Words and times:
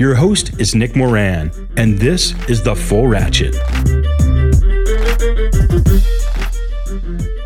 Your 0.00 0.14
host 0.14 0.58
is 0.58 0.74
Nick 0.74 0.96
Moran, 0.96 1.50
and 1.76 1.98
this 1.98 2.32
is 2.48 2.62
The 2.62 2.74
Full 2.74 3.06
Ratchet. 3.06 3.54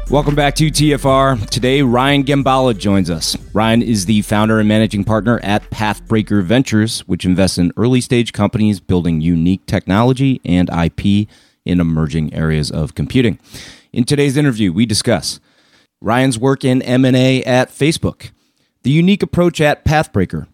Welcome 0.09 0.37
back 0.37 0.55
to 0.55 0.71
TFR. 0.71 1.51
Today, 1.51 1.83
Ryan 1.83 2.23
Gembala 2.23 2.79
joins 2.79 3.11
us. 3.11 3.37
Ryan 3.53 3.83
is 3.83 4.07
the 4.07 4.23
founder 4.23 4.61
and 4.61 4.69
managing 4.69 5.03
partner 5.03 5.41
at 5.43 5.69
Pathbreaker 5.71 6.45
Ventures, 6.45 7.01
which 7.09 7.25
invests 7.25 7.59
in 7.59 7.73
early 7.77 8.01
stage 8.01 8.33
companies 8.33 8.79
building 8.79 9.21
unique 9.21 9.67
technology 9.67 10.41
and 10.45 10.71
IP 10.71 11.29
in 11.65 11.81
emerging 11.81 12.33
areas 12.33 12.71
of 12.71 12.95
computing. 12.95 13.41
In 13.93 14.05
today's 14.05 14.37
interview, 14.37 14.73
we 14.73 14.87
discuss 14.87 15.41
Ryan's 16.01 16.39
work 16.39 16.65
in 16.65 16.83
M&A 16.83 17.43
at 17.43 17.71
Facebook, 17.71 18.31
the 18.85 18.93
unique 18.93 19.25
approach 19.25 19.61
at 19.61 19.85
Pathbreaker, 19.85 20.47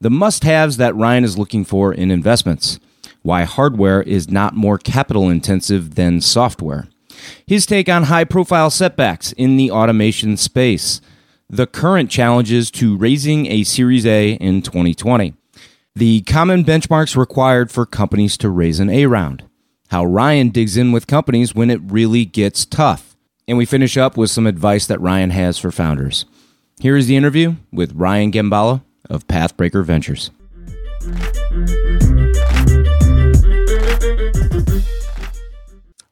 the 0.00 0.10
must 0.10 0.44
haves 0.44 0.76
that 0.76 0.94
Ryan 0.94 1.24
is 1.24 1.38
looking 1.38 1.64
for 1.64 1.92
in 1.92 2.10
investments, 2.10 2.78
why 3.22 3.44
hardware 3.44 4.02
is 4.02 4.30
not 4.30 4.54
more 4.54 4.78
capital 4.78 5.28
intensive 5.28 5.96
than 5.96 6.20
software, 6.20 6.88
his 7.46 7.66
take 7.66 7.88
on 7.88 8.04
high 8.04 8.24
profile 8.24 8.70
setbacks 8.70 9.32
in 9.32 9.56
the 9.56 9.70
automation 9.70 10.36
space, 10.36 11.00
the 11.50 11.66
current 11.66 12.10
challenges 12.10 12.70
to 12.70 12.96
raising 12.96 13.46
a 13.46 13.64
Series 13.64 14.06
A 14.06 14.32
in 14.32 14.62
2020, 14.62 15.34
the 15.94 16.20
common 16.22 16.64
benchmarks 16.64 17.16
required 17.16 17.70
for 17.72 17.84
companies 17.84 18.36
to 18.38 18.48
raise 18.48 18.78
an 18.78 18.90
A 18.90 19.06
round, 19.06 19.44
how 19.88 20.04
Ryan 20.04 20.50
digs 20.50 20.76
in 20.76 20.92
with 20.92 21.06
companies 21.06 21.54
when 21.54 21.70
it 21.70 21.80
really 21.82 22.24
gets 22.24 22.64
tough, 22.64 23.16
and 23.48 23.58
we 23.58 23.64
finish 23.64 23.96
up 23.96 24.16
with 24.16 24.30
some 24.30 24.46
advice 24.46 24.86
that 24.86 25.00
Ryan 25.00 25.30
has 25.30 25.58
for 25.58 25.72
founders. 25.72 26.24
Here 26.80 26.96
is 26.96 27.08
the 27.08 27.16
interview 27.16 27.56
with 27.72 27.94
Ryan 27.94 28.30
Gembala 28.30 28.82
of 29.08 29.26
Pathbreaker 29.26 29.84
Ventures. 29.84 30.30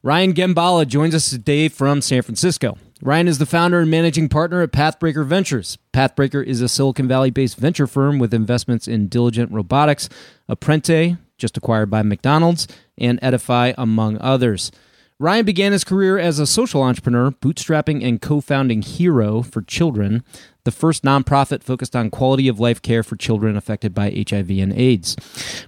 Ryan 0.03 0.33
Gembala 0.33 0.87
joins 0.87 1.13
us 1.13 1.29
today 1.29 1.67
from 1.67 2.01
San 2.01 2.21
Francisco. 2.21 2.77
Ryan 3.01 3.27
is 3.27 3.39
the 3.39 3.45
founder 3.45 3.79
and 3.79 3.91
managing 3.91 4.29
partner 4.29 4.61
at 4.61 4.71
Pathbreaker 4.71 5.25
Ventures. 5.25 5.77
Pathbreaker 5.93 6.43
is 6.43 6.61
a 6.61 6.69
Silicon 6.69 7.07
Valley 7.07 7.29
based 7.29 7.57
venture 7.57 7.87
firm 7.87 8.17
with 8.17 8.33
investments 8.33 8.87
in 8.87 9.07
Diligent 9.07 9.51
Robotics, 9.51 10.07
Apprente, 10.47 11.17
just 11.37 11.57
acquired 11.57 11.89
by 11.89 12.01
McDonald's, 12.03 12.67
and 12.97 13.19
Edify, 13.21 13.73
among 13.77 14.17
others. 14.19 14.71
Ryan 15.19 15.45
began 15.45 15.71
his 15.71 15.83
career 15.83 16.17
as 16.17 16.37
a 16.37 16.47
social 16.47 16.83
entrepreneur, 16.83 17.31
bootstrapping 17.31 18.07
and 18.07 18.21
co 18.21 18.39
founding 18.39 18.83
Hero 18.83 19.41
for 19.41 19.61
Children, 19.61 20.23
the 20.67 20.71
first 20.71 21.03
nonprofit 21.03 21.63
focused 21.63 21.95
on 21.95 22.09
quality 22.09 22.49
of 22.49 22.59
life 22.59 22.81
care 22.81 23.01
for 23.01 23.15
children 23.15 23.55
affected 23.55 23.93
by 23.93 24.09
HIV 24.29 24.49
and 24.49 24.73
AIDS. 24.73 25.15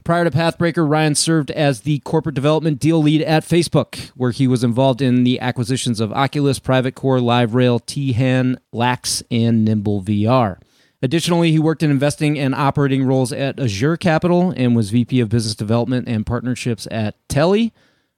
Prior 0.03 0.25
to 0.25 0.29
Pathbreaker, 0.29 0.87
Ryan 0.87 1.15
served 1.15 1.51
as 1.51 1.81
the 1.81 1.99
corporate 1.99 2.35
development 2.35 2.81
deal 2.81 3.01
lead 3.01 3.21
at 3.21 3.45
Facebook, 3.45 4.09
where 4.09 4.31
he 4.31 4.45
was 4.45 4.61
involved 4.61 5.01
in 5.01 5.23
the 5.23 5.39
acquisitions 5.39 6.01
of 6.01 6.11
Oculus, 6.11 6.59
Private 6.59 6.95
Core, 6.95 7.19
LiveRail, 7.19 7.79
Tihan, 7.85 8.57
Lax, 8.73 9.23
and 9.31 9.63
Nimble 9.63 10.03
VR. 10.03 10.57
Additionally, 11.01 11.53
he 11.53 11.59
worked 11.59 11.81
in 11.81 11.91
investing 11.91 12.37
and 12.37 12.53
operating 12.53 13.05
roles 13.05 13.31
at 13.31 13.57
Azure 13.57 13.95
Capital 13.95 14.53
and 14.57 14.75
was 14.75 14.89
VP 14.89 15.21
of 15.21 15.29
Business 15.29 15.55
Development 15.55 16.09
and 16.09 16.25
Partnerships 16.25 16.89
at 16.91 17.15
Telly. 17.29 17.73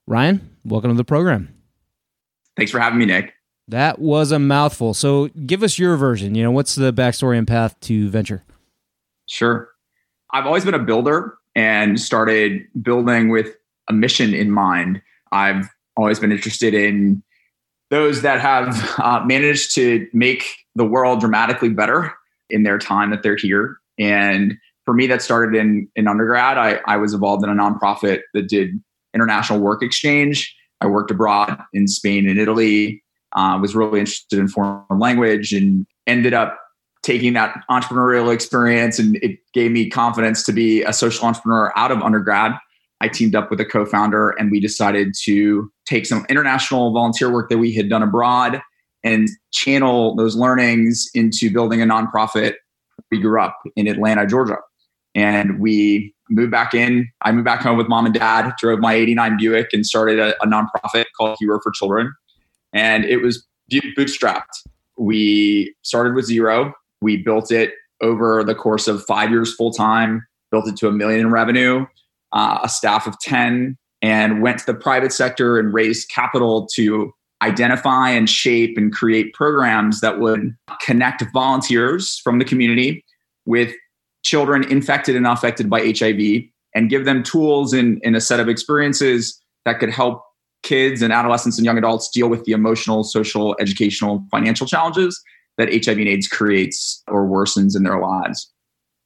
Ryan, 0.08 0.50
welcome 0.66 0.90
to 0.90 0.97
the 0.97 1.03
program. 1.03 1.53
Thanks 2.58 2.72
for 2.72 2.80
having 2.80 2.97
me, 2.97 3.06
Nick. 3.06 3.36
That 3.72 4.00
was 4.00 4.34
a 4.34 4.40
mouthful. 4.40 4.94
So 4.94 5.30
give 5.46 5.64
us 5.64 5.80
your 5.80 5.96
version. 5.96 6.36
You 6.36 6.44
know, 6.44 6.52
what's 6.52 6.76
the 6.76 6.92
backstory 6.92 7.38
and 7.38 7.48
path 7.48 7.80
to 7.82 8.09
venture? 8.09 8.44
Sure. 9.28 9.70
I've 10.34 10.46
always 10.46 10.66
been 10.66 10.74
a 10.74 10.80
builder 10.80 11.38
and 11.56 12.00
started 12.00 12.64
building 12.82 13.30
with 13.30 13.56
a 13.88 13.94
mission 13.94 14.34
in 14.34 14.52
mind. 14.52 15.02
I've 15.32 15.70
always 15.96 16.20
been 16.20 16.34
interested 16.34 16.74
in 16.74 17.24
those 17.92 18.24
that 18.24 18.42
have 18.42 19.00
uh, 19.00 19.24
managed 19.26 19.74
to 19.76 20.06
make 20.12 20.46
the 20.76 20.86
world 20.86 21.22
dramatically 21.22 21.70
better 21.70 22.14
in 22.50 22.64
their 22.64 22.78
time 22.78 23.09
that 23.12 23.24
they're 23.24 23.38
here. 23.38 23.78
And 23.98 24.56
for 24.84 24.94
me, 24.94 25.08
that 25.08 25.22
started 25.22 25.58
in 25.58 25.88
in 25.96 26.09
undergrad. 26.09 26.58
I, 26.58 26.82
I 26.88 26.98
was 26.98 27.14
involved 27.14 27.44
in 27.46 27.50
a 27.50 27.53
nonprofit 27.53 28.22
that 28.34 28.50
did 28.50 28.72
international 29.14 29.59
work 29.59 29.82
exchange. 29.82 30.53
I 30.82 30.88
worked 30.88 31.12
abroad 31.12 31.58
in 31.74 31.88
Spain 31.88 32.28
and 32.28 32.38
Italy. 32.38 33.02
Uh, 33.34 33.58
was 33.62 33.75
really 33.75 34.00
interested 34.00 34.40
in 34.40 34.47
foreign 34.47 34.84
language 35.00 35.53
and 35.53 35.86
ended 36.08 36.34
up 36.34 36.59
taking 37.03 37.34
that 37.34 37.64
entrepreneurial 37.69 38.34
experience 38.34 39.00
and 39.00 39.16
it 39.18 39.40
gave 39.53 39.72
me 39.72 39.90
confidence 39.90 40.44
to 40.44 40.53
be 40.53 40.84
a 40.84 40.94
social 40.94 41.25
entrepreneur 41.25 41.74
out 41.75 41.91
of 41.91 42.02
undergrad. 42.02 42.53
I 43.00 43.08
teamed 43.08 43.36
up 43.36 43.50
with 43.50 43.59
a 43.59 43.66
co-founder 43.66 44.31
and 44.31 44.52
we 44.52 44.59
decided 44.59 45.14
to 45.24 45.72
take 45.86 46.06
some 46.06 46.25
international 46.30 46.94
volunteer 46.94 47.31
work 47.31 47.50
that 47.50 47.58
we 47.58 47.74
had 47.74 47.90
done 47.90 48.03
abroad 48.03 48.62
and 49.03 49.28
channel 49.52 50.16
those 50.16 50.36
learnings 50.36 51.09
into 51.16 51.52
building 51.52 51.81
a 51.81 51.86
nonprofit. 51.86 52.53
We 53.09 53.20
grew 53.20 53.41
up 53.41 53.58
in 53.75 53.88
Atlanta, 53.88 54.28
Georgia. 54.28 54.58
And 55.16 55.59
we 55.59 56.14
moved 56.30 56.52
back 56.52 56.74
in. 56.74 57.09
I 57.24 57.31
moved 57.31 57.46
back 57.46 57.62
home 57.62 57.78
with 57.78 57.90
mom 57.90 58.06
and 58.06 58.14
dad, 58.14 58.53
drove 58.59 58.80
my 58.80 58.94
89 58.94 59.38
Buick 59.38 59.70
and 59.74 59.86
started 59.86 60.20
a, 60.20 60.41
a 60.41 60.47
nonprofit 60.47 61.06
called 61.18 61.38
Hero 61.40 61.59
for 61.62 61.72
Children. 61.72 62.14
And 62.74 63.06
it 63.06 63.18
was 63.18 63.46
bootstrapped. 63.72 64.68
We 64.98 65.74
started 65.82 66.16
with 66.16 66.26
zero. 66.26 66.74
We 67.02 67.18
built 67.18 67.52
it 67.52 67.74
over 68.02 68.44
the 68.44 68.56
course 68.56 68.88
of 68.88 69.04
five 69.06 69.30
years 69.30 69.54
full 69.56 69.72
time, 69.72 70.26
built 70.52 70.68
it 70.68 70.76
to 70.78 70.88
a 70.88 70.92
million 70.92 71.22
in 71.22 71.32
revenue, 71.32 71.86
uh, 72.34 72.59
a 72.64 72.70
staff 72.70 73.08
of 73.08 73.20
10, 73.20 73.78
and 74.02 74.42
went 74.42 74.59
to 74.59 74.66
the 74.66 74.74
private 74.74 75.14
sector 75.14 75.59
and 75.59 75.74
raised 75.74 76.09
capital 76.09 76.68
to 76.76 77.14
identify 77.42 78.09
and 78.09 78.30
shape 78.30 78.78
and 78.78 78.94
create 78.94 79.34
programs 79.34 80.02
that 80.02 80.20
would 80.20 80.56
connect 80.82 81.24
volunteers 81.34 82.20
from 82.20 82.40
the 82.40 82.46
community 82.46 83.03
with 83.46 83.74
children 84.24 84.64
infected 84.70 85.16
and 85.16 85.26
affected 85.26 85.70
by 85.70 85.94
HIV 85.98 86.44
and 86.76 86.90
give 86.90 87.06
them 87.06 87.24
tools 87.24 87.74
in, 87.74 88.00
in 88.03 88.16
a 88.16 88.22
set 88.22 88.40
of 88.40 88.48
experiences 88.48 89.42
that 89.66 89.79
could 89.79 89.90
help 89.90 90.23
kids 90.63 91.02
and 91.02 91.11
adolescents 91.11 91.58
and 91.58 91.66
young 91.66 91.78
adults 91.78 92.09
deal 92.09 92.29
with 92.29 92.43
the 92.46 92.52
emotional, 92.52 93.03
social, 93.03 93.55
educational, 93.59 94.23
financial 94.31 94.67
challenges 94.67 95.22
that 95.58 95.69
HIV 95.72 95.97
and 95.97 96.08
AIDS 96.08 96.28
creates 96.28 97.03
or 97.08 97.28
worsens 97.28 97.75
in 97.75 97.84
their 97.84 97.99
lives. 97.99 98.52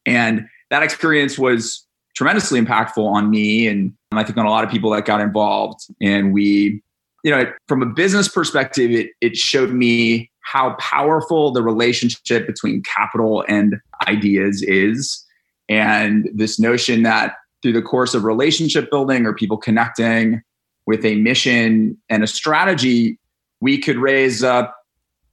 And 0.05 0.47
that 0.69 0.83
experience 0.83 1.37
was 1.37 1.85
tremendously 2.15 2.59
impactful 2.61 3.05
on 3.05 3.29
me 3.29 3.67
and 3.67 3.93
I 4.11 4.23
think 4.23 4.37
on 4.37 4.45
a 4.45 4.49
lot 4.49 4.63
of 4.63 4.69
people 4.69 4.89
that 4.91 5.05
got 5.05 5.19
involved. 5.19 5.81
And 6.01 6.33
we, 6.33 6.81
you 7.23 7.31
know, 7.31 7.51
from 7.67 7.81
a 7.81 7.85
business 7.85 8.27
perspective, 8.27 8.91
it, 8.91 9.09
it 9.19 9.35
showed 9.35 9.71
me 9.71 10.31
how 10.41 10.75
powerful 10.75 11.51
the 11.51 11.61
relationship 11.61 12.47
between 12.47 12.81
capital 12.83 13.43
and 13.49 13.75
ideas 14.07 14.63
is. 14.63 15.25
And 15.67 16.29
this 16.33 16.59
notion 16.59 17.03
that 17.03 17.33
through 17.61 17.73
the 17.73 17.81
course 17.81 18.13
of 18.13 18.23
relationship 18.23 18.89
building 18.91 19.25
or 19.25 19.33
people 19.33 19.57
connecting 19.57 20.41
with 20.85 21.05
a 21.05 21.15
mission 21.15 21.97
and 22.09 22.23
a 22.23 22.27
strategy, 22.27 23.17
we 23.61 23.77
could 23.77 23.97
raise 23.97 24.43
uh, 24.43 24.67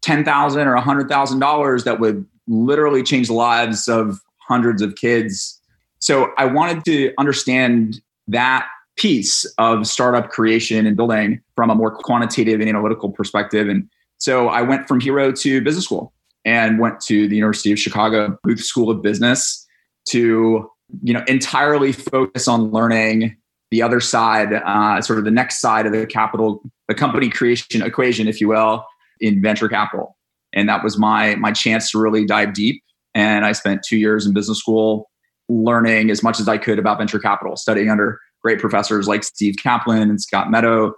ten 0.02 0.24
thousand 0.24 0.66
or 0.66 0.74
a 0.74 0.80
hundred 0.80 1.08
thousand 1.08 1.38
dollars 1.38 1.84
that 1.84 2.00
would 2.00 2.26
literally 2.46 3.02
change 3.02 3.28
the 3.28 3.34
lives 3.34 3.88
of 3.88 4.20
hundreds 4.38 4.82
of 4.82 4.96
kids. 4.96 5.60
So 5.98 6.32
I 6.36 6.46
wanted 6.46 6.84
to 6.86 7.12
understand 7.18 8.00
that 8.28 8.66
piece 8.96 9.44
of 9.58 9.86
startup 9.86 10.30
creation 10.30 10.86
and 10.86 10.96
building 10.96 11.40
from 11.54 11.70
a 11.70 11.74
more 11.74 11.90
quantitative 11.90 12.60
and 12.60 12.68
analytical 12.68 13.10
perspective. 13.10 13.68
And 13.68 13.88
so 14.18 14.48
I 14.48 14.62
went 14.62 14.86
from 14.86 15.00
hero 15.00 15.32
to 15.32 15.60
business 15.60 15.84
school 15.84 16.12
and 16.44 16.78
went 16.78 17.00
to 17.02 17.28
the 17.28 17.36
University 17.36 17.72
of 17.72 17.78
Chicago 17.78 18.38
Booth 18.42 18.60
School 18.60 18.90
of 18.90 19.02
Business 19.02 19.66
to 20.10 20.68
you 21.02 21.14
know 21.14 21.24
entirely 21.26 21.92
focus 21.92 22.48
on 22.48 22.70
learning 22.70 23.36
the 23.72 23.82
other 23.82 24.00
side, 24.00 24.52
uh, 24.52 25.00
sort 25.00 25.18
of 25.18 25.24
the 25.24 25.30
next 25.30 25.58
side 25.58 25.86
of 25.86 25.92
the 25.92 26.06
capital, 26.06 26.62
the 26.88 26.94
company 26.94 27.30
creation 27.30 27.82
equation, 27.82 28.28
if 28.28 28.38
you 28.38 28.48
will, 28.48 28.84
in 29.18 29.40
venture 29.40 29.68
capital. 29.68 30.16
And 30.52 30.68
that 30.68 30.84
was 30.84 30.98
my 30.98 31.34
my 31.36 31.52
chance 31.52 31.90
to 31.90 31.98
really 31.98 32.26
dive 32.26 32.52
deep. 32.52 32.82
And 33.14 33.46
I 33.46 33.52
spent 33.52 33.82
two 33.82 33.96
years 33.96 34.26
in 34.26 34.34
business 34.34 34.58
school 34.58 35.10
learning 35.48 36.10
as 36.10 36.22
much 36.22 36.38
as 36.38 36.48
I 36.48 36.58
could 36.58 36.78
about 36.78 36.98
venture 36.98 37.18
capital, 37.18 37.56
studying 37.56 37.88
under 37.88 38.20
great 38.42 38.60
professors 38.60 39.08
like 39.08 39.24
Steve 39.24 39.54
Kaplan 39.56 40.10
and 40.10 40.20
Scott 40.20 40.50
Meadow, 40.50 40.92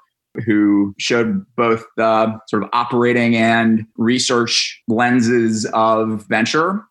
who 0.44 0.94
showed 0.98 1.44
both 1.56 1.84
the 1.96 2.36
sort 2.48 2.64
of 2.64 2.70
operating 2.72 3.36
and 3.36 3.86
research 3.96 4.82
lenses 4.88 5.64
of 5.74 6.26
venture 6.26 6.84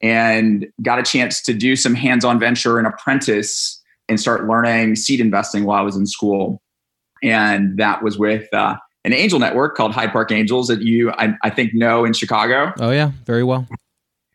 and 0.00 0.66
got 0.82 0.98
a 0.98 1.02
chance 1.02 1.42
to 1.42 1.52
do 1.52 1.76
some 1.76 1.94
hands-on 1.94 2.38
venture 2.40 2.78
and 2.78 2.86
apprentice 2.86 3.75
and 4.08 4.20
start 4.20 4.46
learning 4.46 4.96
seed 4.96 5.20
investing 5.20 5.64
while 5.64 5.78
I 5.78 5.82
was 5.82 5.96
in 5.96 6.06
school. 6.06 6.62
And 7.22 7.78
that 7.78 8.02
was 8.02 8.18
with 8.18 8.52
uh, 8.52 8.76
an 9.04 9.12
angel 9.12 9.38
network 9.38 9.76
called 9.76 9.92
Hyde 9.92 10.12
Park 10.12 10.30
Angels 10.32 10.68
that 10.68 10.82
you, 10.82 11.10
I, 11.12 11.34
I 11.42 11.50
think, 11.50 11.74
know 11.74 12.04
in 12.04 12.12
Chicago. 12.12 12.72
Oh, 12.78 12.90
yeah, 12.90 13.12
very 13.24 13.42
well. 13.42 13.66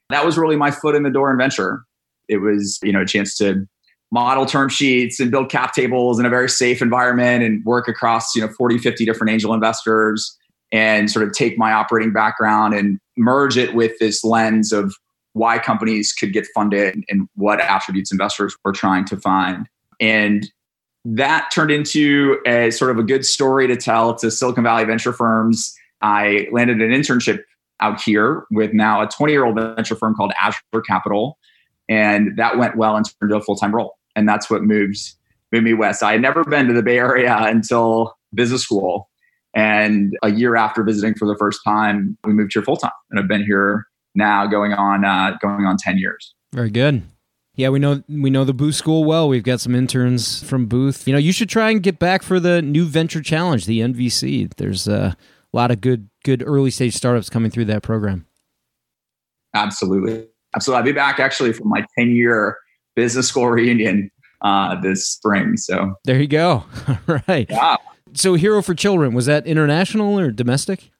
That 0.09 0.25
was 0.25 0.37
really 0.37 0.55
my 0.55 0.71
foot 0.71 0.95
in 0.95 1.03
the 1.03 1.09
door 1.09 1.31
in 1.31 1.37
venture. 1.37 1.83
It 2.27 2.37
was, 2.37 2.79
you 2.83 2.91
know, 2.91 3.01
a 3.01 3.05
chance 3.05 3.35
to 3.37 3.67
model 4.11 4.45
term 4.45 4.69
sheets 4.69 5.19
and 5.19 5.31
build 5.31 5.49
cap 5.49 5.73
tables 5.73 6.19
in 6.19 6.25
a 6.25 6.29
very 6.29 6.49
safe 6.49 6.81
environment 6.81 7.43
and 7.43 7.63
work 7.63 7.87
across, 7.87 8.35
you 8.35 8.41
know, 8.41 8.49
40, 8.49 8.77
50 8.77 9.05
different 9.05 9.31
angel 9.31 9.53
investors 9.53 10.37
and 10.71 11.09
sort 11.09 11.27
of 11.27 11.33
take 11.33 11.57
my 11.57 11.71
operating 11.71 12.13
background 12.13 12.73
and 12.73 12.99
merge 13.17 13.57
it 13.57 13.73
with 13.73 13.97
this 13.99 14.23
lens 14.23 14.71
of 14.71 14.95
why 15.33 15.59
companies 15.59 16.13
could 16.13 16.33
get 16.33 16.47
funded 16.53 17.03
and 17.09 17.27
what 17.35 17.61
attributes 17.61 18.11
investors 18.11 18.55
were 18.63 18.71
trying 18.71 19.05
to 19.05 19.17
find. 19.17 19.67
And 19.99 20.51
that 21.05 21.49
turned 21.51 21.71
into 21.71 22.39
a 22.45 22.71
sort 22.71 22.91
of 22.91 22.97
a 22.99 23.03
good 23.03 23.25
story 23.25 23.67
to 23.67 23.75
tell 23.75 24.13
to 24.15 24.29
Silicon 24.29 24.63
Valley 24.63 24.85
venture 24.85 25.13
firms. 25.13 25.73
I 26.01 26.47
landed 26.51 26.81
an 26.81 26.91
internship 26.91 27.43
out 27.79 28.01
here 28.01 28.45
with 28.51 28.73
now 28.73 29.01
a 29.01 29.07
20 29.07 29.33
year 29.33 29.45
old 29.45 29.55
venture 29.55 29.95
firm 29.95 30.15
called 30.15 30.33
Azure 30.39 30.81
Capital. 30.85 31.37
And 31.89 32.37
that 32.37 32.57
went 32.57 32.77
well 32.77 32.95
and 32.95 33.05
turned 33.05 33.31
into 33.31 33.37
a 33.37 33.41
full 33.41 33.55
time 33.55 33.75
role. 33.75 33.97
And 34.15 34.27
that's 34.27 34.49
what 34.49 34.63
moved, 34.63 35.13
moved 35.51 35.65
me 35.65 35.73
west. 35.73 36.03
I 36.03 36.13
had 36.13 36.21
never 36.21 36.43
been 36.43 36.67
to 36.67 36.73
the 36.73 36.83
Bay 36.83 36.97
Area 36.97 37.35
until 37.39 38.15
business 38.33 38.63
school. 38.63 39.09
And 39.53 40.17
a 40.23 40.31
year 40.31 40.55
after 40.55 40.83
visiting 40.83 41.15
for 41.15 41.27
the 41.27 41.35
first 41.37 41.59
time, 41.65 42.17
we 42.23 42.33
moved 42.33 42.53
here 42.53 42.63
full 42.63 42.77
time. 42.77 42.91
And 43.09 43.19
I've 43.19 43.27
been 43.27 43.43
here 43.43 43.87
now 44.15 44.45
going 44.47 44.73
on 44.73 45.05
uh, 45.05 45.37
going 45.41 45.65
on 45.65 45.77
10 45.77 45.97
years. 45.97 46.33
Very 46.53 46.69
good. 46.69 47.03
Yeah, 47.55 47.69
we 47.69 47.79
know 47.79 48.01
we 48.07 48.29
know 48.29 48.43
the 48.43 48.53
Booth 48.53 48.75
School 48.75 49.03
well. 49.03 49.27
We've 49.27 49.43
got 49.43 49.59
some 49.59 49.75
interns 49.75 50.41
from 50.41 50.67
Booth. 50.67 51.07
You 51.07 51.13
know, 51.13 51.19
you 51.19 51.33
should 51.33 51.49
try 51.49 51.69
and 51.69 51.83
get 51.83 51.99
back 51.99 52.23
for 52.23 52.39
the 52.39 52.61
New 52.61 52.85
Venture 52.85 53.21
Challenge, 53.21 53.65
the 53.65 53.81
NVC. 53.81 54.53
There's 54.55 54.87
a 54.87 55.17
lot 55.51 55.69
of 55.69 55.81
good 55.81 56.09
good 56.23 56.43
early 56.45 56.71
stage 56.71 56.95
startups 56.95 57.29
coming 57.29 57.51
through 57.51 57.65
that 57.65 57.83
program. 57.83 58.25
Absolutely, 59.53 60.27
absolutely. 60.55 60.79
I'll 60.79 60.85
be 60.85 60.91
back 60.93 61.19
actually 61.19 61.51
for 61.51 61.65
my 61.65 61.85
10 61.97 62.15
year 62.15 62.57
business 62.95 63.27
school 63.27 63.49
reunion 63.49 64.09
uh, 64.41 64.79
this 64.79 65.07
spring. 65.07 65.57
So 65.57 65.95
there 66.05 66.19
you 66.19 66.27
go. 66.27 66.63
All 67.07 67.19
right. 67.27 67.47
Yeah. 67.49 67.75
So, 68.13 68.33
Hero 68.33 68.61
for 68.61 68.73
Children 68.73 69.13
was 69.13 69.25
that 69.27 69.47
international 69.47 70.19
or 70.19 70.31
domestic? 70.31 70.91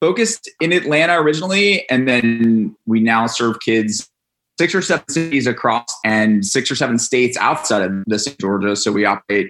Focused 0.00 0.50
in 0.60 0.72
Atlanta 0.72 1.20
originally, 1.20 1.88
and 1.88 2.08
then 2.08 2.76
we 2.86 3.00
now 3.00 3.26
serve 3.26 3.60
kids 3.60 4.08
six 4.58 4.74
or 4.74 4.82
seven 4.82 5.08
cities 5.08 5.46
across 5.46 5.88
and 6.04 6.44
six 6.44 6.70
or 6.70 6.76
seven 6.76 6.98
states 6.98 7.36
outside 7.38 7.82
of 7.82 8.04
the 8.06 8.18
state 8.18 8.34
of 8.34 8.38
Georgia. 8.38 8.76
So 8.76 8.92
we 8.92 9.04
operate 9.04 9.48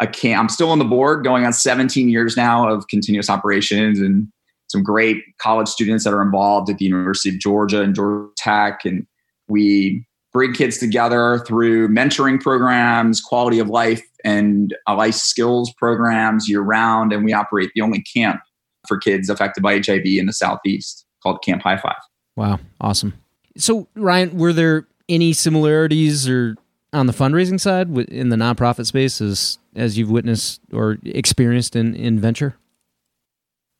a 0.00 0.06
camp. 0.06 0.40
I'm 0.40 0.48
still 0.48 0.70
on 0.70 0.78
the 0.78 0.84
board, 0.84 1.24
going 1.24 1.44
on 1.44 1.52
17 1.52 2.08
years 2.08 2.36
now 2.36 2.68
of 2.68 2.86
continuous 2.88 3.28
operations 3.28 3.98
and 3.98 4.28
some 4.68 4.82
great 4.82 5.22
college 5.38 5.68
students 5.68 6.04
that 6.04 6.12
are 6.12 6.22
involved 6.22 6.70
at 6.70 6.78
the 6.78 6.84
University 6.84 7.30
of 7.30 7.40
Georgia 7.40 7.82
and 7.82 7.94
Georgia 7.94 8.30
Tech. 8.36 8.84
And 8.84 9.06
we 9.48 10.06
bring 10.32 10.52
kids 10.52 10.78
together 10.78 11.42
through 11.46 11.88
mentoring 11.88 12.40
programs, 12.40 13.20
quality 13.20 13.58
of 13.58 13.68
life, 13.68 14.02
and 14.24 14.76
uh, 14.86 14.94
life 14.94 15.14
skills 15.14 15.72
programs 15.78 16.48
year 16.48 16.60
round. 16.60 17.12
And 17.12 17.24
we 17.24 17.32
operate 17.32 17.70
the 17.74 17.80
only 17.80 18.02
camp 18.02 18.40
for 18.88 18.98
kids 18.98 19.28
affected 19.28 19.62
by 19.62 19.74
HIV 19.74 20.02
in 20.04 20.26
the 20.26 20.32
Southeast 20.32 21.06
called 21.22 21.42
Camp 21.42 21.62
High 21.62 21.76
Five. 21.76 21.98
Wow, 22.36 22.58
awesome. 22.80 23.14
So, 23.56 23.88
Ryan, 23.94 24.36
were 24.38 24.52
there 24.52 24.86
any 25.08 25.32
similarities 25.32 26.28
or 26.28 26.56
on 26.92 27.06
the 27.06 27.12
fundraising 27.12 27.60
side 27.60 27.88
in 28.08 28.30
the 28.30 28.36
nonprofit 28.36 28.86
space 28.86 29.20
as 29.20 29.58
as 29.76 29.98
you've 29.98 30.10
witnessed 30.10 30.60
or 30.72 30.98
experienced 31.04 31.76
in 31.76 31.94
in 31.94 32.18
venture? 32.18 32.56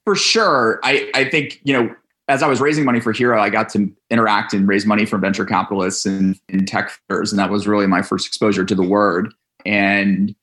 For 0.05 0.15
sure, 0.15 0.81
I 0.83 1.11
I 1.15 1.25
think 1.25 1.61
you 1.65 1.73
know 1.73 1.95
as 2.29 2.43
I 2.43 2.47
was 2.47 2.61
raising 2.61 2.85
money 2.85 3.01
for 3.01 3.13
Hero, 3.13 3.41
I 3.41 3.49
got 3.49 3.71
to 3.71 3.91
interact 4.11 4.53
and 4.53 4.69
raise 4.69 4.85
money 4.85 5.07
from 5.07 5.23
venture 5.23 5.47
capitalists 5.47 6.05
and 6.05 6.39
in 6.49 6.67
tech 6.67 6.91
firms, 7.09 7.33
and 7.33 7.39
that 7.39 7.51
was 7.51 7.67
really 7.67 7.87
my 7.87 8.03
first 8.03 8.27
exposure 8.27 8.65
to 8.65 8.75
the 8.75 8.83
word. 8.83 9.33
And 9.65 10.35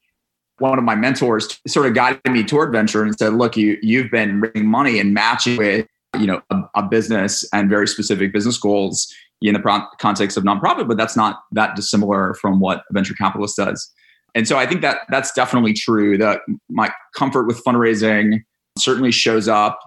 one 0.59 0.77
of 0.77 0.83
my 0.85 0.95
mentors 0.95 1.59
sort 1.67 1.85
of 1.85 1.93
guided 1.93 2.21
me 2.29 2.43
toward 2.43 2.71
venture 2.71 3.03
and 3.03 3.17
said, 3.17 3.33
look, 3.33 3.57
you, 3.57 3.77
you've 3.81 4.09
been 4.11 4.41
raising 4.41 4.67
money 4.67 4.99
and 4.99 5.13
matching 5.13 5.57
with, 5.57 5.87
you 6.17 6.27
know, 6.27 6.41
a, 6.49 6.61
a 6.75 6.83
business 6.83 7.47
and 7.53 7.69
very 7.69 7.87
specific 7.87 8.31
business 8.31 8.57
goals 8.57 9.13
in 9.41 9.53
the 9.53 9.59
pro- 9.59 9.85
context 9.99 10.37
of 10.37 10.43
nonprofit, 10.43 10.87
but 10.87 10.97
that's 10.97 11.17
not 11.17 11.41
that 11.51 11.75
dissimilar 11.75 12.33
from 12.35 12.59
what 12.59 12.83
a 12.89 12.93
venture 12.93 13.13
capitalist 13.13 13.57
does. 13.57 13.91
And 14.33 14.47
so 14.47 14.57
I 14.57 14.65
think 14.65 14.81
that 14.81 14.99
that's 15.09 15.31
definitely 15.33 15.73
true 15.73 16.17
that 16.17 16.41
my 16.69 16.91
comfort 17.15 17.47
with 17.47 17.63
fundraising 17.63 18.43
certainly 18.77 19.11
shows 19.11 19.47
up 19.47 19.79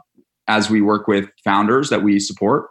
as 0.48 0.70
we 0.70 0.80
work 0.80 1.08
with 1.08 1.28
founders 1.44 1.90
that 1.90 2.02
we 2.02 2.18
support 2.18 2.66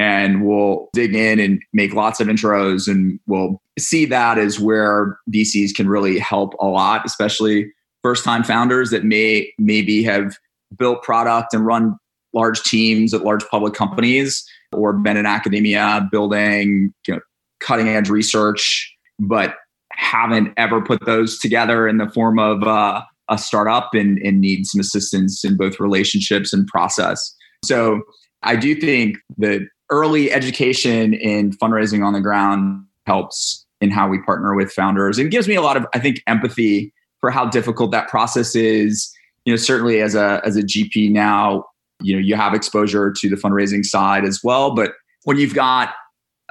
and 0.00 0.42
we'll 0.42 0.88
dig 0.94 1.14
in 1.14 1.38
and 1.38 1.60
make 1.74 1.92
lots 1.92 2.20
of 2.20 2.26
intros 2.26 2.88
and 2.88 3.20
we'll 3.26 3.60
see 3.78 4.06
that 4.06 4.38
as 4.38 4.58
where 4.58 5.18
VCs 5.30 5.74
can 5.74 5.90
really 5.90 6.18
help 6.18 6.54
a 6.58 6.66
lot, 6.66 7.04
especially 7.04 7.70
first 8.02 8.24
time 8.24 8.42
founders 8.42 8.88
that 8.88 9.04
may 9.04 9.52
maybe 9.58 10.02
have 10.02 10.38
built 10.78 11.02
product 11.02 11.52
and 11.52 11.66
run 11.66 11.98
large 12.32 12.62
teams 12.62 13.12
at 13.12 13.24
large 13.24 13.46
public 13.48 13.74
companies 13.74 14.42
or 14.72 14.94
been 14.94 15.18
in 15.18 15.26
academia 15.26 16.08
building 16.10 16.94
you 17.06 17.14
know, 17.14 17.20
cutting 17.60 17.88
edge 17.88 18.08
research, 18.08 18.90
but 19.18 19.56
haven't 19.92 20.50
ever 20.56 20.80
put 20.80 21.04
those 21.04 21.38
together 21.38 21.86
in 21.86 21.98
the 21.98 22.08
form 22.08 22.38
of 22.38 22.62
uh, 22.62 23.02
a 23.28 23.36
startup 23.36 23.90
and, 23.92 24.18
and 24.20 24.40
need 24.40 24.64
some 24.64 24.80
assistance 24.80 25.44
in 25.44 25.58
both 25.58 25.78
relationships 25.78 26.54
and 26.54 26.66
process. 26.68 27.34
So 27.66 28.00
I 28.42 28.56
do 28.56 28.74
think 28.74 29.18
that 29.36 29.68
early 29.90 30.32
education 30.32 31.14
in 31.14 31.52
fundraising 31.52 32.04
on 32.04 32.12
the 32.12 32.20
ground 32.20 32.84
helps 33.06 33.66
in 33.80 33.90
how 33.90 34.08
we 34.08 34.20
partner 34.22 34.54
with 34.54 34.70
founders. 34.72 35.18
And 35.18 35.30
gives 35.30 35.48
me 35.48 35.54
a 35.54 35.62
lot 35.62 35.76
of 35.76 35.86
i 35.94 35.98
think 35.98 36.22
empathy 36.26 36.92
for 37.20 37.30
how 37.30 37.46
difficult 37.46 37.90
that 37.90 38.08
process 38.08 38.54
is. 38.54 39.12
You 39.46 39.54
know 39.54 39.56
certainly 39.56 40.02
as 40.02 40.14
a 40.14 40.42
as 40.44 40.56
a 40.56 40.62
gp 40.62 41.10
now 41.10 41.64
you 42.02 42.14
know 42.14 42.20
you 42.20 42.36
have 42.36 42.52
exposure 42.54 43.10
to 43.10 43.28
the 43.28 43.36
fundraising 43.36 43.84
side 43.84 44.24
as 44.24 44.40
well 44.44 44.74
but 44.74 44.92
when 45.24 45.38
you've 45.38 45.54
got 45.54 45.90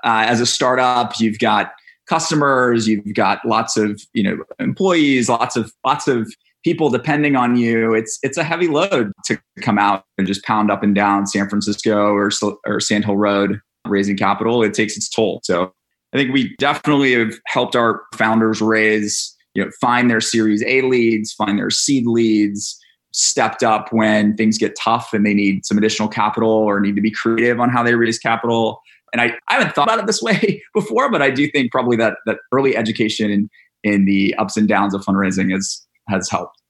uh, 0.03 0.25
as 0.27 0.41
a 0.41 0.45
startup 0.45 1.19
you've 1.19 1.37
got 1.37 1.71
customers 2.07 2.87
you've 2.87 3.13
got 3.13 3.45
lots 3.45 3.77
of 3.77 4.01
you 4.13 4.23
know 4.23 4.37
employees 4.57 5.29
lots 5.29 5.55
of 5.55 5.71
lots 5.85 6.07
of 6.07 6.33
people 6.63 6.89
depending 6.89 7.35
on 7.35 7.55
you 7.55 7.93
it's 7.93 8.19
it's 8.21 8.37
a 8.37 8.43
heavy 8.43 8.67
load 8.67 9.11
to 9.25 9.39
come 9.61 9.77
out 9.77 10.03
and 10.17 10.27
just 10.27 10.43
pound 10.43 10.69
up 10.69 10.83
and 10.83 10.93
down 10.93 11.25
san 11.25 11.47
francisco 11.47 12.07
or 12.09 12.29
or 12.65 12.79
sand 12.79 13.05
hill 13.05 13.17
road 13.17 13.59
raising 13.89 14.17
capital. 14.17 14.63
It 14.63 14.73
takes 14.73 14.95
its 14.95 15.09
toll. 15.09 15.41
So 15.43 15.73
i 16.13 16.17
think 16.17 16.33
we 16.33 16.55
definitely 16.57 17.13
have 17.13 17.35
helped 17.45 17.75
our 17.75 18.01
founders 18.15 18.61
raise 18.61 19.35
you 19.53 19.63
know 19.63 19.69
find 19.79 20.09
their 20.09 20.21
series 20.21 20.63
a 20.65 20.81
leads 20.81 21.31
find 21.33 21.59
their 21.59 21.69
seed 21.69 22.07
leads 22.07 22.79
stepped 23.13 23.61
up 23.61 23.93
when 23.93 24.35
things 24.35 24.57
get 24.57 24.75
tough 24.75 25.13
and 25.13 25.23
they 25.23 25.35
need 25.35 25.65
some 25.65 25.77
additional 25.77 26.07
capital 26.07 26.49
or 26.49 26.79
need 26.79 26.95
to 26.95 27.01
be 27.01 27.11
creative 27.11 27.59
on 27.59 27.69
how 27.69 27.81
they 27.83 27.95
raise 27.95 28.19
capital. 28.19 28.81
And 29.13 29.19
I, 29.21 29.33
I 29.47 29.55
haven't 29.55 29.73
thought 29.73 29.87
about 29.87 29.99
it 29.99 30.07
this 30.07 30.21
way 30.23 30.63
before 30.73 31.11
but 31.11 31.21
i 31.21 31.29
do 31.29 31.47
think 31.49 31.71
probably 31.71 31.97
that 31.97 32.17
that 32.25 32.39
early 32.51 32.75
education 32.75 33.29
in, 33.31 33.49
in 33.83 34.05
the 34.05 34.33
ups 34.35 34.57
and 34.57 34.67
downs 34.67 34.95
of 34.95 35.01
fundraising 35.01 35.55
is 35.55 35.85
has 36.09 36.29
helped. 36.29 36.61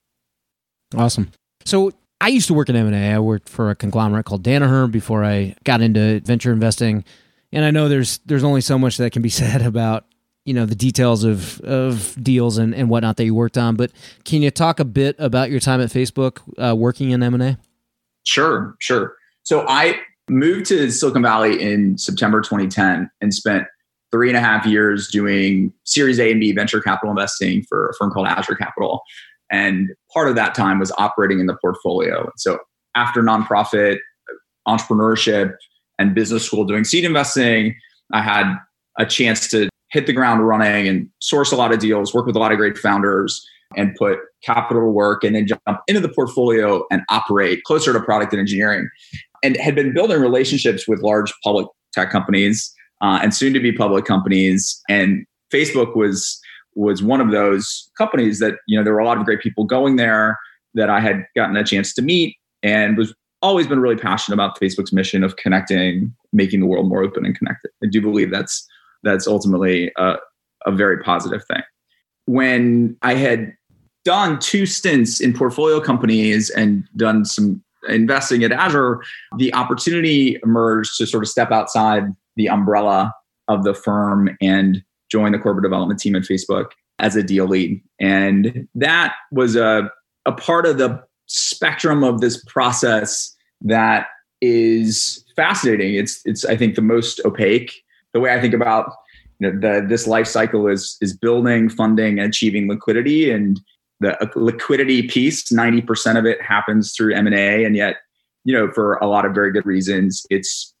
Awesome. 0.96 1.30
So 1.64 1.92
I 2.20 2.28
used 2.28 2.46
to 2.48 2.54
work 2.54 2.68
in 2.68 2.76
M&A. 2.76 3.14
I 3.14 3.18
worked 3.18 3.48
for 3.48 3.70
a 3.70 3.74
conglomerate 3.74 4.26
called 4.26 4.42
Danaher 4.42 4.90
before 4.90 5.24
I 5.24 5.54
got 5.64 5.80
into 5.80 6.20
venture 6.20 6.52
investing. 6.52 7.04
And 7.52 7.64
I 7.64 7.70
know 7.70 7.88
there's 7.88 8.18
there's 8.26 8.44
only 8.44 8.60
so 8.60 8.78
much 8.78 8.96
that 8.98 9.12
can 9.12 9.22
be 9.22 9.28
said 9.30 9.62
about 9.62 10.04
you 10.44 10.54
know 10.54 10.66
the 10.66 10.74
details 10.74 11.24
of 11.24 11.60
of 11.60 12.16
deals 12.22 12.58
and, 12.58 12.74
and 12.74 12.88
whatnot 12.88 13.16
that 13.16 13.24
you 13.24 13.34
worked 13.34 13.58
on. 13.58 13.76
But 13.76 13.92
can 14.24 14.42
you 14.42 14.50
talk 14.50 14.80
a 14.80 14.84
bit 14.84 15.16
about 15.18 15.50
your 15.50 15.60
time 15.60 15.80
at 15.80 15.90
Facebook 15.90 16.40
uh, 16.58 16.74
working 16.74 17.10
in 17.10 17.22
M 17.22 17.34
and 17.34 17.42
A? 17.42 17.58
Sure, 18.24 18.76
sure. 18.78 19.16
So 19.42 19.64
I 19.66 19.98
moved 20.28 20.66
to 20.66 20.90
Silicon 20.90 21.22
Valley 21.22 21.60
in 21.60 21.98
September 21.98 22.40
2010 22.40 23.10
and 23.20 23.34
spent 23.34 23.66
three 24.12 24.28
and 24.28 24.36
a 24.36 24.40
half 24.40 24.66
years 24.66 25.08
doing 25.08 25.72
Series 25.84 26.18
A 26.18 26.30
and 26.30 26.40
B 26.40 26.52
venture 26.52 26.80
capital 26.80 27.10
investing 27.10 27.64
for 27.68 27.88
a 27.88 27.94
firm 27.94 28.10
called 28.10 28.26
Azure 28.26 28.54
Capital. 28.54 29.02
And 29.50 29.90
part 30.12 30.28
of 30.28 30.34
that 30.36 30.54
time 30.54 30.78
was 30.78 30.92
operating 30.98 31.40
in 31.40 31.46
the 31.46 31.56
portfolio. 31.60 32.30
So 32.36 32.58
after 32.94 33.22
nonprofit, 33.22 33.98
entrepreneurship, 34.66 35.54
and 35.98 36.14
business 36.14 36.44
school 36.44 36.64
doing 36.64 36.84
seed 36.84 37.04
investing, 37.04 37.74
I 38.12 38.22
had 38.22 38.56
a 38.98 39.06
chance 39.06 39.48
to 39.48 39.68
hit 39.90 40.06
the 40.06 40.12
ground 40.12 40.46
running 40.46 40.88
and 40.88 41.08
source 41.20 41.52
a 41.52 41.56
lot 41.56 41.72
of 41.72 41.78
deals, 41.78 42.14
work 42.14 42.26
with 42.26 42.36
a 42.36 42.38
lot 42.38 42.52
of 42.52 42.58
great 42.58 42.78
founders, 42.78 43.44
and 43.76 43.94
put 43.96 44.18
capital 44.42 44.82
to 44.82 44.88
work 44.88 45.22
and 45.22 45.34
then 45.34 45.46
jump 45.46 45.80
into 45.86 46.00
the 46.00 46.08
portfolio 46.08 46.84
and 46.90 47.02
operate 47.08 47.62
closer 47.64 47.92
to 47.92 48.00
product 48.00 48.32
and 48.32 48.40
engineering. 48.40 48.88
And 49.42 49.56
had 49.56 49.74
been 49.74 49.92
building 49.94 50.20
relationships 50.20 50.88
with 50.88 51.00
large 51.00 51.32
public 51.42 51.66
tech 51.92 52.10
companies 52.10 52.72
uh, 53.00 53.20
and 53.22 53.34
soon 53.34 53.52
to 53.54 53.60
be 53.60 53.72
public 53.72 54.04
companies. 54.04 54.80
And 54.88 55.24
Facebook 55.52 55.96
was 55.96 56.40
was 56.80 57.02
one 57.02 57.20
of 57.20 57.30
those 57.30 57.90
companies 57.96 58.38
that 58.38 58.54
you 58.66 58.76
know 58.76 58.84
there 58.84 58.92
were 58.92 59.00
a 59.00 59.04
lot 59.04 59.18
of 59.18 59.24
great 59.24 59.40
people 59.40 59.64
going 59.64 59.96
there 59.96 60.38
that 60.74 60.90
I 60.90 61.00
had 61.00 61.26
gotten 61.36 61.56
a 61.56 61.64
chance 61.64 61.92
to 61.94 62.02
meet 62.02 62.36
and 62.62 62.96
was 62.96 63.14
always 63.42 63.66
been 63.66 63.80
really 63.80 63.96
passionate 63.96 64.34
about 64.34 64.58
Facebook's 64.60 64.92
mission 64.92 65.24
of 65.24 65.36
connecting, 65.36 66.14
making 66.32 66.60
the 66.60 66.66
world 66.66 66.88
more 66.88 67.02
open 67.02 67.24
and 67.24 67.36
connected. 67.36 67.70
I 67.82 67.86
do 67.90 68.00
believe 68.00 68.30
that's 68.30 68.66
that's 69.02 69.26
ultimately 69.26 69.90
a, 69.96 70.16
a 70.66 70.72
very 70.72 71.02
positive 71.02 71.42
thing. 71.46 71.62
When 72.26 72.96
I 73.02 73.14
had 73.14 73.54
done 74.04 74.38
two 74.38 74.66
stints 74.66 75.20
in 75.20 75.32
portfolio 75.32 75.80
companies 75.80 76.50
and 76.50 76.84
done 76.96 77.24
some 77.24 77.62
investing 77.88 78.44
at 78.44 78.52
Azure, 78.52 79.02
the 79.38 79.52
opportunity 79.54 80.38
emerged 80.42 80.96
to 80.98 81.06
sort 81.06 81.24
of 81.24 81.28
step 81.28 81.50
outside 81.50 82.04
the 82.36 82.48
umbrella 82.48 83.12
of 83.48 83.64
the 83.64 83.74
firm 83.74 84.36
and 84.40 84.82
join 85.10 85.32
the 85.32 85.38
corporate 85.38 85.64
development 85.64 86.00
team 86.00 86.14
at 86.16 86.22
Facebook 86.22 86.70
as 86.98 87.16
a 87.16 87.22
deal 87.22 87.46
lead. 87.46 87.82
And 87.98 88.68
that 88.74 89.14
was 89.32 89.56
a, 89.56 89.90
a 90.26 90.32
part 90.32 90.66
of 90.66 90.78
the 90.78 91.02
spectrum 91.26 92.04
of 92.04 92.20
this 92.20 92.42
process 92.44 93.34
that 93.62 94.08
is 94.40 95.24
fascinating. 95.36 95.94
It's 95.94 96.20
it's 96.24 96.44
I 96.44 96.56
think 96.56 96.74
the 96.74 96.82
most 96.82 97.20
opaque. 97.24 97.82
The 98.12 98.20
way 98.20 98.34
I 98.34 98.40
think 98.40 98.54
about 98.54 98.92
you 99.38 99.50
know, 99.50 99.60
the 99.60 99.86
this 99.86 100.06
life 100.06 100.26
cycle 100.26 100.68
is 100.68 100.96
is 101.00 101.16
building, 101.16 101.68
funding, 101.68 102.18
and 102.18 102.28
achieving 102.28 102.68
liquidity. 102.68 103.30
And 103.30 103.60
the 104.00 104.20
uh, 104.22 104.28
liquidity 104.34 105.08
piece, 105.08 105.50
ninety 105.52 105.82
percent 105.82 106.18
of 106.18 106.26
it 106.26 106.40
happens 106.42 106.94
through 106.94 107.14
M 107.14 107.26
and 107.26 107.36
A, 107.36 107.64
and 107.64 107.76
yet 107.76 107.96
you 108.44 108.54
know 108.54 108.70
for 108.72 108.94
a 108.96 109.06
lot 109.06 109.24
of 109.24 109.34
very 109.34 109.52
good 109.52 109.66
reasons, 109.66 110.26
it's 110.30 110.74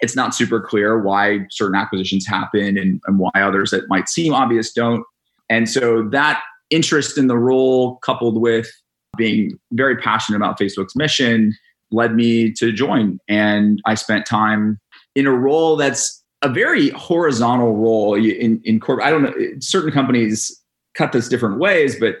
it's 0.00 0.16
not 0.16 0.34
super 0.34 0.60
clear 0.60 1.00
why 1.00 1.40
certain 1.50 1.76
acquisitions 1.76 2.26
happen 2.26 2.76
and, 2.76 3.00
and 3.06 3.18
why 3.18 3.30
others 3.36 3.70
that 3.70 3.88
might 3.88 4.08
seem 4.08 4.34
obvious 4.34 4.72
don't. 4.72 5.04
And 5.48 5.68
so 5.68 6.08
that 6.10 6.42
interest 6.70 7.16
in 7.18 7.28
the 7.28 7.38
role 7.38 7.96
coupled 7.96 8.40
with 8.40 8.68
being 9.16 9.58
very 9.72 9.96
passionate 9.96 10.36
about 10.36 10.58
Facebook's 10.58 10.96
mission 10.96 11.54
led 11.90 12.14
me 12.14 12.52
to 12.52 12.72
join. 12.72 13.18
And 13.28 13.80
I 13.86 13.94
spent 13.94 14.26
time 14.26 14.80
in 15.14 15.26
a 15.26 15.32
role 15.32 15.76
that's 15.76 16.22
a 16.42 16.48
very 16.48 16.90
horizontal 16.90 17.76
role 17.76 18.14
in, 18.14 18.60
in 18.64 18.80
corporate. 18.80 19.06
I 19.06 19.10
don't 19.10 19.22
know, 19.22 19.34
certain 19.60 19.92
companies 19.92 20.60
cut 20.94 21.12
this 21.12 21.28
different 21.28 21.58
ways, 21.58 21.98
but 21.98 22.16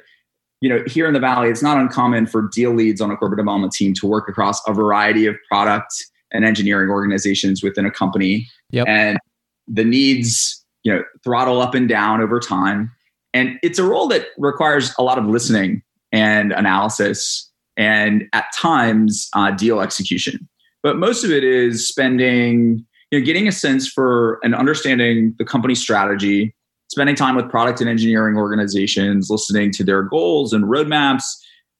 you 0.60 0.68
know, 0.68 0.82
here 0.86 1.06
in 1.06 1.12
the 1.12 1.20
Valley, 1.20 1.50
it's 1.50 1.62
not 1.62 1.76
uncommon 1.76 2.26
for 2.26 2.48
deal 2.48 2.72
leads 2.72 3.00
on 3.00 3.10
a 3.10 3.16
corporate 3.16 3.38
development 3.38 3.72
team 3.72 3.92
to 3.94 4.06
work 4.06 4.28
across 4.28 4.66
a 4.66 4.72
variety 4.72 5.26
of 5.26 5.36
product 5.48 5.92
and 6.34 6.44
engineering 6.44 6.90
organizations 6.90 7.62
within 7.62 7.86
a 7.86 7.90
company. 7.90 8.46
Yep. 8.70 8.86
And 8.88 9.18
the 9.66 9.84
needs, 9.84 10.62
you 10.82 10.92
know, 10.92 11.02
throttle 11.22 11.62
up 11.62 11.74
and 11.74 11.88
down 11.88 12.20
over 12.20 12.40
time. 12.40 12.92
And 13.32 13.58
it's 13.62 13.78
a 13.78 13.84
role 13.84 14.08
that 14.08 14.26
requires 14.36 14.94
a 14.98 15.02
lot 15.02 15.16
of 15.16 15.26
listening 15.26 15.82
and 16.12 16.52
analysis 16.52 17.50
and 17.76 18.24
at 18.32 18.46
times 18.54 19.28
uh, 19.32 19.50
deal 19.52 19.80
execution. 19.80 20.48
But 20.82 20.98
most 20.98 21.24
of 21.24 21.30
it 21.30 21.42
is 21.42 21.88
spending, 21.88 22.84
you 23.10 23.18
know, 23.18 23.24
getting 23.24 23.48
a 23.48 23.52
sense 23.52 23.88
for 23.88 24.38
and 24.44 24.54
understanding 24.54 25.34
the 25.38 25.44
company 25.44 25.74
strategy, 25.74 26.54
spending 26.88 27.16
time 27.16 27.36
with 27.36 27.48
product 27.48 27.80
and 27.80 27.88
engineering 27.88 28.36
organizations, 28.36 29.30
listening 29.30 29.72
to 29.72 29.84
their 29.84 30.02
goals 30.02 30.52
and 30.52 30.64
roadmaps, 30.64 31.24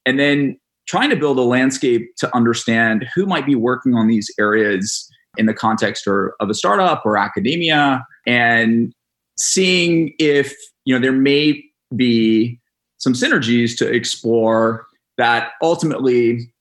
and 0.07 0.19
then 0.19 0.59
trying 0.87 1.11
to 1.11 1.17
build 1.17 1.39
a 1.39 1.43
landscape 1.43 2.15
to 2.17 2.35
understand 2.35 3.07
who 3.15 3.27
might 3.27 3.47
be 3.47 3.55
working 3.55 3.95
on 3.95 4.07
these 4.07 4.31
areas 4.39 5.11
in 5.37 5.47
the 5.47 5.55
context 5.55 6.07
or, 6.07 6.35
of 6.41 6.51
a 6.51 6.55
startup 6.55 7.05
or 7.05 7.17
academia 7.17 8.07
and 8.27 8.93
seeing 9.37 10.15
if 10.19 10.55
you 10.85 10.95
know 10.95 11.01
there 11.01 11.13
may 11.13 11.63
be 11.97 12.59
some 12.99 13.13
synergies 13.13 13.77
to 13.77 13.93
explore 13.93 14.87
that 15.19 15.53
ultimately 15.63 16.53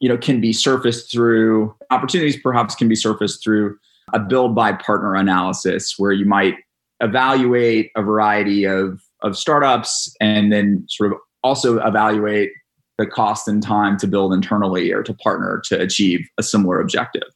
you 0.00 0.08
know 0.08 0.16
can 0.16 0.40
be 0.40 0.52
surfaced 0.52 1.10
through 1.10 1.74
opportunities 1.90 2.40
perhaps 2.40 2.74
can 2.74 2.88
be 2.88 2.94
surfaced 2.94 3.42
through 3.42 3.76
a 4.12 4.18
build 4.18 4.54
by 4.54 4.72
partner 4.72 5.14
analysis 5.14 5.94
where 5.98 6.12
you 6.12 6.24
might 6.24 6.54
evaluate 7.00 7.90
a 7.96 8.02
variety 8.02 8.64
of 8.64 9.02
of 9.22 9.36
startups 9.36 10.14
and 10.20 10.52
then 10.52 10.84
sort 10.88 11.12
of 11.12 11.18
also 11.42 11.78
evaluate 11.78 12.50
the 13.00 13.06
cost 13.06 13.48
and 13.48 13.62
time 13.62 13.96
to 13.96 14.06
build 14.06 14.32
internally 14.32 14.92
or 14.92 15.02
to 15.02 15.14
partner 15.14 15.60
to 15.64 15.80
achieve 15.80 16.20
a 16.38 16.42
similar 16.42 16.80
objective 16.80 17.28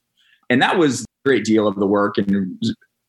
and 0.51 0.63
that 0.63 0.79
was 0.79 1.03
a 1.03 1.05
great 1.25 1.45
deal 1.45 1.67
of 1.67 1.77
the 1.77 1.87
work 1.87 2.17
and 2.19 2.61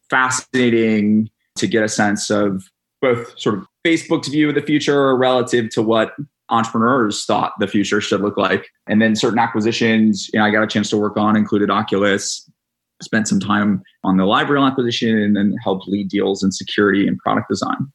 fascinating 0.09 1.29
to 1.55 1.67
get 1.67 1.83
a 1.83 1.89
sense 1.89 2.29
of 2.29 2.63
both 3.01 3.38
sort 3.39 3.55
of 3.55 3.67
facebook's 3.85 4.27
view 4.27 4.50
of 4.50 4.55
the 4.55 4.62
future 4.62 5.15
relative 5.15 5.69
to 5.69 5.81
what 5.81 6.15
entrepreneurs 6.50 7.25
thought 7.25 7.53
the 7.59 7.67
future 7.67 8.01
should 8.01 8.21
look 8.21 8.38
like. 8.38 8.69
And 8.88 9.01
then 9.01 9.15
certain 9.15 9.39
acquisitions, 9.39 10.29
you 10.31 10.39
know, 10.39 10.45
I 10.45 10.51
got 10.51 10.63
a 10.63 10.67
chance 10.67 10.89
to 10.91 10.97
work 10.97 11.17
on 11.17 11.35
included 11.35 11.69
Oculus, 11.69 12.50
spent 13.01 13.27
some 13.27 13.39
time 13.39 13.81
on 14.03 14.17
the 14.17 14.24
LiveRail 14.24 14.69
acquisition 14.69 15.17
and 15.17 15.35
then 15.35 15.55
helped 15.63 15.88
lead 15.88 16.09
deals 16.09 16.43
in 16.43 16.51
security 16.51 17.07
and 17.07 17.17
product 17.19 17.50
design. 17.50 17.91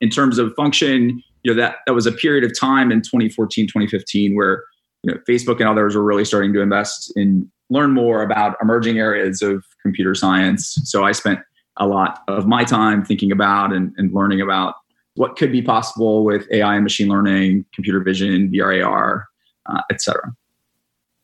In 0.00 0.10
terms 0.10 0.38
of 0.38 0.54
function, 0.54 1.22
you 1.46 1.54
know, 1.54 1.62
that, 1.62 1.76
that 1.86 1.92
was 1.92 2.06
a 2.06 2.12
period 2.12 2.42
of 2.42 2.58
time 2.58 2.90
in 2.90 3.00
2014, 3.02 3.68
2015 3.68 4.34
where 4.34 4.64
you 5.04 5.14
know, 5.14 5.20
Facebook 5.28 5.60
and 5.60 5.68
others 5.68 5.94
were 5.94 6.02
really 6.02 6.24
starting 6.24 6.52
to 6.52 6.60
invest 6.60 7.12
in 7.14 7.48
learn 7.70 7.92
more 7.92 8.22
about 8.22 8.56
emerging 8.60 8.98
areas 8.98 9.42
of 9.42 9.64
computer 9.80 10.12
science. 10.12 10.76
So 10.82 11.04
I 11.04 11.12
spent 11.12 11.38
a 11.76 11.86
lot 11.86 12.22
of 12.26 12.48
my 12.48 12.64
time 12.64 13.04
thinking 13.04 13.30
about 13.30 13.72
and, 13.72 13.92
and 13.96 14.12
learning 14.12 14.40
about 14.40 14.74
what 15.14 15.36
could 15.36 15.52
be 15.52 15.62
possible 15.62 16.24
with 16.24 16.48
AI 16.50 16.74
and 16.74 16.82
machine 16.82 17.08
learning, 17.08 17.64
computer 17.72 18.00
vision, 18.00 18.50
VR, 18.52 18.84
AR, 18.84 19.26
uh, 19.66 19.82
et 19.90 20.00
cetera. 20.00 20.32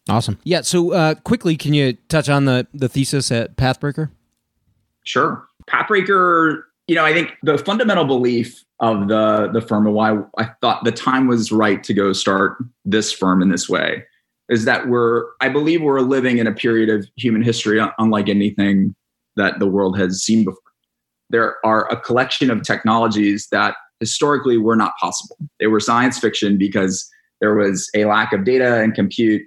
Awesome. 0.08 0.38
Yeah. 0.44 0.60
So 0.60 0.92
uh, 0.92 1.14
quickly, 1.16 1.56
can 1.56 1.74
you 1.74 1.94
touch 2.08 2.28
on 2.28 2.44
the 2.44 2.68
the 2.72 2.88
thesis 2.88 3.32
at 3.32 3.56
Pathbreaker? 3.56 4.10
Sure. 5.02 5.44
Pathbreaker. 5.68 6.62
You 6.88 6.96
know, 6.96 7.04
I 7.04 7.12
think 7.12 7.32
the 7.42 7.58
fundamental 7.58 8.04
belief 8.04 8.64
of 8.80 9.08
the 9.08 9.50
the 9.52 9.60
firm 9.60 9.86
and 9.86 9.94
why 9.94 10.18
I 10.38 10.50
thought 10.60 10.84
the 10.84 10.92
time 10.92 11.28
was 11.28 11.52
right 11.52 11.82
to 11.84 11.94
go 11.94 12.12
start 12.12 12.56
this 12.84 13.12
firm 13.12 13.40
in 13.40 13.50
this 13.50 13.68
way 13.68 14.04
is 14.48 14.64
that 14.64 14.88
we're 14.88 15.26
I 15.40 15.48
believe 15.48 15.82
we're 15.82 16.00
living 16.00 16.38
in 16.38 16.46
a 16.46 16.52
period 16.52 16.90
of 16.90 17.06
human 17.16 17.42
history 17.42 17.80
unlike 17.98 18.28
anything 18.28 18.94
that 19.36 19.60
the 19.60 19.66
world 19.66 19.96
has 19.98 20.22
seen 20.22 20.44
before 20.44 20.58
there 21.32 21.56
are 21.64 21.90
a 21.90 21.96
collection 21.98 22.50
of 22.50 22.62
technologies 22.62 23.48
that 23.50 23.74
historically 23.98 24.58
were 24.58 24.76
not 24.76 24.92
possible. 25.00 25.36
They 25.58 25.66
were 25.66 25.80
science 25.80 26.18
fiction 26.18 26.58
because 26.58 27.08
there 27.40 27.54
was 27.54 27.90
a 27.96 28.04
lack 28.04 28.32
of 28.32 28.44
data 28.44 28.80
and 28.80 28.94
compute 28.94 29.42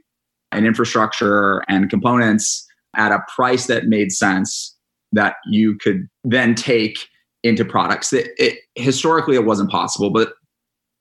and 0.52 0.66
infrastructure 0.66 1.64
and 1.70 1.90
components 1.90 2.66
at 2.96 3.12
a 3.12 3.20
price 3.34 3.68
that 3.68 3.86
made 3.86 4.12
sense 4.12 4.76
that 5.12 5.36
you 5.46 5.78
could 5.78 6.08
then 6.24 6.56
take 6.56 7.08
into 7.46 7.64
products. 7.64 8.10
that 8.10 8.26
it, 8.44 8.60
historically, 8.76 9.36
it 9.36 9.46
wasn't 9.46 9.70
possible, 9.70 10.10
but 10.10 10.34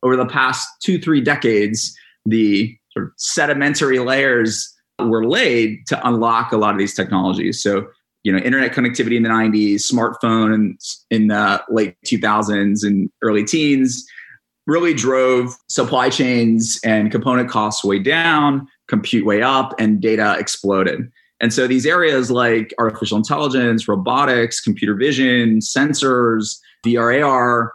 over 0.02 0.16
the 0.16 0.26
past 0.26 0.68
two, 0.82 0.98
three 0.98 1.20
decades, 1.20 1.96
the 2.26 2.76
sort 2.92 3.06
of 3.06 3.12
sedimentary 3.16 3.98
layers 3.98 4.72
were 5.00 5.26
laid 5.26 5.86
to 5.88 6.06
unlock 6.06 6.52
a 6.52 6.56
lot 6.56 6.72
of 6.72 6.78
these 6.78 6.94
technologies. 6.94 7.62
So 7.62 7.86
you 8.24 8.32
know 8.32 8.38
internet 8.38 8.72
connectivity 8.72 9.16
in 9.16 9.22
the 9.22 9.28
90s 9.28 9.82
smartphone 9.90 10.54
in, 10.54 10.78
in 11.10 11.28
the 11.28 11.62
late 11.68 11.94
2000s 12.06 12.84
and 12.84 13.10
early 13.22 13.44
teens 13.44 14.04
really 14.66 14.94
drove 14.94 15.54
supply 15.68 16.08
chains 16.08 16.80
and 16.84 17.12
component 17.12 17.50
costs 17.50 17.84
way 17.84 17.98
down 17.98 18.66
compute 18.88 19.24
way 19.24 19.42
up 19.42 19.74
and 19.78 20.00
data 20.00 20.36
exploded 20.38 21.10
and 21.44 21.52
so 21.52 21.66
these 21.66 21.84
areas 21.84 22.30
like 22.30 22.72
artificial 22.78 23.18
intelligence 23.18 23.86
robotics 23.86 24.62
computer 24.62 24.94
vision 24.94 25.58
sensors 25.58 26.56
VR 26.86 27.22
AR, 27.22 27.74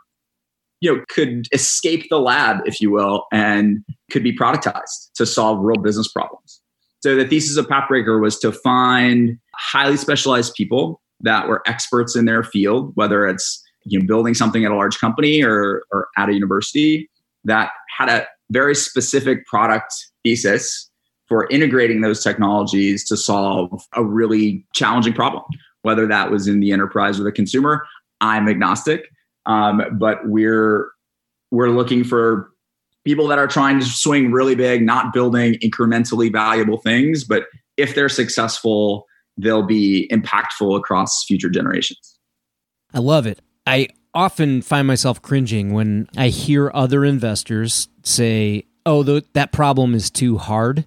you 0.81 0.91
know, 0.91 1.03
could 1.07 1.45
escape 1.53 2.07
the 2.09 2.17
lab, 2.17 2.65
if 2.65 2.81
you 2.81 2.89
will, 2.89 3.27
and 3.31 3.85
could 4.09 4.23
be 4.23 4.35
productized 4.35 5.11
to 5.13 5.23
solve 5.23 5.59
real 5.61 5.79
business 5.79 6.07
problems. 6.07 6.59
So 7.01 7.15
the 7.15 7.27
thesis 7.27 7.57
of 7.57 7.67
Pathbreaker 7.67 8.19
was 8.19 8.39
to 8.39 8.51
find 8.51 9.38
highly 9.53 9.97
specialized 9.97 10.55
people 10.55 10.99
that 11.19 11.47
were 11.47 11.61
experts 11.67 12.15
in 12.15 12.25
their 12.25 12.41
field, 12.41 12.91
whether 12.95 13.27
it's 13.27 13.63
you 13.83 13.99
know, 13.99 14.05
building 14.07 14.33
something 14.33 14.65
at 14.65 14.71
a 14.71 14.75
large 14.75 14.97
company 14.97 15.43
or, 15.43 15.83
or 15.91 16.07
at 16.17 16.27
a 16.29 16.33
university 16.33 17.07
that 17.43 17.69
had 17.95 18.09
a 18.09 18.25
very 18.49 18.73
specific 18.73 19.45
product 19.45 19.93
thesis 20.23 20.88
for 21.29 21.48
integrating 21.50 22.01
those 22.01 22.24
technologies 22.24 23.05
to 23.05 23.15
solve 23.15 23.88
a 23.95 24.03
really 24.03 24.65
challenging 24.74 25.13
problem, 25.13 25.45
whether 25.83 26.07
that 26.07 26.31
was 26.31 26.48
in 26.48 26.59
the 26.59 26.71
enterprise 26.71 27.19
or 27.19 27.24
the 27.24 27.31
consumer. 27.31 27.86
I'm 28.19 28.50
agnostic, 28.50 29.05
um, 29.45 29.81
but 29.93 30.17
we're 30.25 30.89
we're 31.51 31.69
looking 31.69 32.03
for 32.03 32.50
people 33.05 33.27
that 33.27 33.39
are 33.39 33.48
trying 33.48 33.79
to 33.79 33.86
swing 33.86 34.31
really 34.31 34.55
big, 34.55 34.81
not 34.81 35.13
building 35.13 35.53
incrementally 35.63 36.31
valuable 36.31 36.77
things, 36.77 37.24
but 37.24 37.45
if 37.77 37.95
they're 37.95 38.09
successful, 38.09 39.07
they'll 39.38 39.65
be 39.65 40.07
impactful 40.12 40.77
across 40.77 41.24
future 41.24 41.50
generations. 41.50 42.19
I 42.93 43.00
love 43.00 43.25
it. 43.25 43.39
I 43.65 43.88
often 44.13 44.62
find 44.62 44.88
myself 44.88 45.21
cringing 45.21 45.74
when 45.74 46.09
I 46.17 46.29
hear 46.29 46.71
other 46.74 47.05
investors 47.05 47.88
say, 48.03 48.65
"Oh, 48.86 49.03
th- 49.03 49.25
that 49.33 49.51
problem 49.51 49.95
is 49.95 50.09
too 50.09 50.38
hard." 50.38 50.86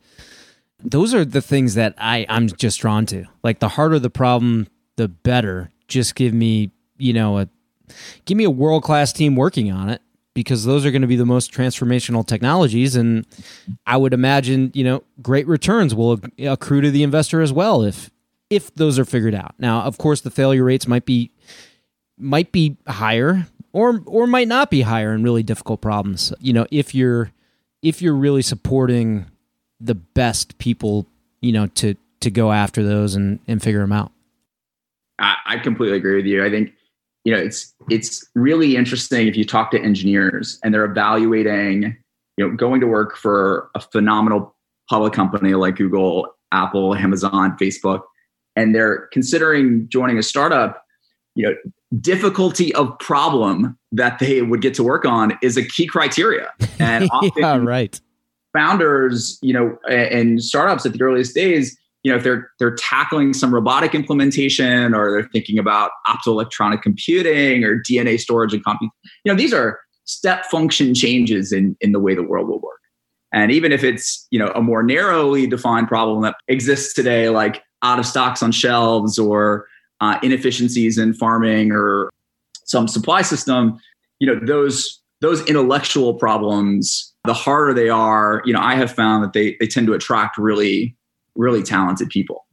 Those 0.84 1.14
are 1.14 1.24
the 1.24 1.42
things 1.42 1.74
that 1.74 1.94
I 1.98 2.26
I'm 2.28 2.48
just 2.48 2.80
drawn 2.80 3.06
to. 3.06 3.24
Like 3.42 3.60
the 3.60 3.68
harder 3.68 3.98
the 3.98 4.10
problem, 4.10 4.68
the 4.96 5.08
better. 5.08 5.70
Just 5.88 6.14
give 6.14 6.32
me, 6.32 6.70
you 6.98 7.12
know, 7.12 7.38
a 7.38 7.48
give 8.24 8.36
me 8.36 8.44
a 8.44 8.50
world-class 8.50 9.12
team 9.12 9.36
working 9.36 9.70
on 9.70 9.88
it 9.88 10.00
because 10.34 10.64
those 10.64 10.86
are 10.86 10.90
going 10.90 11.02
to 11.02 11.08
be 11.08 11.16
the 11.16 11.26
most 11.26 11.52
transformational 11.52 12.26
technologies 12.26 12.96
and 12.96 13.26
I 13.86 13.96
would 13.98 14.14
imagine, 14.14 14.70
you 14.74 14.84
know, 14.84 15.02
great 15.20 15.46
returns 15.46 15.94
will 15.94 16.20
accrue 16.38 16.80
to 16.80 16.90
the 16.90 17.02
investor 17.02 17.42
as 17.42 17.52
well 17.52 17.82
if 17.82 18.10
if 18.50 18.74
those 18.74 18.98
are 18.98 19.04
figured 19.04 19.34
out. 19.34 19.54
Now, 19.58 19.82
of 19.82 19.98
course, 19.98 20.20
the 20.20 20.30
failure 20.30 20.64
rates 20.64 20.86
might 20.86 21.06
be 21.06 21.30
might 22.18 22.52
be 22.52 22.76
higher 22.86 23.46
or 23.72 24.02
or 24.06 24.26
might 24.26 24.48
not 24.48 24.70
be 24.70 24.82
higher 24.82 25.14
in 25.14 25.22
really 25.22 25.42
difficult 25.42 25.80
problems. 25.80 26.32
You 26.40 26.52
know, 26.52 26.66
if 26.70 26.94
you're 26.94 27.32
if 27.82 28.00
you're 28.00 28.14
really 28.14 28.42
supporting 28.42 29.26
the 29.82 29.94
best 29.94 30.58
people, 30.58 31.06
you 31.40 31.52
know, 31.52 31.66
to 31.66 31.96
to 32.20 32.30
go 32.30 32.52
after 32.52 32.82
those 32.82 33.14
and 33.14 33.40
and 33.48 33.62
figure 33.62 33.80
them 33.80 33.92
out. 33.92 34.12
I, 35.18 35.36
I 35.46 35.58
completely 35.58 35.96
agree 35.96 36.16
with 36.16 36.26
you. 36.26 36.44
I 36.44 36.50
think 36.50 36.72
you 37.24 37.34
know 37.34 37.40
it's 37.40 37.74
it's 37.90 38.24
really 38.34 38.76
interesting 38.76 39.28
if 39.28 39.36
you 39.36 39.44
talk 39.44 39.70
to 39.72 39.80
engineers 39.80 40.58
and 40.64 40.72
they're 40.72 40.84
evaluating 40.84 41.96
you 42.36 42.48
know 42.48 42.54
going 42.54 42.80
to 42.80 42.86
work 42.86 43.16
for 43.16 43.70
a 43.74 43.80
phenomenal 43.80 44.54
public 44.88 45.12
company 45.12 45.54
like 45.54 45.76
Google, 45.76 46.28
Apple, 46.52 46.94
Amazon, 46.94 47.56
Facebook, 47.60 48.02
and 48.56 48.74
they're 48.74 49.08
considering 49.12 49.88
joining 49.88 50.18
a 50.18 50.22
startup. 50.22 50.84
You 51.34 51.48
know, 51.48 51.54
difficulty 51.98 52.74
of 52.74 52.98
problem 52.98 53.78
that 53.90 54.18
they 54.18 54.42
would 54.42 54.60
get 54.60 54.74
to 54.74 54.82
work 54.82 55.06
on 55.06 55.38
is 55.40 55.56
a 55.56 55.64
key 55.64 55.86
criteria. 55.86 56.52
And 56.78 57.08
yeah, 57.36 57.56
right. 57.56 57.98
Founders, 58.52 59.38
you 59.42 59.52
know, 59.52 59.78
and 59.88 60.42
startups 60.42 60.84
at 60.84 60.92
the 60.92 61.02
earliest 61.02 61.34
days, 61.34 61.76
you 62.02 62.10
know, 62.10 62.18
if 62.18 62.24
they're 62.24 62.50
they're 62.58 62.74
tackling 62.74 63.32
some 63.32 63.54
robotic 63.54 63.94
implementation 63.94 64.94
or 64.94 65.10
they're 65.10 65.28
thinking 65.32 65.58
about 65.58 65.92
optoelectronic 66.06 66.82
computing 66.82 67.64
or 67.64 67.80
DNA 67.80 68.18
storage 68.18 68.52
and 68.52 68.64
compute, 68.64 68.90
you 69.24 69.32
know, 69.32 69.36
these 69.36 69.52
are 69.52 69.80
step 70.04 70.44
function 70.46 70.94
changes 70.94 71.52
in 71.52 71.76
in 71.80 71.92
the 71.92 72.00
way 72.00 72.14
the 72.14 72.22
world 72.22 72.48
will 72.48 72.60
work. 72.60 72.80
And 73.32 73.50
even 73.50 73.72
if 73.72 73.82
it's, 73.82 74.26
you 74.30 74.38
know, 74.38 74.48
a 74.54 74.60
more 74.60 74.82
narrowly 74.82 75.46
defined 75.46 75.88
problem 75.88 76.22
that 76.22 76.36
exists 76.48 76.92
today, 76.92 77.30
like 77.30 77.62
out 77.82 77.98
of 77.98 78.06
stocks 78.06 78.42
on 78.42 78.52
shelves 78.52 79.18
or 79.18 79.66
uh, 80.00 80.18
inefficiencies 80.22 80.98
in 80.98 81.14
farming 81.14 81.72
or 81.72 82.10
some 82.64 82.88
supply 82.88 83.22
system, 83.22 83.78
you 84.18 84.26
know, 84.26 84.38
those 84.44 85.01
those 85.22 85.40
intellectual 85.46 86.14
problems, 86.14 87.14
the 87.24 87.32
harder 87.32 87.72
they 87.72 87.88
are, 87.88 88.42
you 88.44 88.52
know, 88.52 88.60
I 88.60 88.74
have 88.74 88.92
found 88.92 89.24
that 89.24 89.32
they 89.32 89.56
they 89.60 89.66
tend 89.66 89.86
to 89.86 89.94
attract 89.94 90.36
really 90.36 90.96
really 91.34 91.62
talented 91.62 92.10
people. 92.10 92.44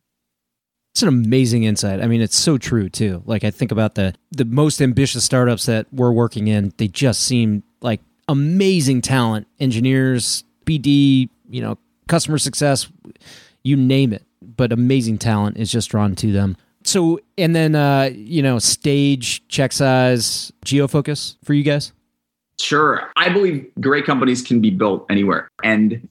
It's 0.94 1.02
an 1.02 1.10
amazing 1.10 1.64
insight. 1.64 2.02
I 2.02 2.08
mean, 2.08 2.22
it's 2.22 2.38
so 2.38 2.58
true 2.58 2.88
too. 2.88 3.24
Like 3.26 3.44
I 3.44 3.52
think 3.52 3.72
about 3.72 3.96
the 3.96 4.14
the 4.32 4.46
most 4.46 4.82
ambitious 4.82 5.26
startups 5.26 5.66
that 5.66 5.88
we're 5.92 6.12
working 6.12 6.48
in, 6.48 6.72
they 6.78 6.88
just 6.88 7.22
seem 7.22 7.64
like 7.82 8.02
amazing 8.28 9.02
talent, 9.02 9.48
engineers, 9.60 10.44
BD, 10.66 11.30
you 11.50 11.62
know, 11.62 11.78
customer 12.08 12.38
success, 12.38 12.88
you 13.64 13.76
name 13.76 14.14
it. 14.14 14.24
But 14.42 14.72
amazing 14.72 15.18
talent 15.18 15.58
is 15.58 15.72
just 15.72 15.90
drawn 15.90 16.16
to 16.16 16.32
them. 16.32 16.56
So, 16.84 17.20
and 17.38 17.56
then, 17.56 17.76
uh, 17.76 18.10
you 18.14 18.42
know, 18.42 18.58
stage, 18.58 19.46
check 19.48 19.72
size, 19.74 20.52
geofocus 20.66 21.36
for 21.44 21.54
you 21.54 21.64
guys? 21.64 21.92
Sure. 22.60 23.10
I 23.16 23.30
believe 23.30 23.70
great 23.80 24.06
companies 24.06 24.42
can 24.42 24.60
be 24.60 24.70
built 24.70 25.06
anywhere 25.10 25.50
and 25.64 26.08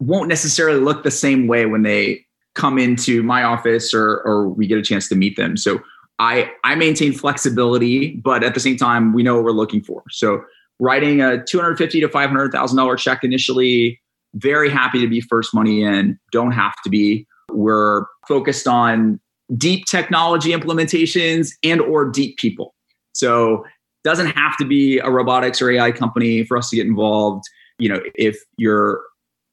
won't 0.00 0.28
necessarily 0.28 0.80
look 0.80 1.04
the 1.04 1.10
same 1.10 1.46
way 1.46 1.66
when 1.66 1.82
they 1.82 2.24
come 2.54 2.78
into 2.78 3.22
my 3.22 3.42
office 3.42 3.94
or, 3.94 4.20
or 4.24 4.48
we 4.48 4.66
get 4.66 4.78
a 4.78 4.82
chance 4.82 5.08
to 5.08 5.14
meet 5.14 5.36
them. 5.36 5.56
So 5.56 5.80
I, 6.18 6.50
I 6.62 6.74
maintain 6.74 7.12
flexibility, 7.12 8.16
but 8.16 8.44
at 8.44 8.54
the 8.54 8.60
same 8.60 8.76
time, 8.76 9.12
we 9.12 9.22
know 9.22 9.36
what 9.36 9.44
we're 9.44 9.50
looking 9.50 9.82
for. 9.82 10.02
So 10.10 10.42
writing 10.78 11.20
a 11.20 11.42
250 11.44 12.00
to 12.00 12.08
$500,000 12.08 12.98
check 12.98 13.24
initially, 13.24 14.00
very 14.34 14.70
happy 14.70 15.00
to 15.00 15.08
be 15.08 15.20
first 15.20 15.54
money 15.54 15.82
in, 15.82 16.18
don't 16.32 16.52
have 16.52 16.74
to 16.82 16.90
be. 16.90 17.26
We're 17.52 18.06
focused 18.26 18.66
on 18.66 19.20
deep 19.56 19.86
technology 19.86 20.50
implementations 20.50 21.50
and 21.62 21.80
or 21.80 22.10
deep 22.10 22.38
people. 22.38 22.74
So 23.12 23.64
doesn't 24.04 24.28
have 24.28 24.56
to 24.58 24.64
be 24.64 24.98
a 24.98 25.10
robotics 25.10 25.60
or 25.60 25.70
AI 25.70 25.90
company 25.90 26.44
for 26.44 26.56
us 26.56 26.70
to 26.70 26.76
get 26.76 26.86
involved. 26.86 27.44
You 27.78 27.88
know, 27.88 28.00
if 28.14 28.38
you're 28.56 29.02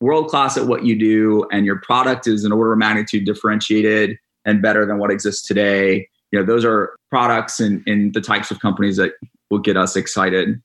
world 0.01 0.27
class 0.27 0.57
at 0.57 0.67
what 0.67 0.83
you 0.83 0.97
do 0.97 1.47
and 1.51 1.65
your 1.65 1.77
product 1.77 2.27
is 2.27 2.43
an 2.43 2.51
order 2.51 2.73
of 2.73 2.79
magnitude 2.79 3.25
differentiated 3.25 4.17
and 4.45 4.61
better 4.61 4.85
than 4.85 4.97
what 4.97 5.11
exists 5.11 5.47
today, 5.47 6.07
you 6.31 6.39
know, 6.39 6.45
those 6.45 6.65
are 6.65 6.95
products 7.09 7.59
and, 7.59 7.83
and 7.87 8.13
the 8.13 8.21
types 8.21 8.51
of 8.51 8.59
companies 8.59 8.97
that 8.97 9.13
will 9.49 9.59
get 9.59 9.77
us 9.77 9.95
excited. 9.95 10.61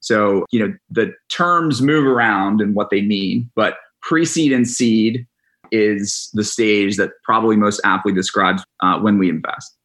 So, 0.00 0.46
you 0.50 0.60
know, 0.60 0.74
the 0.90 1.12
terms 1.28 1.82
move 1.82 2.06
around 2.06 2.60
and 2.60 2.74
what 2.74 2.90
they 2.90 3.02
mean, 3.02 3.50
but 3.56 3.76
pre-seed 4.02 4.52
and 4.52 4.68
seed 4.68 5.26
is 5.72 6.30
the 6.32 6.44
stage 6.44 6.96
that 6.96 7.10
probably 7.24 7.56
most 7.56 7.80
aptly 7.84 8.12
describes 8.12 8.62
uh, 8.80 8.98
when 9.00 9.18
we 9.18 9.28
invest. 9.28 9.75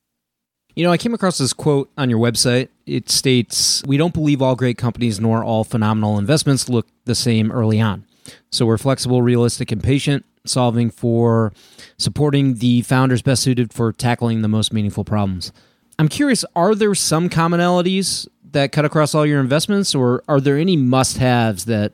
You 0.76 0.86
know, 0.86 0.92
I 0.92 0.98
came 0.98 1.14
across 1.14 1.38
this 1.38 1.54
quote 1.54 1.92
on 1.98 2.10
your 2.10 2.20
website. 2.20 2.70
It 2.86 3.10
states, 3.10 3.84
We 3.86 3.98
don't 3.98 4.14
believe 4.14 4.42
all 4.42 4.56
great 4.56 4.78
companies 4.78 5.20
nor 5.20 5.44
all 5.44 5.64
phenomenal 5.64 6.18
investments 6.18 6.70
look 6.70 6.88
the 7.06 7.16
same 7.16 7.52
early 7.52 7.82
on. 7.82 8.06
So 8.52 8.66
we're 8.66 8.78
flexible, 8.78 9.22
realistic, 9.22 9.72
and 9.72 9.84
patient, 9.84 10.26
solving 10.46 10.90
for 10.90 11.54
supporting 11.98 12.56
the 12.56 12.82
founders 12.84 13.22
best 13.22 13.44
suited 13.44 13.74
for 13.74 13.92
tackling 13.92 14.42
the 14.42 14.48
most 14.48 14.72
meaningful 14.72 15.04
problems. 15.04 15.52
I'm 16.00 16.08
curious, 16.08 16.46
are 16.56 16.74
there 16.74 16.96
some 16.96 17.30
commonalities 17.30 18.28
that 18.52 18.72
cut 18.72 18.86
across 18.86 19.14
all 19.14 19.26
your 19.26 19.40
investments, 19.40 19.94
or 19.94 20.24
are 20.28 20.42
there 20.42 20.58
any 20.58 20.76
must 20.76 21.18
haves 21.18 21.66
that 21.66 21.94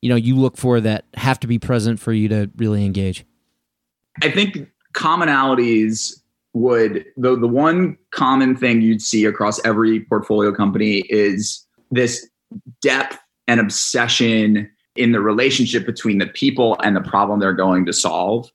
you 0.00 0.08
know 0.08 0.16
you 0.16 0.36
look 0.36 0.56
for 0.56 0.80
that 0.80 1.04
have 1.14 1.40
to 1.40 1.46
be 1.46 1.58
present 1.58 1.98
for 1.98 2.12
you 2.12 2.28
to 2.28 2.50
really 2.56 2.84
engage? 2.84 3.24
I 4.22 4.30
think 4.30 4.68
commonalities 4.94 6.20
would 6.54 7.04
the 7.16 7.36
the 7.36 7.48
one 7.48 7.96
common 8.10 8.56
thing 8.56 8.80
you'd 8.80 9.02
see 9.02 9.24
across 9.24 9.64
every 9.64 10.00
portfolio 10.00 10.52
company 10.52 11.04
is 11.08 11.66
this 11.90 12.28
depth 12.80 13.18
and 13.46 13.60
obsession 13.60 14.70
in 14.96 15.12
the 15.12 15.20
relationship 15.20 15.86
between 15.86 16.18
the 16.18 16.26
people 16.26 16.76
and 16.82 16.96
the 16.96 17.00
problem 17.00 17.40
they're 17.40 17.52
going 17.52 17.86
to 17.86 17.92
solve. 17.92 18.50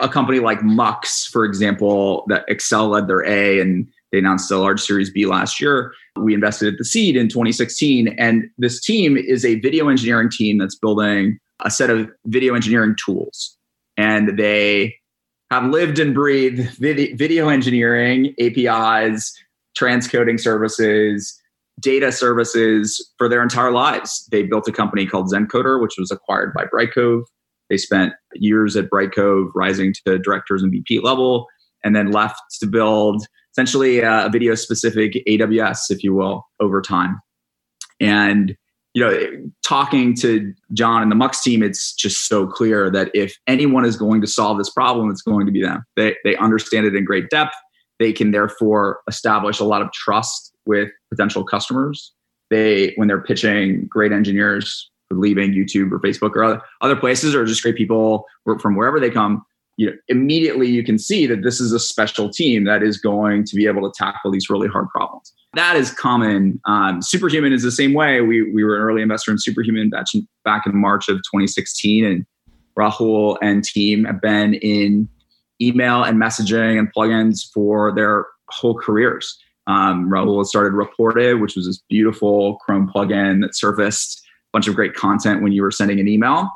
A 0.00 0.08
company 0.08 0.40
like 0.40 0.62
Mux, 0.62 1.26
for 1.26 1.44
example, 1.44 2.24
that 2.28 2.46
Accel 2.48 2.90
led 2.90 3.08
their 3.08 3.24
A 3.24 3.60
and 3.60 3.88
they 4.12 4.18
announced 4.18 4.50
a 4.50 4.58
large 4.58 4.80
Series 4.80 5.10
B 5.10 5.26
last 5.26 5.60
year. 5.60 5.92
We 6.16 6.34
invested 6.34 6.72
at 6.72 6.78
the 6.78 6.84
seed 6.84 7.16
in 7.16 7.28
2016. 7.28 8.08
And 8.18 8.44
this 8.58 8.80
team 8.80 9.16
is 9.16 9.44
a 9.44 9.58
video 9.60 9.88
engineering 9.88 10.30
team 10.30 10.58
that's 10.58 10.76
building 10.76 11.38
a 11.64 11.70
set 11.70 11.90
of 11.90 12.08
video 12.26 12.54
engineering 12.54 12.96
tools. 13.04 13.56
And 13.96 14.38
they 14.38 14.94
have 15.50 15.70
lived 15.70 15.98
and 15.98 16.14
breathed 16.14 16.70
video 16.78 17.48
engineering, 17.48 18.34
APIs, 18.40 19.32
transcoding 19.78 20.40
services, 20.40 21.40
data 21.78 22.10
services 22.10 23.12
for 23.18 23.28
their 23.28 23.42
entire 23.42 23.70
lives. 23.70 24.26
They 24.30 24.42
built 24.42 24.66
a 24.66 24.72
company 24.72 25.06
called 25.06 25.30
Zencoder, 25.30 25.80
which 25.80 25.96
was 25.98 26.10
acquired 26.10 26.52
by 26.54 26.64
Brightcove. 26.64 27.22
They 27.68 27.76
spent 27.76 28.14
years 28.34 28.76
at 28.76 28.90
Brightcove, 28.90 29.50
rising 29.54 29.94
to 30.06 30.18
directors 30.18 30.62
and 30.62 30.72
VP 30.72 31.00
level, 31.00 31.46
and 31.84 31.94
then 31.94 32.10
left 32.10 32.40
to 32.60 32.66
build 32.66 33.26
essentially 33.52 34.00
a 34.00 34.28
video 34.32 34.54
specific 34.54 35.22
AWS, 35.28 35.90
if 35.90 36.02
you 36.02 36.14
will, 36.14 36.46
over 36.60 36.80
time. 36.80 37.20
And 38.00 38.56
you 38.96 39.02
know, 39.04 39.50
talking 39.62 40.14
to 40.14 40.54
John 40.72 41.02
and 41.02 41.10
the 41.10 41.16
Mux 41.16 41.42
team, 41.42 41.62
it's 41.62 41.92
just 41.92 42.26
so 42.26 42.46
clear 42.46 42.90
that 42.90 43.10
if 43.12 43.36
anyone 43.46 43.84
is 43.84 43.94
going 43.94 44.22
to 44.22 44.26
solve 44.26 44.56
this 44.56 44.70
problem, 44.70 45.10
it's 45.10 45.20
going 45.20 45.44
to 45.44 45.52
be 45.52 45.60
them. 45.60 45.84
They 45.96 46.16
they 46.24 46.34
understand 46.36 46.86
it 46.86 46.96
in 46.96 47.04
great 47.04 47.28
depth. 47.28 47.54
They 47.98 48.14
can 48.14 48.30
therefore 48.30 49.00
establish 49.06 49.60
a 49.60 49.64
lot 49.64 49.82
of 49.82 49.92
trust 49.92 50.54
with 50.64 50.88
potential 51.10 51.44
customers. 51.44 52.14
They 52.48 52.94
when 52.96 53.06
they're 53.06 53.20
pitching 53.20 53.84
great 53.86 54.12
engineers 54.12 54.90
leaving 55.10 55.52
YouTube 55.52 55.92
or 55.92 56.00
Facebook 56.00 56.34
or 56.34 56.42
other, 56.42 56.62
other 56.80 56.96
places, 56.96 57.34
or 57.34 57.44
just 57.44 57.62
great 57.62 57.76
people 57.76 58.24
from 58.62 58.76
wherever 58.76 58.98
they 58.98 59.10
come, 59.10 59.44
you 59.76 59.86
know, 59.86 59.92
immediately 60.08 60.68
you 60.68 60.82
can 60.82 60.98
see 60.98 61.26
that 61.26 61.42
this 61.42 61.60
is 61.60 61.72
a 61.72 61.78
special 61.78 62.30
team 62.30 62.64
that 62.64 62.82
is 62.82 62.98
going 62.98 63.44
to 63.44 63.54
be 63.54 63.66
able 63.66 63.90
to 63.90 63.94
tackle 63.96 64.30
these 64.30 64.48
really 64.48 64.68
hard 64.68 64.88
problems. 64.88 65.32
That 65.54 65.76
is 65.76 65.90
common. 65.90 66.60
Um, 66.64 67.02
Superhuman 67.02 67.52
is 67.52 67.62
the 67.62 67.70
same 67.70 67.92
way. 67.92 68.20
We, 68.22 68.50
we 68.52 68.64
were 68.64 68.76
an 68.76 68.82
early 68.82 69.02
investor 69.02 69.30
in 69.30 69.38
Superhuman 69.38 69.90
back 69.90 70.06
in, 70.14 70.26
back 70.44 70.66
in 70.66 70.76
March 70.76 71.08
of 71.08 71.16
2016, 71.18 72.04
and 72.04 72.26
Rahul 72.78 73.36
and 73.42 73.64
team 73.64 74.04
have 74.04 74.20
been 74.20 74.54
in 74.54 75.08
email 75.60 76.02
and 76.04 76.20
messaging 76.20 76.78
and 76.78 76.92
plugins 76.92 77.40
for 77.52 77.94
their 77.94 78.26
whole 78.48 78.74
careers. 78.74 79.38
Um, 79.66 80.08
Rahul 80.08 80.44
started 80.44 80.72
Rapportive, 80.72 81.40
which 81.40 81.56
was 81.56 81.66
this 81.66 81.82
beautiful 81.88 82.56
Chrome 82.56 82.90
plugin 82.94 83.42
that 83.42 83.56
surfaced 83.56 84.20
a 84.20 84.50
bunch 84.52 84.68
of 84.68 84.74
great 84.74 84.94
content 84.94 85.42
when 85.42 85.52
you 85.52 85.62
were 85.62 85.70
sending 85.70 86.00
an 86.00 86.08
email 86.08 86.50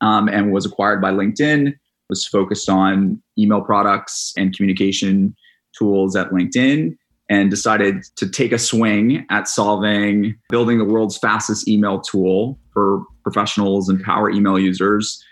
um, 0.00 0.28
and 0.28 0.52
was 0.52 0.66
acquired 0.66 1.00
by 1.00 1.10
LinkedIn 1.10 1.74
was 2.12 2.26
focused 2.26 2.68
on 2.68 3.22
email 3.38 3.62
products 3.62 4.34
and 4.36 4.54
communication 4.54 5.34
tools 5.78 6.14
at 6.14 6.28
LinkedIn 6.28 6.94
and 7.30 7.48
decided 7.48 8.04
to 8.16 8.28
take 8.28 8.52
a 8.52 8.58
swing 8.58 9.24
at 9.30 9.48
solving 9.48 10.34
building 10.50 10.76
the 10.76 10.84
world's 10.84 11.16
fastest 11.16 11.66
email 11.66 12.02
tool 12.02 12.58
for 12.74 13.02
professionals 13.22 13.88
and 13.88 14.04
power 14.04 14.28
email 14.28 14.58
users. 14.58 15.24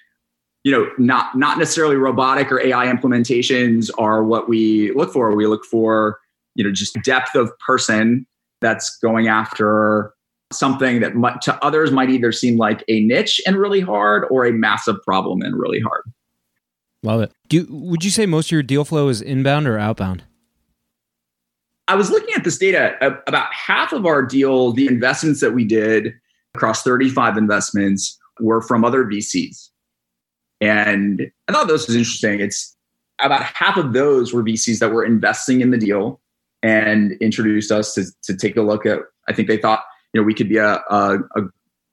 You 0.64 0.73
know 0.73 0.87
not 0.97 1.37
not 1.37 1.59
necessarily 1.59 1.97
robotic 1.97 2.51
or 2.51 2.61
ai 2.61 2.87
implementations 2.87 3.90
are 3.99 4.25
what 4.25 4.49
we 4.49 4.93
look 4.93 5.12
for. 5.12 5.37
We 5.37 5.47
look 5.47 5.66
for 5.66 6.19
you 6.55 6.64
know 6.64 6.73
just 6.73 6.97
depth 7.05 7.35
of 7.35 7.53
person 7.59 8.27
that's 8.62 8.97
going 9.03 9.29
after 9.29 10.14
something 10.51 11.01
that 11.01 11.12
to 11.43 11.62
others 11.62 11.93
might 11.93 12.09
either 12.09 12.33
seem 12.33 12.57
like 12.57 12.83
a 12.88 13.01
niche 13.03 13.38
and 13.47 13.57
really 13.57 13.81
hard 13.81 14.25
or 14.31 14.47
a 14.47 14.53
massive 14.53 14.97
problem 15.03 15.43
and 15.43 15.55
really 15.59 15.81
hard 15.81 16.05
Love 17.02 17.22
it. 17.22 17.32
Do 17.48 17.66
would 17.70 18.04
you 18.04 18.10
say 18.10 18.26
most 18.26 18.48
of 18.48 18.52
your 18.52 18.62
deal 18.62 18.84
flow 18.84 19.08
is 19.08 19.22
inbound 19.22 19.66
or 19.66 19.78
outbound? 19.78 20.24
I 21.88 21.94
was 21.94 22.10
looking 22.10 22.34
at 22.34 22.44
this 22.44 22.58
data. 22.58 22.96
Uh, 23.00 23.16
about 23.26 23.52
half 23.52 23.92
of 23.92 24.06
our 24.06 24.22
deal, 24.22 24.72
the 24.72 24.86
investments 24.86 25.40
that 25.40 25.52
we 25.52 25.64
did 25.64 26.14
across 26.54 26.82
35 26.82 27.36
investments, 27.36 28.18
were 28.40 28.62
from 28.62 28.84
other 28.84 29.04
VCs. 29.04 29.68
And 30.60 31.30
I 31.48 31.52
thought 31.52 31.68
this 31.68 31.86
was 31.86 31.96
interesting. 31.96 32.40
It's 32.40 32.76
about 33.20 33.42
half 33.42 33.76
of 33.76 33.92
those 33.92 34.32
were 34.32 34.42
VCs 34.42 34.78
that 34.78 34.92
were 34.92 35.04
investing 35.04 35.60
in 35.60 35.70
the 35.70 35.78
deal 35.78 36.20
and 36.62 37.12
introduced 37.20 37.70
us 37.70 37.94
to, 37.94 38.06
to 38.22 38.36
take 38.36 38.56
a 38.56 38.62
look 38.62 38.86
at. 38.86 39.00
I 39.28 39.32
think 39.32 39.48
they 39.48 39.56
thought, 39.56 39.84
you 40.12 40.20
know, 40.20 40.24
we 40.24 40.34
could 40.34 40.48
be 40.48 40.56
a, 40.56 40.82
a, 40.90 41.18
a 41.36 41.42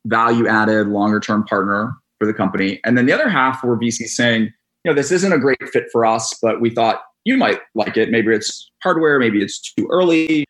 value 0.06 0.48
added, 0.48 0.88
longer 0.88 1.20
term 1.20 1.44
partner 1.44 1.94
for 2.20 2.26
the 2.26 2.34
company. 2.34 2.80
And 2.84 2.98
then 2.98 3.06
the 3.06 3.14
other 3.14 3.30
half 3.30 3.64
were 3.64 3.78
VCs 3.78 4.10
saying, 4.10 4.54
you 4.88 4.94
know, 4.94 4.96
this 4.96 5.12
isn't 5.12 5.34
a 5.34 5.38
great 5.38 5.62
fit 5.74 5.88
for 5.92 6.06
us, 6.06 6.34
but 6.42 6.62
we 6.62 6.70
thought 6.70 7.02
you 7.26 7.36
might 7.36 7.60
like 7.76 7.98
it. 7.98 8.10
Maybe 8.10 8.34
it's 8.34 8.72
hardware, 8.82 9.20
maybe 9.20 9.44
it's 9.44 9.74
too 9.74 9.86
early. 9.92 10.46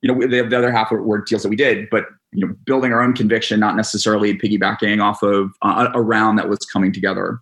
You 0.00 0.14
know, 0.14 0.26
the, 0.26 0.48
the 0.48 0.56
other 0.56 0.72
half 0.72 0.90
were 0.90 1.22
deals 1.22 1.42
that 1.42 1.50
we 1.50 1.56
did, 1.56 1.88
but 1.90 2.06
you 2.32 2.46
know, 2.46 2.54
building 2.64 2.90
our 2.94 3.02
own 3.02 3.12
conviction, 3.12 3.60
not 3.60 3.76
necessarily 3.76 4.38
piggybacking 4.38 5.02
off 5.02 5.22
of 5.22 5.50
uh, 5.60 5.90
a 5.92 6.00
round 6.00 6.38
that 6.38 6.48
was 6.48 6.60
coming 6.60 6.90
together. 6.90 7.38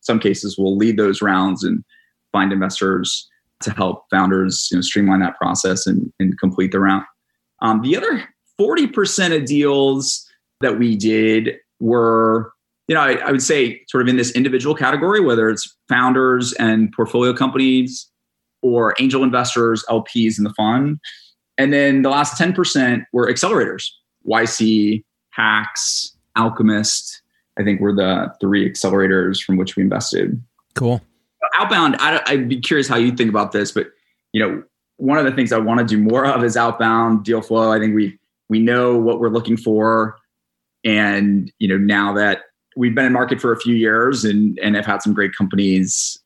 Some 0.00 0.18
cases 0.18 0.56
we'll 0.58 0.76
lead 0.76 0.96
those 0.96 1.22
rounds 1.22 1.62
and 1.62 1.84
find 2.32 2.52
investors 2.52 3.28
to 3.60 3.70
help 3.70 4.06
founders 4.10 4.70
you 4.72 4.78
know, 4.78 4.82
streamline 4.82 5.20
that 5.20 5.38
process 5.38 5.86
and, 5.86 6.12
and 6.18 6.36
complete 6.40 6.72
the 6.72 6.80
round. 6.80 7.04
Um, 7.60 7.80
the 7.82 7.96
other 7.96 8.28
40% 8.60 9.36
of 9.36 9.44
deals 9.44 10.28
that 10.62 10.80
we 10.80 10.96
did 10.96 11.58
were 11.78 12.52
you 12.88 12.94
know, 12.94 13.00
I, 13.00 13.14
I, 13.14 13.30
would 13.30 13.42
say 13.42 13.80
sort 13.88 14.02
of 14.02 14.08
in 14.08 14.16
this 14.16 14.32
individual 14.32 14.74
category, 14.74 15.20
whether 15.20 15.48
it's 15.48 15.76
founders 15.88 16.52
and 16.54 16.92
portfolio 16.92 17.32
companies 17.32 18.10
or 18.62 18.94
angel 18.98 19.22
investors, 19.22 19.84
LPs 19.88 20.38
in 20.38 20.44
the 20.44 20.52
fund. 20.54 20.98
And 21.58 21.72
then 21.72 22.02
the 22.02 22.10
last 22.10 22.40
10% 22.40 23.04
were 23.12 23.26
accelerators, 23.26 23.88
YC, 24.26 25.04
HAX, 25.30 26.16
Alchemist. 26.36 27.22
I 27.58 27.62
think 27.62 27.80
were 27.80 27.94
the 27.94 28.32
three 28.40 28.68
accelerators 28.68 29.42
from 29.42 29.58
which 29.58 29.76
we 29.76 29.82
invested. 29.82 30.42
Cool. 30.74 31.02
Outbound, 31.58 31.96
I, 31.98 32.22
I'd 32.26 32.48
be 32.48 32.60
curious 32.60 32.88
how 32.88 32.96
you 32.96 33.12
think 33.12 33.28
about 33.28 33.52
this, 33.52 33.72
but 33.72 33.88
you 34.32 34.40
know, 34.40 34.62
one 34.96 35.18
of 35.18 35.24
the 35.24 35.32
things 35.32 35.52
I 35.52 35.58
want 35.58 35.80
to 35.80 35.84
do 35.84 35.98
more 35.98 36.24
of 36.24 36.42
is 36.44 36.56
outbound 36.56 37.24
deal 37.24 37.42
flow. 37.42 37.72
I 37.72 37.78
think 37.78 37.94
we 37.94 38.18
we 38.48 38.58
know 38.58 38.96
what 38.96 39.20
we're 39.20 39.30
looking 39.30 39.56
for, 39.56 40.16
and 40.84 41.52
you 41.58 41.68
know 41.68 41.76
now 41.76 42.12
that 42.14 42.42
we've 42.76 42.94
been 42.94 43.06
in 43.06 43.12
market 43.12 43.40
for 43.40 43.52
a 43.52 43.60
few 43.60 43.74
years 43.74 44.24
and 44.24 44.58
and 44.60 44.76
have 44.76 44.86
had 44.86 45.02
some 45.02 45.12
great 45.12 45.34
companies 45.36 46.18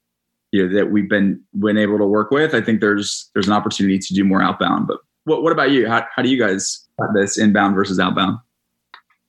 you 0.53 0.67
know 0.67 0.75
that 0.75 0.91
we've 0.91 1.09
been 1.09 1.41
been 1.59 1.77
able 1.77 1.99
to 1.99 2.07
work 2.07 2.31
with. 2.31 2.55
I 2.55 2.61
think 2.61 2.81
there's 2.81 3.31
there's 3.35 3.47
an 3.47 3.53
opportunity 3.53 3.99
to 3.99 4.15
do 4.15 4.25
more 4.25 4.43
outbound. 4.43 4.87
But 4.87 4.99
what 5.25 5.43
what 5.43 5.53
about 5.53 5.71
you? 5.71 5.89
How 5.89 6.07
how 6.15 6.23
do 6.23 6.29
you 6.29 6.39
guys 6.39 6.87
have 7.01 7.11
this 7.15 7.39
inbound 7.39 7.75
versus 7.75 7.99
outbound? 7.99 8.39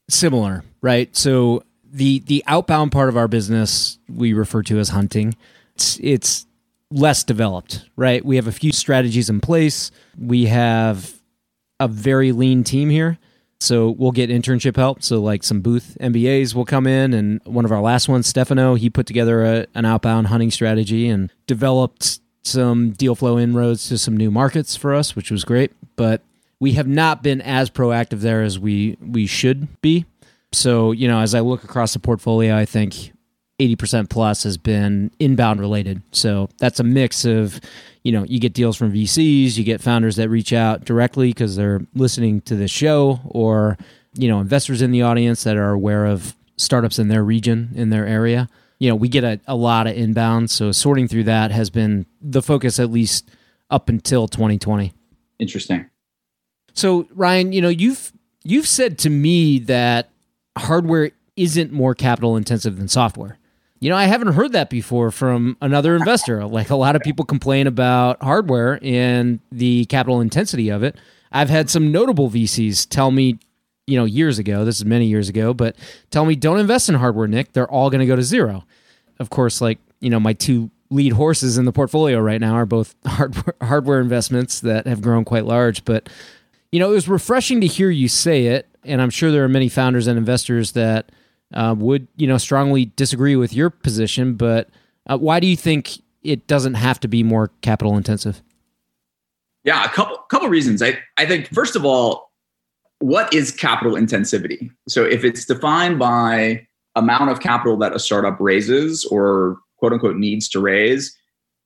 Similar, 0.10 0.63
right? 0.82 1.13
So 1.15 1.63
the 1.84 2.19
the 2.19 2.43
outbound 2.47 2.91
part 2.91 3.10
of 3.10 3.17
our 3.17 3.27
business 3.27 3.97
we 4.08 4.34
refer 4.34 4.63
to 4.63 4.80
as 4.80 4.89
hunting. 4.89 5.36
It's 5.75 5.99
it's 6.01 6.45
less 6.91 7.23
developed, 7.23 7.86
right? 7.95 8.23
We 8.23 8.38
have 8.38 8.47
a 8.47 8.51
few 8.51 8.71
strategies 8.71 9.30
in 9.30 9.41
place. 9.41 9.91
We 10.17 10.45
have 10.45 11.13
a 11.80 11.88
very 11.88 12.32
lean 12.32 12.63
team 12.63 12.89
here. 12.89 13.17
So 13.60 13.89
we'll 13.91 14.12
get 14.12 14.30
internship 14.30 14.76
help. 14.76 15.02
So 15.02 15.22
like 15.22 15.43
some 15.43 15.62
booth 15.62 15.98
MBAs 16.00 16.54
will 16.54 16.65
come 16.65 16.86
in, 16.86 17.13
and 17.13 17.41
one 17.46 17.65
of 17.65 17.72
our 17.72 17.82
last 17.82 18.08
ones, 18.08 18.28
Stefano, 18.28 18.76
he 18.76 18.89
put 18.89 19.06
together 19.06 19.43
a, 19.43 19.65
an 19.74 19.86
outbound 19.86 20.28
hunting 20.28 20.52
strategy 20.52 21.08
and 21.10 21.32
developed 21.48 22.20
some 22.43 22.91
deal 22.91 23.15
flow 23.15 23.38
inroads 23.38 23.89
to 23.89 23.98
some 23.98 24.15
new 24.15 24.32
markets 24.32 24.76
for 24.76 24.93
us, 24.93 25.15
which 25.15 25.32
was 25.32 25.43
great. 25.43 25.72
But 25.96 26.22
we 26.60 26.74
have 26.74 26.88
not 26.88 27.24
been 27.24 27.41
as 27.41 27.70
proactive 27.70 28.22
there 28.22 28.43
as 28.43 28.60
we 28.60 28.98
we 29.02 29.26
should 29.26 29.67
be. 29.82 30.06
So 30.54 30.91
you 30.91 31.08
know, 31.08 31.20
as 31.20 31.36
I 31.36 31.39
look 31.39 31.63
across 31.63 31.93
the 31.93 32.00
portfolio, 32.00 32.56
I 32.56 32.65
think 32.65 33.12
80% 33.60 34.10
plus 34.10 34.43
has 34.43 34.58
been 34.58 35.12
inbound 35.20 35.60
related. 35.60 36.02
So 36.12 36.50
that's 36.60 36.80
a 36.80 36.84
mix 36.84 37.26
of, 37.26 37.60
you 38.04 38.12
know, 38.12 38.24
you 38.24 38.39
get 38.39 38.54
deals 38.54 38.78
from 38.78 38.93
VCs, 38.93 39.58
you 39.58 39.63
get 39.63 39.82
founders 39.82 40.15
that 40.17 40.30
reach 40.30 40.54
out 40.54 40.86
directly 40.86 41.30
because 41.30 41.56
they're 41.56 41.82
listening 41.96 42.41
to 42.41 42.56
the 42.56 42.67
show, 42.67 43.20
or, 43.26 43.78
you 44.13 44.28
know, 44.28 44.39
investors 44.39 44.82
in 44.82 44.91
the 44.91 45.02
audience 45.02 45.43
that 45.43 45.58
are 45.58 45.72
aware 45.72 46.06
of 46.06 46.36
startups 46.58 47.00
in 47.00 47.08
their 47.08 47.24
region, 47.24 47.72
in 47.76 47.89
their 47.89 48.06
area. 48.06 48.48
You 48.80 48.89
know, 48.89 48.96
we 48.96 49.10
get 49.10 49.24
a, 49.24 49.39
a 49.48 49.56
lot 49.56 49.88
of 49.88 49.98
inbound. 49.98 50.52
So 50.52 50.72
sorting 50.72 51.08
through 51.08 51.24
that 51.24 51.50
has 51.50 51.72
been 51.72 52.06
the 52.22 52.43
focus 52.43 52.80
at 52.80 52.91
least 52.91 53.30
up 53.72 53.89
until 53.89 54.28
2020. 54.28 54.93
Interesting. 55.39 55.88
So 56.74 57.08
Ryan, 57.15 57.54
you 57.54 57.62
know, 57.62 57.70
you've 57.70 58.12
you've 58.43 58.67
said 58.67 59.00
to 59.00 59.10
me 59.10 59.58
that 59.60 60.10
hardware 60.56 61.12
isn't 61.36 61.72
more 61.72 61.96
capital 61.96 62.38
intensive 62.38 62.78
than 62.78 62.88
software. 62.88 63.39
You 63.80 63.90
know, 63.90 63.96
I 63.96 64.06
haven't 64.06 64.34
heard 64.34 64.54
that 64.54 64.70
before 64.70 65.12
from 65.12 65.56
another 65.62 65.96
investor. 65.96 66.46
Like 66.46 66.70
a 66.70 66.76
lot 66.76 66.96
of 66.96 67.04
people 67.04 67.26
complain 67.26 67.68
about 67.68 68.22
hardware 68.24 68.80
and 68.82 69.40
the 69.52 69.86
capital 69.86 70.20
intensity 70.20 70.70
of 70.70 70.82
it. 70.84 70.96
I've 71.32 71.50
had 71.50 71.70
some 71.70 71.92
notable 71.92 72.30
VCs 72.30 72.88
tell 72.90 73.12
me, 73.12 73.38
you 73.86 73.98
know, 73.98 74.06
years 74.06 74.40
ago, 74.40 74.66
this 74.66 74.78
is 74.78 74.86
many 74.86 75.06
years 75.06 75.30
ago, 75.30 75.54
but 75.54 75.76
tell 76.10 76.26
me 76.26 76.36
don't 76.36 76.60
invest 76.60 76.90
in 76.90 76.96
hardware, 76.96 77.28
Nick. 77.28 77.54
They're 77.54 77.70
all 77.70 77.90
going 77.90 78.00
to 78.00 78.08
go 78.08 78.16
to 78.16 78.24
zero. 78.24 78.63
Of 79.20 79.30
course, 79.30 79.62
like, 79.62 79.78
you 80.00 80.10
know, 80.10 80.20
my 80.20 80.34
two 80.34 80.72
lead 80.90 81.13
horses 81.13 81.58
in 81.58 81.66
the 81.66 81.72
portfolio 81.72 82.20
right 82.20 82.42
now 82.42 82.54
are 82.54 82.66
both 82.66 82.96
hardware, 83.06 83.56
hardware 83.62 84.00
investments 84.00 84.60
that 84.62 84.88
have 84.88 85.02
grown 85.02 85.24
quite 85.26 85.46
large, 85.46 85.86
but 85.86 86.10
you 86.72 86.80
know, 86.80 86.92
it 86.92 86.96
was 86.96 87.08
refreshing 87.08 87.62
to 87.62 87.68
hear 87.68 87.90
you 87.90 88.08
say 88.08 88.48
it, 88.48 88.68
and 88.84 89.02
I'm 89.02 89.10
sure 89.10 89.32
there 89.32 89.44
are 89.44 89.50
many 89.50 89.70
founders 89.70 90.08
and 90.08 90.18
investors 90.18 90.74
that 90.74 91.12
uh, 91.54 91.76
would 91.78 92.08
you 92.16 92.28
know 92.28 92.38
strongly 92.38 92.86
disagree 92.86 93.36
with 93.36 93.54
your 93.54 93.70
position, 93.70 94.36
but 94.36 94.70
uh, 95.08 95.18
why 95.18 95.40
do 95.40 95.48
you 95.48 95.56
think 95.56 96.02
it 96.24 96.48
doesn't 96.48 96.76
have 96.76 97.00
to 97.00 97.08
be 97.08 97.24
more 97.24 97.52
capital 97.62 97.96
intensive? 97.96 98.42
Yeah, 99.64 99.84
a 99.84 99.90
couple 99.90 100.18
couple 100.30 100.50
reasons. 100.50 100.82
I 100.82 100.98
I 101.18 101.26
think 101.26 101.48
first 101.54 101.76
of 101.76 101.86
all, 101.86 102.32
what 103.00 103.34
is 103.34 103.52
capital 103.52 103.94
intensivity? 103.94 104.70
So 104.88 105.04
if 105.04 105.24
it's 105.24 105.46
defined 105.46 106.00
by 106.00 106.68
amount 106.96 107.30
of 107.30 107.40
capital 107.40 107.78
that 107.78 107.96
a 107.96 108.00
startup 108.00 108.38
raises 108.40 109.06
or 109.06 109.58
quote 109.78 109.94
unquote 109.94 110.18
needs 110.18 110.50
to 110.50 110.60
raise, 110.60 111.16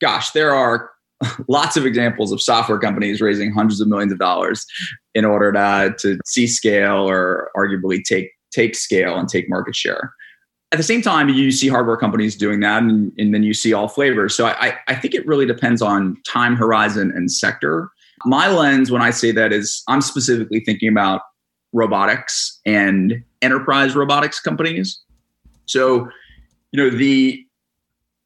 gosh, 0.01 0.31
there 0.31 0.53
are 0.53 0.91
lots 1.47 1.77
of 1.77 1.85
examples 1.85 2.31
of 2.31 2.41
software 2.41 2.79
companies 2.79 3.21
raising 3.21 3.51
hundreds 3.51 3.81
of 3.81 3.87
millions 3.87 4.11
of 4.11 4.19
dollars 4.19 4.65
in 5.13 5.25
order 5.25 5.51
to, 5.51 5.95
to 5.99 6.19
see 6.25 6.47
scale 6.47 7.09
or 7.09 7.49
arguably 7.55 8.03
take 8.03 8.31
take 8.51 8.75
scale 8.75 9.17
and 9.17 9.27
take 9.27 9.49
market 9.49 9.75
share. 9.75 10.13
At 10.71 10.77
the 10.77 10.83
same 10.83 11.01
time, 11.01 11.27
you 11.27 11.51
see 11.51 11.67
hardware 11.67 11.97
companies 11.97 12.35
doing 12.35 12.61
that, 12.61 12.81
and, 12.81 13.11
and 13.17 13.33
then 13.33 13.43
you 13.43 13.53
see 13.53 13.73
all 13.73 13.89
flavors. 13.89 14.35
So 14.35 14.45
I, 14.45 14.77
I 14.87 14.95
think 14.95 15.13
it 15.13 15.27
really 15.27 15.45
depends 15.45 15.81
on 15.81 16.15
time 16.25 16.55
horizon 16.55 17.11
and 17.13 17.29
sector. 17.29 17.89
My 18.25 18.47
lens 18.47 18.89
when 18.89 19.01
I 19.01 19.09
say 19.09 19.31
that 19.33 19.51
is 19.51 19.83
I'm 19.89 20.01
specifically 20.01 20.61
thinking 20.61 20.87
about 20.87 21.23
robotics 21.73 22.59
and 22.65 23.23
enterprise 23.41 23.95
robotics 23.95 24.39
companies. 24.39 25.01
So, 25.65 26.07
you 26.71 26.83
know, 26.83 26.89
the 26.89 27.45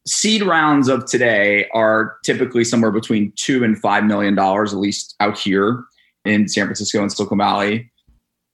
seed 0.07 0.43
rounds 0.43 0.88
of 0.88 1.05
today 1.05 1.67
are 1.73 2.17
typically 2.23 2.63
somewhere 2.63 2.91
between 2.91 3.33
two 3.35 3.63
and 3.63 3.79
five 3.79 4.03
million 4.03 4.35
dollars, 4.35 4.71
at 4.73 4.79
least 4.79 5.15
out 5.19 5.38
here 5.38 5.83
in 6.25 6.47
San 6.47 6.65
Francisco 6.65 7.01
and 7.01 7.11
Silicon 7.11 7.38
Valley. 7.38 7.91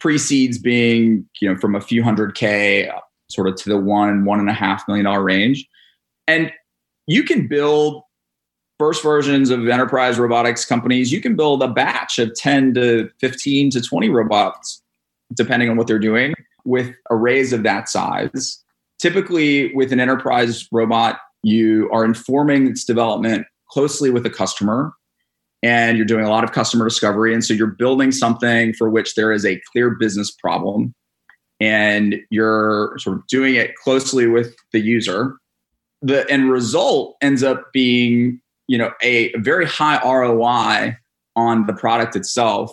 Pre-seeds 0.02 0.58
being, 0.58 1.26
you 1.40 1.50
know, 1.50 1.58
from 1.58 1.76
a 1.76 1.82
few 1.82 2.04
hundred 2.04 2.36
K 2.36 2.92
sort 3.30 3.48
of 3.48 3.56
to 3.56 3.70
the 3.70 3.78
one, 3.78 4.26
one 4.26 4.40
and 4.40 4.50
a 4.50 4.54
half 4.54 4.86
million 4.88 5.06
dollar 5.06 5.24
range. 5.24 5.66
And 6.28 6.52
you 7.08 7.24
can 7.24 7.48
build 7.48 8.04
first 8.80 9.04
versions 9.04 9.52
of 9.52 9.68
enterprise 9.68 10.18
robotics 10.18 10.66
companies. 10.66 11.12
You 11.12 11.22
can 11.22 11.36
build 11.36 11.62
a 11.62 11.68
batch 11.68 12.18
of 12.18 12.34
10 12.34 12.74
to 12.74 13.10
15 13.20 13.70
to 13.70 13.80
20 13.82 14.10
robots, 14.10 14.82
depending 15.36 15.70
on 15.70 15.78
what 15.78 15.86
they're 15.86 16.00
doing, 16.00 16.34
with 16.66 16.92
arrays 17.12 17.54
of 17.54 17.62
that 17.62 17.88
size. 17.88 18.64
Typically, 19.00 19.72
with 19.76 19.94
an 19.94 20.00
enterprise 20.00 20.68
robot, 20.72 21.20
you 21.44 21.90
are 21.92 22.04
informing 22.04 22.68
its 22.68 22.84
development 22.84 23.46
closely 23.70 24.10
with 24.10 24.24
the 24.24 24.30
customer 24.30 24.94
and 25.64 25.98
you're 25.98 26.06
doing 26.06 26.26
a 26.26 26.30
lot 26.30 26.44
of 26.44 26.52
customer 26.52 26.86
discovery. 26.86 27.34
And 27.34 27.44
so 27.44 27.54
you're 27.54 27.68
building 27.68 28.12
something 28.12 28.74
for 28.74 28.90
which 28.90 29.16
there 29.16 29.32
is 29.32 29.46
a 29.46 29.62
clear 29.72 29.92
business 29.92 30.32
problem 30.32 30.94
and 31.60 32.16
you're 32.32 32.98
sort 32.98 33.18
of 33.18 33.28
doing 33.28 33.56
it 33.56 33.76
closely 33.76 34.28
with 34.28 34.56
the 34.74 34.80
user. 34.80 35.38
The 36.02 36.30
end 36.30 36.52
result 36.52 37.16
ends 37.22 37.44
up 37.44 37.72
being 37.72 38.42
you 38.68 38.78
know 38.78 38.92
a 39.04 39.32
very 39.38 39.66
high 39.66 40.02
roi 40.04 40.98
on 41.36 41.68
the 41.68 41.74
product 41.74 42.16
itself 42.16 42.72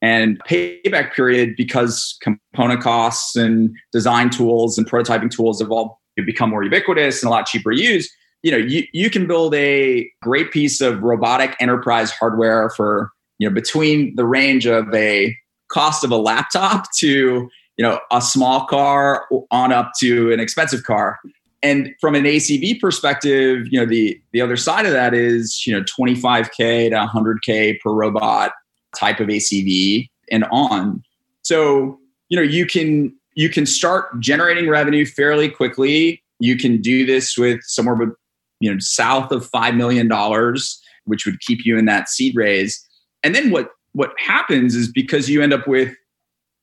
and 0.00 0.40
payback 0.48 1.12
period 1.12 1.54
because 1.56 2.16
component 2.22 2.80
costs 2.80 3.36
and 3.36 3.74
design 3.92 4.30
tools 4.30 4.78
and 4.78 4.88
prototyping 4.88 5.30
tools 5.30 5.60
have 5.60 5.70
all 5.70 6.00
become 6.26 6.50
more 6.50 6.62
ubiquitous 6.62 7.22
and 7.22 7.28
a 7.28 7.30
lot 7.30 7.46
cheaper 7.46 7.72
to 7.72 7.80
use 7.80 8.10
you 8.42 8.50
know 8.50 8.56
you, 8.56 8.84
you 8.92 9.10
can 9.10 9.26
build 9.26 9.54
a 9.54 10.10
great 10.22 10.50
piece 10.50 10.80
of 10.80 11.02
robotic 11.02 11.56
enterprise 11.60 12.10
hardware 12.10 12.70
for 12.70 13.10
you 13.38 13.48
know 13.48 13.54
between 13.54 14.14
the 14.16 14.24
range 14.24 14.66
of 14.66 14.92
a 14.94 15.36
cost 15.68 16.04
of 16.04 16.10
a 16.10 16.16
laptop 16.16 16.86
to 16.96 17.48
you 17.76 17.84
know 17.84 18.00
a 18.10 18.20
small 18.20 18.66
car 18.66 19.26
on 19.50 19.72
up 19.72 19.92
to 19.98 20.32
an 20.32 20.40
expensive 20.40 20.82
car 20.84 21.18
and 21.62 21.94
from 22.00 22.14
an 22.14 22.24
acv 22.24 22.80
perspective 22.80 23.66
you 23.70 23.78
know 23.78 23.86
the 23.86 24.20
the 24.32 24.40
other 24.40 24.56
side 24.56 24.86
of 24.86 24.92
that 24.92 25.14
is 25.14 25.66
you 25.66 25.72
know 25.72 25.82
25k 25.84 26.90
to 26.90 26.96
100k 26.96 27.78
per 27.80 27.92
robot 27.92 28.52
type 28.96 29.20
of 29.20 29.28
acv 29.28 30.08
and 30.30 30.44
on 30.50 31.02
so 31.42 31.98
you 32.28 32.36
know 32.36 32.42
you 32.42 32.66
can 32.66 33.14
you 33.34 33.48
can 33.48 33.66
start 33.66 34.20
generating 34.20 34.68
revenue 34.68 35.06
fairly 35.06 35.48
quickly. 35.48 36.22
You 36.40 36.56
can 36.56 36.80
do 36.80 37.06
this 37.06 37.38
with 37.38 37.60
somewhere 37.62 38.14
you 38.60 38.72
know 38.72 38.78
south 38.78 39.32
of 39.32 39.46
five 39.46 39.74
million 39.74 40.08
dollars, 40.08 40.80
which 41.04 41.26
would 41.26 41.40
keep 41.40 41.64
you 41.64 41.76
in 41.76 41.86
that 41.86 42.08
seed 42.08 42.34
raise. 42.36 42.86
And 43.22 43.34
then 43.34 43.50
what 43.50 43.70
what 43.92 44.12
happens 44.18 44.74
is 44.74 44.90
because 44.90 45.28
you 45.28 45.42
end 45.42 45.52
up 45.52 45.66
with 45.66 45.94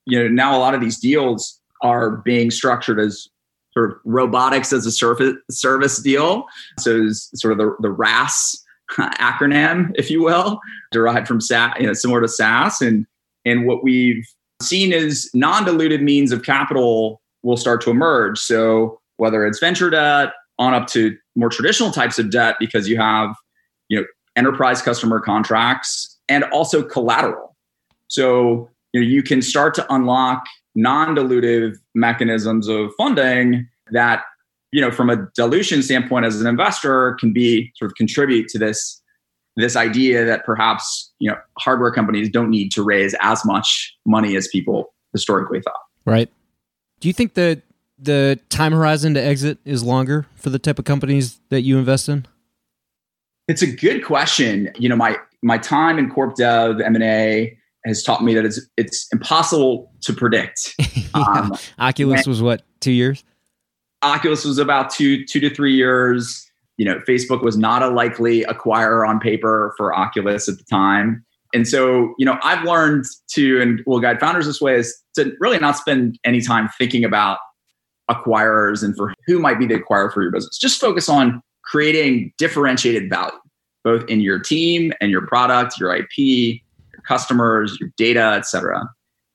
you 0.05 0.17
know 0.17 0.27
now 0.27 0.57
a 0.57 0.60
lot 0.60 0.73
of 0.73 0.81
these 0.81 0.97
deals 0.99 1.60
are 1.81 2.17
being 2.17 2.49
structured 2.49 2.99
as 2.99 3.27
sort 3.73 3.91
of 3.91 3.97
robotics 4.05 4.73
as 4.73 4.86
a 4.86 4.91
service 4.91 5.36
service 5.51 6.01
deal. 6.01 6.45
So 6.79 7.10
sort 7.12 7.51
of 7.51 7.57
the, 7.57 7.75
the 7.81 7.91
RaaS 7.91 8.63
acronym, 8.97 9.91
if 9.95 10.10
you 10.10 10.23
will, 10.23 10.60
derived 10.91 11.27
from 11.27 11.41
SaaS, 11.41 11.73
you 11.79 11.88
know, 11.88 11.93
similar 11.93 12.21
to 12.21 12.27
SaaS. 12.27 12.81
And 12.81 13.05
and 13.45 13.65
what 13.65 13.83
we've 13.83 14.25
seen 14.62 14.91
is 14.91 15.29
non-diluted 15.33 16.01
means 16.01 16.31
of 16.31 16.43
capital 16.43 17.21
will 17.43 17.57
start 17.57 17.81
to 17.81 17.91
emerge. 17.91 18.39
So 18.39 18.99
whether 19.17 19.45
it's 19.45 19.60
venture 19.60 19.89
debt 19.89 20.33
on 20.57 20.73
up 20.73 20.88
to 20.88 21.15
more 21.38 21.50
traditional 21.50 21.91
types 21.91 22.19
of 22.19 22.32
debt 22.32 22.56
because 22.60 22.89
you 22.89 22.97
have, 22.97 23.34
you 23.89 24.00
know, 24.00 24.06
enterprise 24.36 24.82
customer 24.82 25.19
contracts 25.19 26.17
and 26.28 26.43
also 26.45 26.84
collateral. 26.84 27.56
So, 28.08 28.69
you 28.93 29.02
know, 29.02 29.08
you 29.08 29.23
can 29.23 29.41
start 29.41 29.73
to 29.76 29.93
unlock 29.93 30.43
non-dilutive 30.76 31.76
mechanisms 31.95 32.67
of 32.67 32.91
funding 32.97 33.67
that, 33.91 34.23
you 34.71 34.82
know, 34.82 34.91
from 34.91 35.10
a 35.10 35.28
dilution 35.36 35.82
standpoint 35.82 36.26
as 36.26 36.41
an 36.41 36.47
investor 36.47 37.13
can 37.19 37.34
be 37.34 37.71
sort 37.76 37.91
of 37.91 37.95
contribute 37.95 38.47
to 38.50 38.60
this 38.60 39.02
this 39.58 39.76
idea 39.76 40.23
that 40.23 40.45
perhaps 40.45 41.12
you 41.19 41.30
know 41.30 41.36
hardware 41.58 41.91
companies 41.91 42.30
don't 42.30 42.52
need 42.52 42.71
to 42.71 42.84
raise 42.84 43.15
as 43.19 43.43
much 43.43 43.95
money 44.06 44.36
as 44.36 44.47
people 44.47 44.93
historically 45.13 45.62
thought. 45.62 45.82
Right. 46.06 46.32
Do 47.00 47.08
you 47.08 47.13
think 47.13 47.34
that 47.34 47.63
the 47.99 48.39
time 48.49 48.71
horizon 48.71 49.13
to 49.15 49.21
exit 49.21 49.57
is 49.65 49.83
longer 49.83 50.27
for 50.36 50.49
the 50.49 50.60
type 50.60 50.79
of 50.79 50.86
companies 50.86 51.39
that 51.49 51.62
you 51.62 51.77
invest 51.77 52.10
in? 52.10 52.25
It's 53.47 53.62
a 53.62 53.67
good 53.67 54.03
question. 54.03 54.71
You 54.77 54.89
know, 54.89 54.95
my 54.95 55.17
my 55.41 55.57
time 55.57 55.97
in 55.97 56.10
corp 56.10 56.36
dev 56.36 56.81
M 56.81 56.95
and 56.95 57.03
A 57.03 57.57
has 57.86 58.03
taught 58.03 58.23
me 58.23 58.33
that 58.33 58.45
it's 58.45 58.60
it's 58.77 59.07
impossible 59.12 59.91
to 60.01 60.13
predict. 60.13 60.75
yeah. 60.95 61.03
um, 61.13 61.57
Oculus 61.79 62.27
was 62.27 62.41
what 62.41 62.63
two 62.81 62.91
years. 62.91 63.23
Oculus 64.01 64.45
was 64.45 64.57
about 64.57 64.89
two 64.89 65.25
two 65.25 65.39
to 65.39 65.53
three 65.53 65.73
years 65.73 66.47
you 66.77 66.86
know, 66.86 66.99
Facebook 67.07 67.43
was 67.43 67.57
not 67.57 67.81
a 67.81 67.89
likely 67.89 68.43
acquirer 68.43 69.07
on 69.07 69.19
paper 69.19 69.73
for 69.77 69.93
Oculus 69.95 70.47
at 70.47 70.57
the 70.57 70.63
time. 70.63 71.25
And 71.53 71.67
so, 71.67 72.13
you 72.17 72.25
know, 72.25 72.38
I've 72.43 72.63
learned 72.63 73.05
to, 73.33 73.62
and 73.62 73.81
will 73.86 73.99
guide 73.99 74.19
founders 74.19 74.45
this 74.45 74.62
way, 74.62 74.75
is 74.75 74.95
to 75.15 75.33
really 75.39 75.57
not 75.57 75.75
spend 75.75 76.19
any 76.23 76.41
time 76.41 76.69
thinking 76.77 77.03
about 77.03 77.39
acquirers 78.10 78.84
and 78.84 78.96
for 78.96 79.13
who 79.26 79.39
might 79.39 79.60
be 79.60 79.65
the 79.65 79.76
acquirer 79.76 80.12
for 80.12 80.22
your 80.22 80.32
business. 80.32 80.58
Just 80.58 80.80
focus 80.80 81.10
on 81.10 81.41
creating 81.63 82.32
differentiated 82.38 83.10
value, 83.10 83.38
both 83.84 84.08
in 84.10 84.22
your 84.22 84.39
team 84.39 84.93
and 85.02 85.12
your 85.12 85.26
product, 85.28 85.78
your 85.80 85.93
IP, 85.96 86.17
your 86.17 87.02
customers, 87.06 87.78
your 87.80 87.89
data, 87.98 88.34
et 88.36 88.46
cetera. 88.46 88.89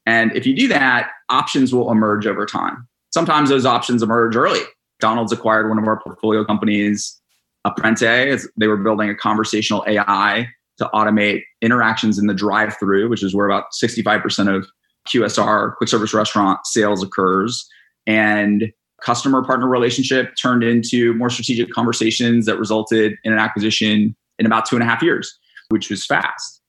And 0.06 0.34
if 0.34 0.46
you 0.46 0.56
do 0.56 0.68
that, 0.68 1.10
options 1.28 1.72
will 1.74 1.90
emerge 1.90 2.26
over 2.26 2.46
time. 2.46 2.88
Sometimes 3.12 3.50
those 3.50 3.66
options 3.66 4.02
emerge 4.02 4.34
early. 4.34 4.62
Donald's 5.00 5.32
acquired 5.32 5.68
one 5.68 5.78
of 5.78 5.86
our 5.86 6.00
portfolio 6.00 6.44
companies 6.44 7.20
Apprente. 7.64 8.02
As 8.02 8.48
they 8.56 8.66
were 8.66 8.76
building 8.76 9.08
a 9.08 9.14
conversational 9.14 9.84
AI 9.86 10.48
to 10.78 10.90
automate 10.92 11.42
interactions 11.60 12.18
in 12.18 12.26
the 12.26 12.34
drive 12.34 12.76
through, 12.78 13.08
which 13.08 13.22
is 13.22 13.34
where 13.34 13.46
about 13.46 13.66
65% 13.72 14.54
of 14.54 14.66
QSR, 15.08 15.76
quick 15.76 15.88
service 15.88 16.14
restaurant 16.14 16.60
sales 16.64 17.02
occurs. 17.02 17.68
And 18.06 18.72
customer 19.00 19.44
partner 19.44 19.68
relationship 19.68 20.34
turned 20.40 20.62
into 20.62 21.14
more 21.14 21.30
strategic 21.30 21.70
conversations 21.70 22.46
that 22.46 22.58
resulted 22.58 23.14
in 23.24 23.32
an 23.32 23.38
acquisition 23.38 24.14
in 24.38 24.46
about 24.46 24.66
two 24.66 24.76
and 24.76 24.82
a 24.82 24.86
half 24.86 25.02
years, 25.02 25.36
which 25.70 25.90
was 25.90 26.06
fast. 26.06 26.60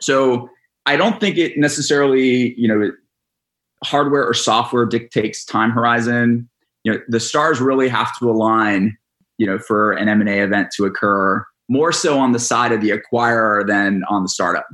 So 0.00 0.48
I 0.86 0.96
don't 0.96 1.20
think 1.20 1.38
it 1.38 1.56
necessarily, 1.56 2.54
you 2.58 2.68
know, 2.68 2.90
hardware 3.84 4.26
or 4.26 4.34
software 4.34 4.86
dictates 4.86 5.44
time 5.44 5.70
horizon. 5.70 6.48
You 6.84 6.92
know, 6.92 6.98
the 7.08 7.20
stars 7.20 7.60
really 7.60 7.88
have 7.88 8.16
to 8.18 8.30
align 8.30 8.96
you 9.42 9.46
know, 9.46 9.58
for 9.58 9.90
an 9.92 10.08
M&A 10.08 10.40
event 10.40 10.70
to 10.76 10.84
occur 10.84 11.44
more 11.68 11.90
so 11.90 12.16
on 12.16 12.30
the 12.30 12.38
side 12.38 12.70
of 12.70 12.80
the 12.80 12.90
acquirer 12.90 13.66
than 13.66 14.04
on 14.08 14.22
the 14.22 14.28
startup. 14.28 14.66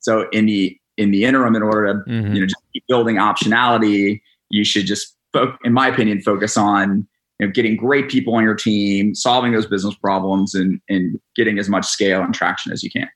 So 0.00 0.28
in 0.30 0.46
the 0.46 0.76
in 0.96 1.12
the 1.12 1.24
interim, 1.24 1.54
in 1.54 1.62
order 1.62 1.86
to 1.86 2.10
mm-hmm. 2.10 2.34
you 2.34 2.40
know 2.40 2.46
just 2.46 2.62
keep 2.72 2.84
building 2.88 3.16
optionality, 3.16 4.20
you 4.50 4.64
should 4.64 4.86
just, 4.86 5.15
in 5.64 5.72
my 5.72 5.88
opinion, 5.88 6.20
focus 6.20 6.56
on 6.56 7.06
you 7.38 7.46
know, 7.46 7.52
getting 7.52 7.76
great 7.76 8.08
people 8.08 8.34
on 8.34 8.42
your 8.42 8.54
team, 8.54 9.14
solving 9.14 9.52
those 9.52 9.66
business 9.66 9.94
problems, 9.94 10.54
and 10.54 10.80
and 10.88 11.20
getting 11.34 11.58
as 11.58 11.68
much 11.68 11.86
scale 11.86 12.22
and 12.22 12.34
traction 12.34 12.72
as 12.72 12.82
you 12.82 12.90
can. 12.90 13.08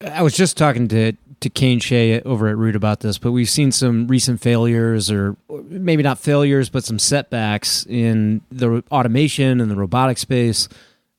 I 0.00 0.22
was 0.22 0.34
just 0.34 0.56
talking 0.56 0.88
to 0.88 1.12
to 1.40 1.50
Kane 1.50 1.80
Hsieh 1.80 2.24
over 2.24 2.48
at 2.48 2.56
Root 2.56 2.76
about 2.76 3.00
this, 3.00 3.18
but 3.18 3.32
we've 3.32 3.50
seen 3.50 3.72
some 3.72 4.06
recent 4.06 4.40
failures, 4.40 5.10
or 5.10 5.36
maybe 5.50 6.02
not 6.02 6.18
failures, 6.18 6.70
but 6.70 6.84
some 6.84 6.98
setbacks 6.98 7.84
in 7.86 8.42
the 8.50 8.84
automation 8.90 9.60
and 9.60 9.70
the 9.70 9.76
robotic 9.76 10.18
space. 10.18 10.68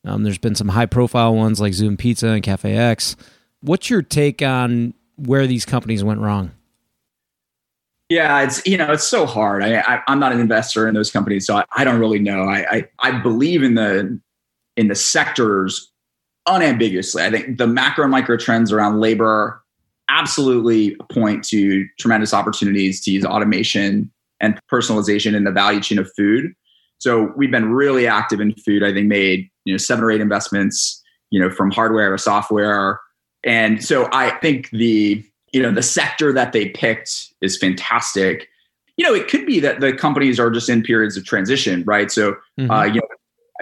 Um, 0.05 0.23
there's 0.23 0.37
been 0.37 0.55
some 0.55 0.69
high 0.69 0.85
profile 0.85 1.35
ones 1.35 1.61
like 1.61 1.73
Zume 1.73 1.97
Pizza 1.97 2.29
and 2.29 2.43
CafeX. 2.43 3.15
What's 3.61 3.89
your 3.89 4.01
take 4.01 4.41
on 4.41 4.93
where 5.15 5.47
these 5.47 5.65
companies 5.65 6.03
went 6.03 6.19
wrong? 6.19 6.51
Yeah, 8.09 8.41
it's 8.41 8.65
you 8.65 8.77
know 8.77 8.91
it's 8.91 9.07
so 9.07 9.25
hard. 9.25 9.63
I, 9.63 9.79
I 9.79 10.01
am 10.07 10.19
not 10.19 10.31
an 10.31 10.39
investor 10.39 10.87
in 10.87 10.93
those 10.93 11.09
companies, 11.09 11.47
so 11.47 11.57
I, 11.57 11.65
I 11.75 11.83
don't 11.83 11.99
really 11.99 12.19
know. 12.19 12.43
I, 12.43 12.77
I 12.77 12.87
I 12.99 13.11
believe 13.19 13.63
in 13.63 13.75
the 13.75 14.19
in 14.75 14.87
the 14.87 14.95
sectors 14.95 15.91
unambiguously, 16.47 17.23
I 17.23 17.31
think 17.31 17.57
the 17.57 17.67
macro 17.67 18.03
and 18.03 18.11
micro 18.11 18.37
trends 18.37 18.71
around 18.71 18.99
labor 18.99 19.61
absolutely 20.09 20.95
point 21.11 21.43
to 21.45 21.87
tremendous 21.99 22.33
opportunities 22.33 23.01
to 23.03 23.11
use 23.11 23.25
automation 23.25 24.11
and 24.41 24.59
personalization 24.71 25.35
in 25.35 25.45
the 25.45 25.51
value 25.51 25.79
chain 25.79 25.97
of 25.97 26.11
food. 26.15 26.51
So 26.99 27.31
we've 27.35 27.51
been 27.51 27.71
really 27.71 28.07
active 28.07 28.41
in 28.41 28.53
food. 28.55 28.83
I 28.83 28.93
think 28.93 29.07
made 29.07 29.49
you 29.65 29.73
know 29.73 29.77
seven 29.77 30.03
or 30.03 30.11
eight 30.11 30.21
investments, 30.21 31.01
you 31.31 31.39
know, 31.39 31.49
from 31.49 31.71
hardware 31.71 32.11
to 32.11 32.17
software, 32.17 32.99
and 33.43 33.83
so 33.83 34.09
I 34.11 34.31
think 34.39 34.69
the 34.71 35.23
you 35.53 35.61
know 35.61 35.71
the 35.71 35.83
sector 35.83 36.33
that 36.33 36.51
they 36.51 36.69
picked 36.69 37.33
is 37.41 37.57
fantastic. 37.57 38.49
You 38.97 39.05
know, 39.05 39.13
it 39.13 39.27
could 39.27 39.45
be 39.45 39.59
that 39.61 39.79
the 39.79 39.93
companies 39.93 40.39
are 40.39 40.51
just 40.51 40.69
in 40.69 40.83
periods 40.83 41.15
of 41.15 41.25
transition, 41.25 41.83
right? 41.85 42.11
So 42.11 42.33
mm-hmm. 42.59 42.69
uh, 42.69 42.83
you 42.85 42.95
know 42.95 43.07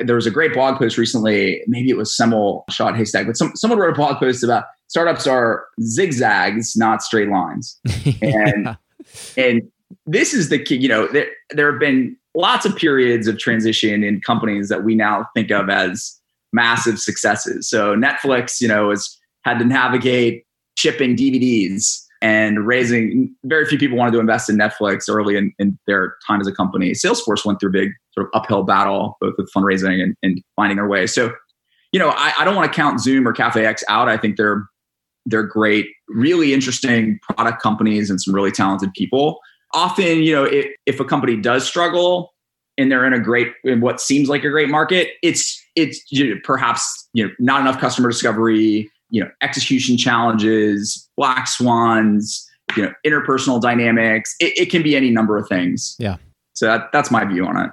there 0.06 0.16
was 0.16 0.26
a 0.26 0.32
great 0.32 0.54
blog 0.54 0.78
post 0.78 0.98
recently. 0.98 1.62
Maybe 1.68 1.90
it 1.90 1.98
was 1.98 2.16
Semil 2.16 2.64
Shah 2.70 2.94
Haystack, 2.94 3.28
but 3.28 3.38
some, 3.38 3.56
someone 3.56 3.78
wrote 3.78 3.92
a 3.92 3.96
blog 3.96 4.18
post 4.18 4.44
about 4.44 4.66
startups 4.88 5.28
are 5.28 5.66
zigzags, 5.82 6.76
not 6.76 7.04
straight 7.04 7.30
lines. 7.30 7.80
And 8.22 8.66
yeah. 8.66 8.76
and 9.38 9.72
this 10.06 10.34
is 10.34 10.50
the 10.50 10.60
key. 10.60 10.78
You 10.78 10.88
know, 10.88 11.08
there 11.08 11.28
there 11.52 11.72
have 11.72 11.80
been 11.80 12.16
lots 12.36 12.66
of 12.66 12.76
periods 12.76 13.28
of 13.28 13.38
transition 13.38 14.04
in 14.04 14.22
companies 14.22 14.70
that 14.70 14.84
we 14.84 14.96
now 14.96 15.28
think 15.36 15.52
of 15.52 15.70
as 15.70 16.18
massive 16.54 17.00
successes. 17.00 17.70
So 17.70 17.96
Netflix, 17.96 18.62
you 18.62 18.68
know, 18.68 18.90
has 18.90 19.18
had 19.44 19.60
to 19.60 19.66
navigate 19.66 20.46
shipping 20.82 21.16
DVDs 21.16 22.04
and 22.24 22.66
raising 22.66 23.34
very 23.46 23.66
few 23.66 23.78
people 23.78 23.98
wanted 23.98 24.12
to 24.12 24.20
invest 24.20 24.50
in 24.50 24.58
Netflix 24.58 25.06
early 25.10 25.36
in, 25.36 25.54
in, 25.60 25.78
their 25.88 26.16
time 26.28 26.42
as 26.42 26.48
a 26.48 26.52
company. 26.52 26.92
Salesforce 26.92 27.46
went 27.46 27.60
through 27.60 27.70
a 27.70 27.74
big 27.74 27.92
sort 28.14 28.28
of 28.28 28.40
uphill 28.40 28.64
battle, 28.64 29.18
both 29.22 29.34
with 29.38 29.52
fundraising 29.56 30.02
and, 30.02 30.16
and 30.24 30.42
finding 30.56 30.78
their 30.78 30.88
way. 30.88 31.08
So, 31.08 31.32
you 31.92 32.00
know, 32.00 32.10
I, 32.10 32.34
I, 32.40 32.46
don't 32.46 32.56
want 32.56 32.72
to 32.72 32.76
count 32.76 33.00
Zume 33.00 33.26
or 33.26 33.34
CafeX 33.34 33.82
out. 33.90 34.08
I 34.10 34.18
think 34.18 34.38
they're 34.38 34.66
they're 35.26 35.44
great, 35.44 35.88
really 36.08 36.54
interesting 36.54 37.20
product 37.22 37.62
companies 37.62 38.10
and 38.10 38.20
some 38.20 38.34
really 38.34 38.52
talented 38.52 38.92
people. 38.94 39.40
Often, 39.74 40.24
you 40.24 40.34
know, 40.34 40.44
if, 40.46 40.68
if 40.88 41.00
a 41.00 41.06
company 41.06 41.38
does 41.38 41.68
struggle 41.68 42.34
and 42.78 42.92
they're 42.92 43.06
in 43.06 43.14
a 43.14 43.20
great 43.20 43.50
in 43.64 43.82
what 43.82 44.02
seems 44.02 44.30
like 44.30 44.44
a 44.44 44.50
great 44.50 44.70
market, 44.70 45.10
it's 45.22 45.60
it's 45.76 46.04
you 46.12 46.36
know, 46.36 46.42
perhaps 46.44 47.10
you 47.14 47.26
know 47.26 47.32
not 47.40 47.62
enough 47.62 47.80
customer 47.80 48.10
discovery 48.10 48.90
you 49.12 49.22
know 49.22 49.30
execution 49.42 49.98
challenges 49.98 51.08
black 51.16 51.48
swans 51.48 52.50
you 52.76 52.84
know 52.84 52.94
interpersonal 53.06 53.62
dynamics. 53.62 54.36
It, 54.40 54.58
it 54.58 54.72
can 54.72 54.82
be 54.82 54.96
any 54.96 55.12
number 55.12 55.38
of 55.38 55.48
things. 55.48 55.96
Yeah. 56.00 56.18
So 56.54 56.66
that, 56.66 56.92
that's 56.92 57.12
my 57.12 57.26
view 57.26 57.46
on 57.46 57.58
it. 57.58 57.72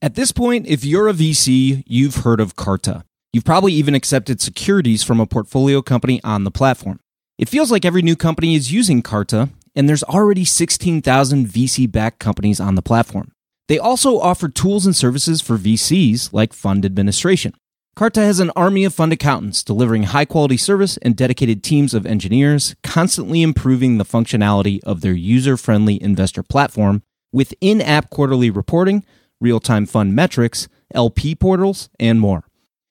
At 0.00 0.14
this 0.14 0.32
point 0.32 0.66
if 0.66 0.84
you're 0.84 1.08
a 1.08 1.12
vc 1.12 1.82
you've 1.86 2.16
heard 2.16 2.40
of 2.40 2.56
carta. 2.56 3.04
You've 3.32 3.44
probably 3.44 3.72
even 3.74 3.94
accepted 3.94 4.40
securities 4.40 5.04
from 5.04 5.20
a 5.20 5.26
portfolio 5.26 5.82
company 5.82 6.20
on 6.24 6.42
the 6.42 6.50
platform. 6.50 6.98
It 7.38 7.48
feels 7.48 7.70
like 7.70 7.84
every 7.84 8.02
new 8.02 8.16
company 8.16 8.56
is 8.56 8.72
using 8.72 9.02
carta 9.02 9.50
and 9.76 9.88
there's 9.88 10.02
already 10.04 10.44
16000 10.44 11.46
vc 11.46 11.92
backed 11.92 12.18
companies 12.18 12.58
on 12.60 12.74
the 12.74 12.82
platform. 12.82 13.32
They 13.68 13.78
also 13.78 14.18
offer 14.18 14.48
tools 14.48 14.84
and 14.84 14.96
services 14.96 15.40
for 15.40 15.56
vcs 15.56 16.32
like 16.32 16.52
fund 16.52 16.84
administration 16.84 17.54
Carta 18.00 18.22
has 18.22 18.40
an 18.40 18.50
army 18.56 18.84
of 18.84 18.94
fund 18.94 19.12
accountants 19.12 19.62
delivering 19.62 20.04
high 20.04 20.24
quality 20.24 20.56
service 20.56 20.96
and 21.02 21.14
dedicated 21.14 21.62
teams 21.62 21.92
of 21.92 22.06
engineers, 22.06 22.74
constantly 22.82 23.42
improving 23.42 23.98
the 23.98 24.06
functionality 24.06 24.80
of 24.84 25.02
their 25.02 25.12
user 25.12 25.54
friendly 25.58 26.02
investor 26.02 26.42
platform 26.42 27.02
with 27.30 27.52
in 27.60 27.82
app 27.82 28.08
quarterly 28.08 28.48
reporting, 28.48 29.04
real 29.38 29.60
time 29.60 29.84
fund 29.84 30.16
metrics, 30.16 30.66
LP 30.94 31.34
portals, 31.34 31.90
and 32.00 32.18
more. 32.22 32.46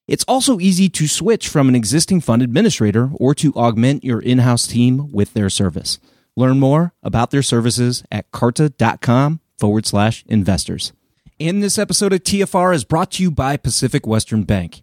It's 0.06 0.24
also 0.28 0.60
easy 0.60 0.88
to 0.90 1.08
switch 1.08 1.48
from 1.48 1.68
an 1.68 1.74
existing 1.74 2.20
fund 2.20 2.40
administrator 2.40 3.10
or 3.14 3.34
to 3.34 3.52
augment 3.54 4.04
your 4.04 4.20
in 4.20 4.38
house 4.38 4.64
team 4.64 5.10
with 5.10 5.34
their 5.34 5.50
service. 5.50 5.98
Learn 6.36 6.60
more 6.60 6.94
about 7.02 7.32
their 7.32 7.42
services 7.42 8.04
at 8.12 8.30
carta.com 8.30 9.40
forward 9.58 9.86
slash 9.86 10.22
investors. 10.28 10.92
And 11.40 11.64
this 11.64 11.80
episode 11.80 12.12
of 12.12 12.22
TFR 12.22 12.72
is 12.72 12.84
brought 12.84 13.10
to 13.10 13.24
you 13.24 13.32
by 13.32 13.56
Pacific 13.56 14.06
Western 14.06 14.44
Bank. 14.44 14.82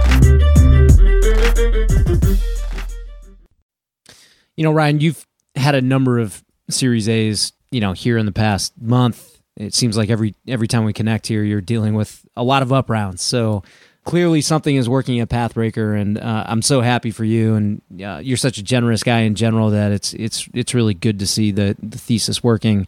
You 4.61 4.65
know, 4.65 4.73
Ryan, 4.73 4.99
you've 4.99 5.25
had 5.55 5.73
a 5.73 5.81
number 5.81 6.19
of 6.19 6.43
Series 6.69 7.09
A's, 7.09 7.51
you 7.71 7.81
know, 7.81 7.93
here 7.93 8.19
in 8.19 8.27
the 8.27 8.31
past 8.31 8.79
month. 8.79 9.41
It 9.57 9.73
seems 9.73 9.97
like 9.97 10.11
every 10.11 10.35
every 10.47 10.67
time 10.67 10.85
we 10.85 10.93
connect 10.93 11.25
here, 11.25 11.43
you're 11.43 11.61
dealing 11.61 11.95
with 11.95 12.23
a 12.37 12.43
lot 12.43 12.61
of 12.61 12.71
up 12.71 12.87
rounds. 12.87 13.23
So 13.23 13.63
clearly, 14.03 14.39
something 14.39 14.75
is 14.75 14.87
working 14.87 15.19
at 15.19 15.29
Pathbreaker, 15.29 15.99
and 15.99 16.19
uh, 16.19 16.43
I'm 16.45 16.61
so 16.61 16.81
happy 16.81 17.09
for 17.09 17.23
you. 17.23 17.55
And 17.55 17.81
uh, 18.05 18.19
you're 18.21 18.37
such 18.37 18.59
a 18.59 18.63
generous 18.63 19.01
guy 19.01 19.21
in 19.21 19.33
general 19.33 19.71
that 19.71 19.91
it's 19.91 20.13
it's 20.13 20.47
it's 20.53 20.75
really 20.75 20.93
good 20.93 21.17
to 21.17 21.25
see 21.25 21.49
the 21.49 21.75
the 21.81 21.97
thesis 21.97 22.43
working. 22.43 22.85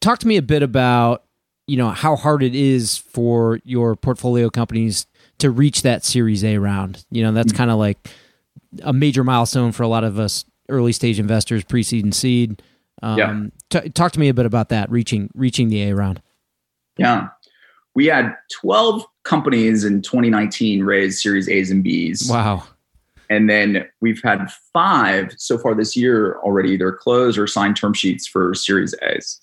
Talk 0.00 0.18
to 0.18 0.26
me 0.26 0.36
a 0.36 0.42
bit 0.42 0.64
about 0.64 1.22
you 1.68 1.76
know 1.76 1.90
how 1.90 2.16
hard 2.16 2.42
it 2.42 2.56
is 2.56 2.96
for 2.98 3.60
your 3.62 3.94
portfolio 3.94 4.50
companies 4.50 5.06
to 5.38 5.52
reach 5.52 5.82
that 5.82 6.04
Series 6.04 6.42
A 6.42 6.58
round. 6.58 7.06
You 7.12 7.22
know, 7.22 7.30
that's 7.30 7.52
mm-hmm. 7.52 7.58
kind 7.58 7.70
of 7.70 7.78
like 7.78 8.08
a 8.82 8.92
major 8.92 9.22
milestone 9.22 9.70
for 9.70 9.84
a 9.84 9.88
lot 9.88 10.02
of 10.02 10.18
us 10.18 10.44
early 10.68 10.92
stage 10.92 11.18
investors, 11.18 11.64
pre 11.64 11.82
seed 11.82 12.04
and 12.04 12.14
seed. 12.14 12.62
Um, 13.02 13.18
yeah. 13.18 13.80
T- 13.80 13.88
talk 13.90 14.12
to 14.12 14.20
me 14.20 14.28
a 14.28 14.34
bit 14.34 14.46
about 14.46 14.68
that 14.70 14.90
reaching 14.90 15.30
reaching 15.34 15.68
the 15.68 15.82
A 15.82 15.94
round. 15.94 16.22
Yeah, 16.96 17.28
we 17.94 18.06
had 18.06 18.34
twelve 18.60 19.04
companies 19.24 19.84
in 19.84 20.02
2019 20.02 20.84
raise 20.84 21.22
Series 21.22 21.48
A's 21.48 21.70
and 21.70 21.82
B's. 21.82 22.28
Wow. 22.30 22.64
And 23.30 23.48
then 23.48 23.88
we've 24.02 24.20
had 24.22 24.46
five 24.72 25.32
so 25.38 25.56
far 25.56 25.74
this 25.74 25.96
year 25.96 26.38
already 26.40 26.72
either 26.72 26.92
closed 26.92 27.38
or 27.38 27.46
signed 27.46 27.76
term 27.76 27.94
sheets 27.94 28.26
for 28.26 28.54
Series 28.54 28.94
A's. 29.02 29.40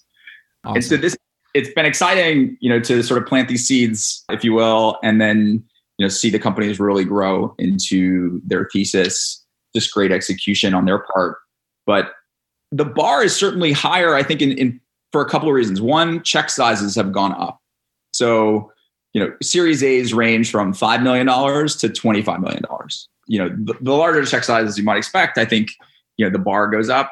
Awesome. 0.64 0.76
And 0.76 0.86
so 0.86 0.98
this 0.98 1.18
it's 1.54 1.74
been 1.74 1.86
exciting, 1.86 2.58
you 2.62 2.70
know, 2.70 2.80
to 2.80 3.04
sort 3.04 3.22
of 3.22 3.28
plant 3.28 3.50
these 3.50 3.68
seeds, 3.68 4.24
if 4.30 4.44
you 4.44 4.54
will, 4.54 4.98
and 5.04 5.20
then 5.20 5.64
you 5.98 6.06
know 6.06 6.10
see 6.10 6.30
the 6.30 6.40
companies 6.40 6.80
really 6.80 7.04
grow 7.04 7.54
into 7.60 8.42
their 8.46 8.68
thesis 8.72 9.41
just 9.76 9.94
great 9.94 10.12
execution 10.12 10.74
on 10.74 10.86
their 10.86 11.00
part. 11.00 11.38
But 11.86 12.14
the 12.72 12.86
bar 12.86 13.24
is 13.24 13.36
certainly 13.36 13.72
higher, 13.72 14.16
I 14.16 14.24
think, 14.24 14.42
in, 14.42 14.52
in 14.54 14.80
for 15.12 15.22
a 15.22 15.30
couple 15.30 15.50
of 15.50 15.56
reasons. 15.56 15.82
One, 15.82 16.24
check 16.24 16.50
sizes 16.50 16.96
have 16.96 17.12
gone 17.12 17.34
up. 17.34 17.60
So, 18.14 18.72
you 19.14 19.22
know, 19.22 19.34
Series 19.42 19.84
A's 19.84 20.14
range 20.14 20.52
from 20.52 20.74
$5 20.74 21.04
million 21.04 21.28
to 21.28 21.32
$25 21.32 22.40
million. 22.40 22.64
You 23.28 23.40
know, 23.40 23.50
the, 23.50 23.74
the 23.82 23.92
larger 23.92 24.26
check 24.26 24.44
sizes 24.44 24.78
you 24.78 24.84
might 24.84 24.98
expect, 24.98 25.38
I 25.38 25.46
think, 25.46 25.70
you 26.18 26.26
know, 26.26 26.32
the 26.32 26.40
bar 26.40 26.68
goes 26.68 26.90
up. 26.90 27.12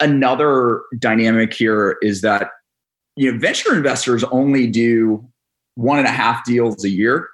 Another 0.00 0.82
dynamic 0.98 1.52
here 1.54 1.98
is 2.02 2.20
that, 2.22 2.50
you 3.16 3.30
know, 3.30 3.38
venture 3.38 3.74
investors 3.74 4.24
only 4.24 4.66
do 4.66 5.24
one 5.76 5.98
and 5.98 6.06
a 6.06 6.10
half 6.10 6.44
deals 6.44 6.84
a 6.84 6.88
year 6.88 7.28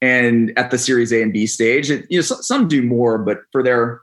and 0.00 0.52
at 0.56 0.70
the 0.70 0.78
Series 0.78 1.12
A 1.12 1.22
and 1.22 1.32
B 1.32 1.46
stage, 1.46 1.90
it, 1.90 2.06
you 2.08 2.18
know, 2.18 2.22
some 2.22 2.68
do 2.68 2.82
more, 2.82 3.18
but 3.18 3.38
for 3.52 3.62
their, 3.62 4.00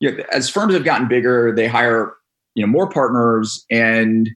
you 0.00 0.10
know, 0.10 0.24
as 0.32 0.48
firms 0.48 0.74
have 0.74 0.84
gotten 0.84 1.08
bigger, 1.08 1.54
they 1.54 1.66
hire 1.66 2.14
you 2.54 2.64
know 2.64 2.70
more 2.70 2.88
partners, 2.88 3.64
and 3.70 4.30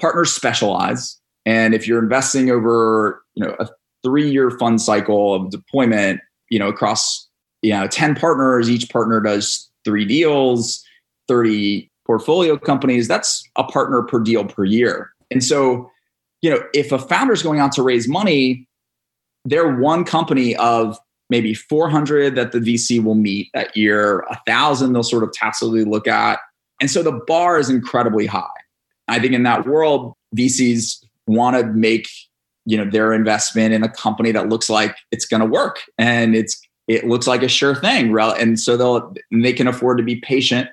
partners 0.00 0.32
specialize. 0.32 1.20
And 1.44 1.74
if 1.74 1.86
you're 1.86 2.02
investing 2.02 2.50
over 2.50 3.22
you 3.34 3.44
know 3.44 3.54
a 3.58 3.68
three 4.02 4.30
year 4.30 4.50
fund 4.50 4.80
cycle 4.80 5.34
of 5.34 5.50
deployment, 5.50 6.20
you 6.50 6.58
know 6.58 6.68
across 6.68 7.28
you 7.62 7.72
know 7.72 7.86
ten 7.86 8.14
partners, 8.14 8.70
each 8.70 8.88
partner 8.90 9.20
does 9.20 9.70
three 9.84 10.04
deals, 10.04 10.82
thirty 11.28 11.90
portfolio 12.06 12.56
companies. 12.56 13.08
That's 13.08 13.42
a 13.56 13.64
partner 13.64 14.02
per 14.02 14.20
deal 14.20 14.44
per 14.44 14.64
year. 14.64 15.10
And 15.30 15.42
so, 15.42 15.90
you 16.42 16.50
know, 16.50 16.62
if 16.74 16.92
a 16.92 16.98
founder 16.98 17.32
is 17.32 17.42
going 17.42 17.60
out 17.60 17.72
to 17.72 17.82
raise 17.82 18.06
money, 18.06 18.68
they're 19.44 19.76
one 19.76 20.04
company 20.04 20.56
of 20.56 20.98
maybe 21.30 21.54
400 21.54 22.34
that 22.34 22.52
the 22.52 22.58
VC 22.58 23.02
will 23.02 23.14
meet 23.14 23.50
that 23.54 23.76
year, 23.76 24.20
a 24.30 24.38
thousand 24.46 24.92
they'll 24.92 25.02
sort 25.02 25.24
of 25.24 25.32
tacitly 25.32 25.84
look 25.84 26.06
at. 26.06 26.38
And 26.80 26.90
so 26.90 27.02
the 27.02 27.20
bar 27.26 27.58
is 27.58 27.70
incredibly 27.70 28.26
high. 28.26 28.46
I 29.08 29.18
think 29.18 29.32
in 29.32 29.42
that 29.44 29.66
world, 29.66 30.14
VCs 30.36 31.04
want 31.26 31.56
to 31.56 31.64
make 31.72 32.08
you 32.66 32.76
know 32.78 32.88
their 32.88 33.12
investment 33.12 33.74
in 33.74 33.82
a 33.82 33.88
company 33.88 34.32
that 34.32 34.48
looks 34.48 34.70
like 34.70 34.96
it's 35.10 35.26
going 35.26 35.40
to 35.40 35.46
work 35.46 35.80
and 35.98 36.34
it's 36.34 36.60
it 36.88 37.06
looks 37.06 37.26
like 37.26 37.42
a 37.42 37.48
sure 37.48 37.74
thing. 37.74 38.16
And 38.18 38.58
so 38.58 38.76
they'll 38.76 39.14
they 39.32 39.52
can 39.52 39.68
afford 39.68 39.98
to 39.98 40.04
be 40.04 40.16
patient 40.16 40.68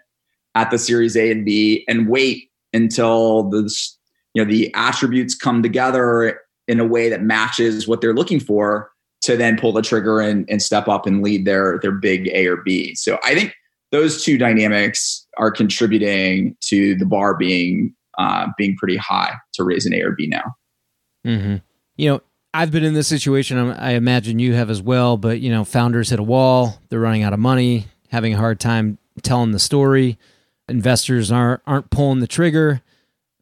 at 0.55 0.71
the 0.71 0.77
series 0.77 1.15
A 1.15 1.31
and 1.31 1.45
B 1.45 1.85
and 1.87 2.09
wait 2.09 2.49
until 2.73 3.49
the 3.49 3.73
you 4.33 4.43
know 4.43 4.49
the 4.49 4.73
attributes 4.73 5.35
come 5.35 5.61
together 5.61 6.39
in 6.71 6.79
a 6.79 6.85
way 6.85 7.09
that 7.09 7.21
matches 7.21 7.85
what 7.87 7.99
they're 7.99 8.13
looking 8.13 8.39
for 8.39 8.89
to 9.23 9.35
then 9.35 9.57
pull 9.57 9.73
the 9.73 9.81
trigger 9.81 10.21
and, 10.21 10.49
and 10.49 10.61
step 10.61 10.87
up 10.87 11.05
and 11.05 11.21
lead 11.21 11.45
their 11.45 11.79
their 11.81 11.91
big 11.91 12.29
A 12.29 12.47
or 12.47 12.57
B. 12.57 12.95
So 12.95 13.19
I 13.25 13.35
think 13.35 13.53
those 13.91 14.23
two 14.23 14.37
dynamics 14.37 15.27
are 15.37 15.51
contributing 15.51 16.55
to 16.61 16.95
the 16.95 17.05
bar 17.05 17.35
being 17.35 17.93
uh, 18.17 18.47
being 18.57 18.77
pretty 18.77 18.97
high 18.97 19.35
to 19.53 19.63
raise 19.63 19.85
an 19.85 19.93
A 19.93 20.01
or 20.01 20.11
B 20.11 20.27
now. 20.27 20.55
Mm-hmm. 21.25 21.57
You 21.97 22.09
know, 22.09 22.21
I've 22.53 22.71
been 22.71 22.85
in 22.85 22.93
this 22.93 23.07
situation. 23.07 23.57
I 23.57 23.91
imagine 23.91 24.39
you 24.39 24.53
have 24.53 24.69
as 24.69 24.81
well. 24.81 25.17
But 25.17 25.41
you 25.41 25.51
know, 25.51 25.65
founders 25.65 26.09
hit 26.09 26.19
a 26.19 26.23
wall. 26.23 26.79
They're 26.89 26.99
running 26.99 27.23
out 27.23 27.33
of 27.33 27.39
money, 27.39 27.87
having 28.09 28.33
a 28.33 28.37
hard 28.37 28.59
time 28.61 28.97
telling 29.21 29.51
the 29.51 29.59
story. 29.59 30.17
Investors 30.69 31.31
aren't 31.31 31.61
aren't 31.67 31.89
pulling 31.89 32.19
the 32.19 32.27
trigger. 32.27 32.81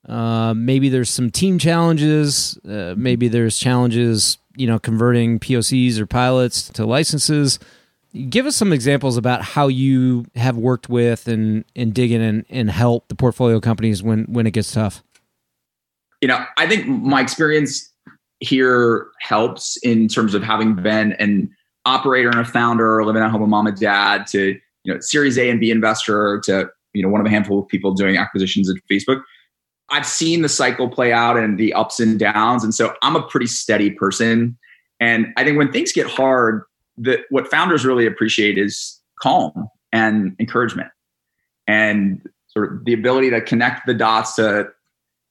Uh, 0.09 0.53
maybe 0.55 0.89
there's 0.89 1.09
some 1.09 1.29
team 1.29 1.59
challenges. 1.59 2.57
Uh, 2.67 2.95
maybe 2.97 3.27
there's 3.27 3.59
challenges, 3.59 4.39
you 4.55 4.65
know, 4.65 4.79
converting 4.79 5.39
POCs 5.39 5.99
or 5.99 6.07
pilots 6.07 6.69
to 6.69 6.85
licenses. 6.85 7.59
Give 8.27 8.47
us 8.47 8.55
some 8.55 8.73
examples 8.73 9.17
about 9.17 9.43
how 9.43 9.67
you 9.67 10.25
have 10.35 10.57
worked 10.57 10.89
with 10.89 11.27
and 11.27 11.63
and 11.75 11.93
dig 11.93 12.11
in 12.11 12.21
and, 12.21 12.45
and 12.49 12.71
help 12.71 13.07
the 13.07 13.15
portfolio 13.15 13.59
companies 13.59 14.01
when 14.01 14.25
when 14.25 14.47
it 14.47 14.51
gets 14.51 14.71
tough. 14.71 15.03
You 16.21 16.27
know, 16.27 16.43
I 16.57 16.67
think 16.67 16.87
my 16.87 17.21
experience 17.21 17.93
here 18.39 19.07
helps 19.21 19.77
in 19.83 20.07
terms 20.07 20.33
of 20.33 20.41
having 20.41 20.73
been 20.75 21.13
an 21.13 21.55
operator 21.85 22.29
and 22.29 22.39
a 22.39 22.45
founder, 22.45 23.05
living 23.05 23.21
at 23.21 23.29
home 23.29 23.41
with 23.41 23.49
mom 23.49 23.67
and 23.67 23.79
dad, 23.79 24.25
to 24.27 24.57
you 24.83 24.93
know, 24.93 24.99
Series 25.01 25.37
A 25.37 25.51
and 25.51 25.59
B 25.59 25.69
investor, 25.69 26.41
to 26.45 26.67
you 26.93 27.03
know, 27.03 27.09
one 27.09 27.21
of 27.21 27.27
a 27.27 27.29
handful 27.29 27.59
of 27.59 27.67
people 27.67 27.93
doing 27.93 28.17
acquisitions 28.17 28.69
at 28.69 28.77
Facebook. 28.91 29.21
I've 29.91 30.05
seen 30.05 30.41
the 30.41 30.49
cycle 30.49 30.89
play 30.89 31.11
out 31.11 31.37
and 31.37 31.57
the 31.57 31.73
ups 31.73 31.99
and 31.99 32.19
downs, 32.19 32.63
and 32.63 32.73
so 32.73 32.93
I'm 33.01 33.15
a 33.15 33.21
pretty 33.21 33.47
steady 33.47 33.91
person. 33.91 34.57
And 34.99 35.27
I 35.37 35.43
think 35.43 35.57
when 35.57 35.71
things 35.71 35.91
get 35.91 36.07
hard, 36.07 36.63
that 36.97 37.21
what 37.29 37.49
founders 37.49 37.85
really 37.85 38.05
appreciate 38.05 38.57
is 38.57 38.99
calm 39.21 39.69
and 39.91 40.35
encouragement, 40.39 40.89
and 41.67 42.21
sort 42.47 42.73
of 42.73 42.85
the 42.85 42.93
ability 42.93 43.29
to 43.29 43.41
connect 43.41 43.85
the 43.85 43.93
dots 43.93 44.35
to 44.35 44.67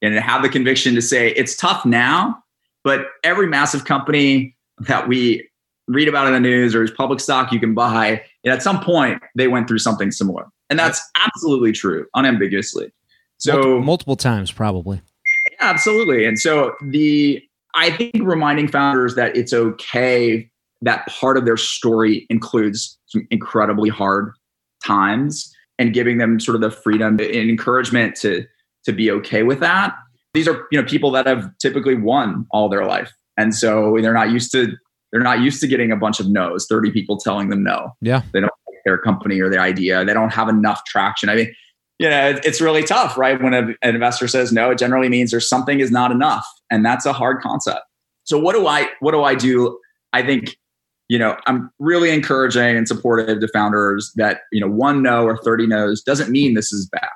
and 0.01 0.15
have 0.15 0.43
the 0.43 0.49
conviction 0.49 0.95
to 0.95 1.03
say 1.03 1.31
it's 1.31 1.57
tough 1.57 1.85
now, 1.85 2.43
but 2.85 3.07
every 3.25 3.47
massive 3.47 3.85
company 3.85 4.57
that 4.81 5.09
we 5.09 5.49
read 5.89 6.07
about 6.07 6.27
in 6.27 6.33
the 6.33 6.41
news 6.41 6.75
or 6.75 6.85
is 6.85 6.91
public 6.91 7.19
stock 7.19 7.51
you 7.51 7.59
can 7.59 7.75
buy, 7.75 8.23
at 8.47 8.63
some 8.63 8.81
point 8.81 9.21
they 9.35 9.49
went 9.49 9.67
through 9.67 9.79
something 9.79 10.11
similar. 10.11 10.47
And 10.71 10.79
that's 10.79 11.03
absolutely 11.17 11.73
true, 11.73 12.07
unambiguously. 12.15 12.93
So 13.39 13.80
multiple, 13.80 14.16
times 14.16 14.51
probably. 14.51 15.01
Yeah, 15.53 15.70
absolutely. 15.70 16.24
And 16.24 16.39
so 16.39 16.74
the 16.82 17.43
I 17.74 17.91
think 17.91 18.12
reminding 18.20 18.68
founders 18.68 19.14
that 19.14 19.36
it's 19.36 19.53
okay 19.53 20.51
that 20.82 21.07
part 21.07 21.36
of 21.36 21.45
their 21.45 21.57
story 21.57 22.26
includes 22.30 22.99
some 23.07 23.26
incredibly 23.30 23.89
hard 23.89 24.32
times 24.84 25.53
and 25.78 25.93
giving 25.93 26.18
them 26.18 26.41
sort 26.41 26.55
of 26.55 26.61
the 26.61 26.70
freedom 26.70 27.18
and 27.20 27.20
encouragement 27.20 28.16
to 28.16 28.45
to 28.84 28.93
be 28.93 29.11
okay 29.11 29.43
with 29.43 29.61
that. 29.61 29.95
These 30.34 30.49
are, 30.49 30.66
you 30.70 30.80
know, 30.80 30.86
people 30.86 31.11
that 31.12 31.26
have 31.26 31.51
typically 31.59 31.95
won 31.95 32.47
all 32.51 32.68
their 32.68 32.84
life. 32.84 33.12
And 33.36 33.55
so 33.55 33.97
they're 34.01 34.14
not 34.14 34.30
used 34.30 34.53
to 34.53 34.76
they're 35.12 35.22
not 35.22 35.41
used 35.41 35.61
to 35.61 35.66
getting 35.66 35.91
a 35.91 35.97
bunch 35.97 36.20
of 36.20 36.28
no's, 36.28 36.66
30 36.68 36.91
people 36.91 37.16
telling 37.16 37.49
them 37.49 37.62
no. 37.62 37.93
Yeah. 38.01 38.22
They 38.32 38.41
don't 38.41 38.53
like 38.66 38.76
their 38.84 38.99
company 38.99 39.41
or 39.41 39.49
their 39.49 39.61
idea. 39.61 40.05
They 40.05 40.12
don't 40.12 40.32
have 40.32 40.49
enough 40.49 40.84
traction. 40.84 41.28
I 41.30 41.34
mean, 41.34 41.55
you 41.99 42.09
know, 42.09 42.39
it's 42.45 42.61
really 42.61 42.85
tough, 42.85 43.19
right? 43.19 43.41
When 43.43 43.55
a, 43.55 43.69
an 43.83 43.95
investor 43.95 44.29
says 44.29 44.53
no, 44.53 44.71
it 44.71 44.79
generally 44.79 45.09
means 45.09 45.31
there's 45.31 45.49
something 45.49 45.81
is 45.81 45.91
not 45.91 46.13
enough. 46.13 46.47
And 46.71 46.85
that's 46.85 47.07
a 47.07 47.13
hard 47.13 47.41
concept. 47.41 47.81
So 48.25 48.39
what 48.39 48.55
do 48.55 48.67
I 48.67 48.89
what 49.01 49.13
do 49.13 49.23
I 49.23 49.35
do? 49.35 49.79
I 50.13 50.23
think 50.23 50.57
you 51.09 51.19
know, 51.19 51.37
I'm 51.47 51.71
really 51.79 52.11
encouraging 52.11 52.77
and 52.77 52.87
supportive 52.87 53.41
to 53.41 53.49
founders 53.49 54.13
that, 54.17 54.41
you 54.53 54.61
know, 54.61 54.71
one 54.71 55.03
no 55.03 55.25
or 55.25 55.39
30 55.39 55.67
no's 55.67 56.03
doesn't 56.03 56.31
mean 56.31 56.55
this 56.55 56.71
is 56.71 56.87
bad. 56.87 57.09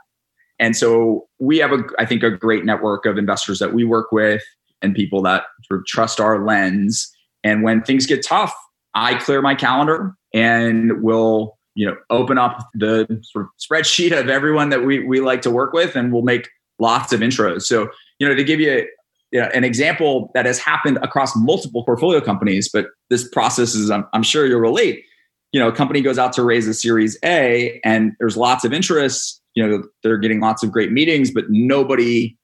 And 0.59 0.77
so 0.77 1.29
we 1.39 1.59
have 1.59 1.73
a, 1.73 1.83
I 1.99 2.07
think, 2.07 2.23
a 2.23 2.31
great 2.31 2.65
network 2.65 3.05
of 3.05 3.19
investors 3.19 3.59
that 3.59 3.75
we 3.75 3.85
work 3.85 4.11
with 4.11 4.43
and 4.81 4.95
people 4.95 5.21
that 5.23 5.45
sort 5.65 5.81
of 5.81 5.87
trust 5.87 6.21
our 6.21 6.45
lens. 6.45 7.11
And 7.45 7.63
when 7.63 7.83
things 7.83 8.07
get 8.07 8.25
tough, 8.25 8.55
I 8.95 9.15
clear 9.17 9.43
my 9.43 9.55
calendar 9.55 10.15
and 10.33 11.03
will, 11.03 11.59
you 11.75 11.87
know, 11.87 11.97
open 12.11 12.39
up 12.39 12.69
the 12.75 13.07
sort 13.23 13.47
of 13.47 13.51
spreadsheet 13.59 14.19
of 14.19 14.29
everyone 14.29 14.69
that 14.71 14.85
we, 14.85 15.05
we 15.05 15.21
like 15.21 15.43
to 15.43 15.51
work 15.51 15.73
with 15.73 15.97
and 15.97 16.13
we'll 16.13 16.23
make 16.23 16.49
lots 16.79 17.13
of 17.13 17.21
intros. 17.21 17.63
So, 17.63 17.89
you 18.19 18.29
know, 18.29 18.35
to 18.35 18.45
give 18.45 18.61
you 18.61 18.87
know, 19.33 19.49
an 19.55 19.65
example 19.65 20.31
that 20.35 20.45
has 20.45 20.59
happened 20.59 20.99
across 21.03 21.35
multiple 21.35 21.85
portfolio 21.85 22.21
companies, 22.21 22.69
but 22.69 22.87
this 23.09 23.27
process 23.29 23.75
is, 23.75 23.91
I'm, 23.91 24.07
I'm 24.13 24.23
sure 24.23 24.47
you'll 24.47 24.61
relate. 24.61 25.05
You 25.53 25.61
know, 25.61 25.69
a 25.69 25.73
company 25.73 26.01
goes 26.01 26.19
out 26.19 26.33
to 26.35 26.43
raise 26.43 26.67
a 26.67 26.75
Series 26.75 27.19
A, 27.25 27.81
and 27.85 28.13
there's 28.19 28.37
lots 28.37 28.65
of 28.65 28.73
interest. 28.73 29.41
You 29.55 29.67
know, 29.67 29.83
they're 30.03 30.19
getting 30.19 30.41
lots 30.41 30.63
of 30.63 30.73
great 30.73 30.93
meetings, 30.93 31.31
but 31.31 31.45
nobody 31.49 32.37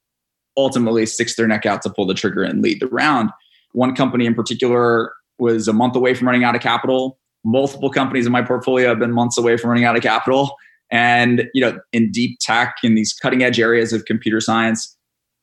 ultimately 0.57 1.07
sticks 1.07 1.37
their 1.37 1.47
neck 1.47 1.65
out 1.65 1.83
to 1.83 1.91
pull 1.91 2.07
the 2.07 2.15
trigger 2.15 2.43
and 2.43 2.63
lead 2.63 2.81
the 2.81 2.87
round. 2.89 3.31
One 3.73 3.95
company 3.95 4.27
in 4.27 4.35
particular 4.35 5.13
was 5.39 5.69
a 5.69 5.73
month 5.73 5.97
away 5.97 6.15
from 6.15 6.27
running 6.27 6.45
out 6.45 6.55
of 6.55 6.61
capital. 6.61 7.19
Multiple 7.51 7.91
companies 7.91 8.27
in 8.27 8.33
my 8.33 8.43
portfolio 8.43 8.89
have 8.89 8.99
been 8.99 9.13
months 9.13 9.39
away 9.39 9.57
from 9.57 9.71
running 9.71 9.85
out 9.85 9.97
of 9.97 10.03
capital. 10.03 10.55
And 10.91 11.49
you 11.55 11.61
know, 11.61 11.79
in 11.93 12.11
deep 12.13 12.39
tech, 12.41 12.77
in 12.83 12.95
these 12.95 13.13
cutting 13.13 13.43
edge 13.43 13.59
areas 13.59 13.93
of 13.93 14.05
computer 14.05 14.41
science, 14.41 14.97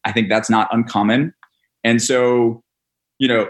I 0.04 0.12
think 0.12 0.30
that's 0.30 0.50
not 0.50 0.68
uncommon. 0.72 1.34
And 1.84 2.02
so, 2.02 2.62
you 3.20 3.28
know, 3.28 3.50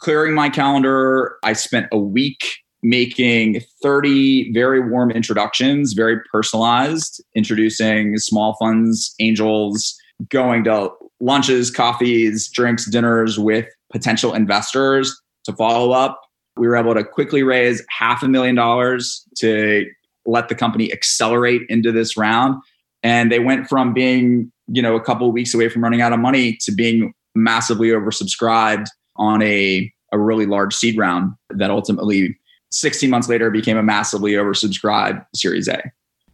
clearing 0.00 0.34
my 0.34 0.48
calendar, 0.48 1.36
I 1.42 1.52
spent 1.52 1.86
a 1.92 1.98
week 1.98 2.44
making 2.82 3.62
30 3.82 4.52
very 4.52 4.78
warm 4.78 5.10
introductions, 5.10 5.94
very 5.94 6.20
personalized, 6.30 7.22
introducing 7.34 8.18
small 8.18 8.56
funds, 8.60 9.14
angels, 9.20 9.96
going 10.28 10.64
to 10.64 10.90
lunches, 11.20 11.70
coffees, 11.70 12.48
drinks, 12.48 12.88
dinners 12.90 13.38
with 13.38 13.66
potential 13.90 14.34
investors 14.34 15.18
to 15.44 15.52
follow 15.54 15.92
up. 15.92 16.20
We 16.56 16.68
were 16.68 16.76
able 16.76 16.94
to 16.94 17.04
quickly 17.04 17.42
raise 17.42 17.84
half 17.88 18.22
a 18.22 18.28
million 18.28 18.54
dollars 18.54 19.26
to 19.38 19.86
let 20.26 20.48
the 20.48 20.54
company 20.54 20.92
accelerate 20.92 21.62
into 21.68 21.92
this 21.92 22.16
round. 22.16 22.62
And 23.02 23.30
they 23.30 23.38
went 23.38 23.68
from 23.68 23.92
being 23.92 24.50
you 24.68 24.82
know 24.82 24.96
a 24.96 25.00
couple 25.00 25.28
of 25.28 25.32
weeks 25.32 25.54
away 25.54 25.68
from 25.68 25.82
running 25.82 26.00
out 26.00 26.12
of 26.12 26.18
money 26.18 26.56
to 26.62 26.72
being 26.72 27.12
massively 27.34 27.88
oversubscribed 27.88 28.86
on 29.16 29.42
a 29.42 29.92
a 30.12 30.18
really 30.18 30.46
large 30.46 30.74
seed 30.74 30.96
round 30.96 31.32
that 31.50 31.70
ultimately 31.70 32.38
16 32.70 33.10
months 33.10 33.28
later 33.28 33.50
became 33.50 33.76
a 33.76 33.82
massively 33.82 34.32
oversubscribed 34.32 35.24
series 35.34 35.68
a. 35.68 35.82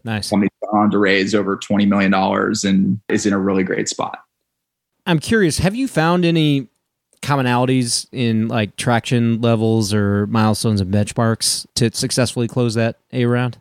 Nice. 0.05 0.31
Company's 0.31 0.51
on 0.73 0.91
to 0.91 0.99
raise 0.99 1.35
over 1.35 1.57
20 1.57 1.87
million 1.87 2.11
dollars 2.11 2.65
and 2.65 3.01
is 3.09 3.27
in 3.27 3.33
a 3.33 3.39
really 3.39 3.65
great 3.65 3.89
spot. 3.89 4.19
I'm 5.07 5.19
curious 5.19 5.59
have 5.59 5.75
you 5.75 5.89
found 5.89 6.25
any 6.25 6.69
commonalities 7.23 8.07
in 8.13 8.49
like 8.49 8.77
traction 8.77 9.41
levels 9.41 9.93
or 9.93 10.27
milestones 10.29 10.81
and 10.81 10.93
benchmarks 10.93 11.67
to 11.75 11.93
successfully 11.93 12.49
close 12.49 12.75
that 12.75 12.99
a 13.13 13.27
round? 13.27 13.59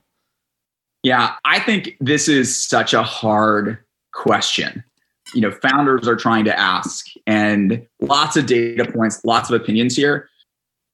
Yeah 1.03 1.35
i 1.45 1.59
think 1.59 1.95
this 1.99 2.27
is 2.27 2.55
such 2.55 2.93
a 2.93 3.03
hard 3.03 3.77
question. 4.19 4.83
You 5.33 5.41
know 5.41 5.51
founders 5.51 6.07
are 6.07 6.15
trying 6.15 6.45
to 6.45 6.59
ask 6.59 7.05
and 7.27 7.85
lots 8.01 8.35
of 8.35 8.47
data 8.47 8.91
points 8.91 9.23
lots 9.23 9.49
of 9.49 9.59
opinions 9.59 9.95
here. 9.95 10.27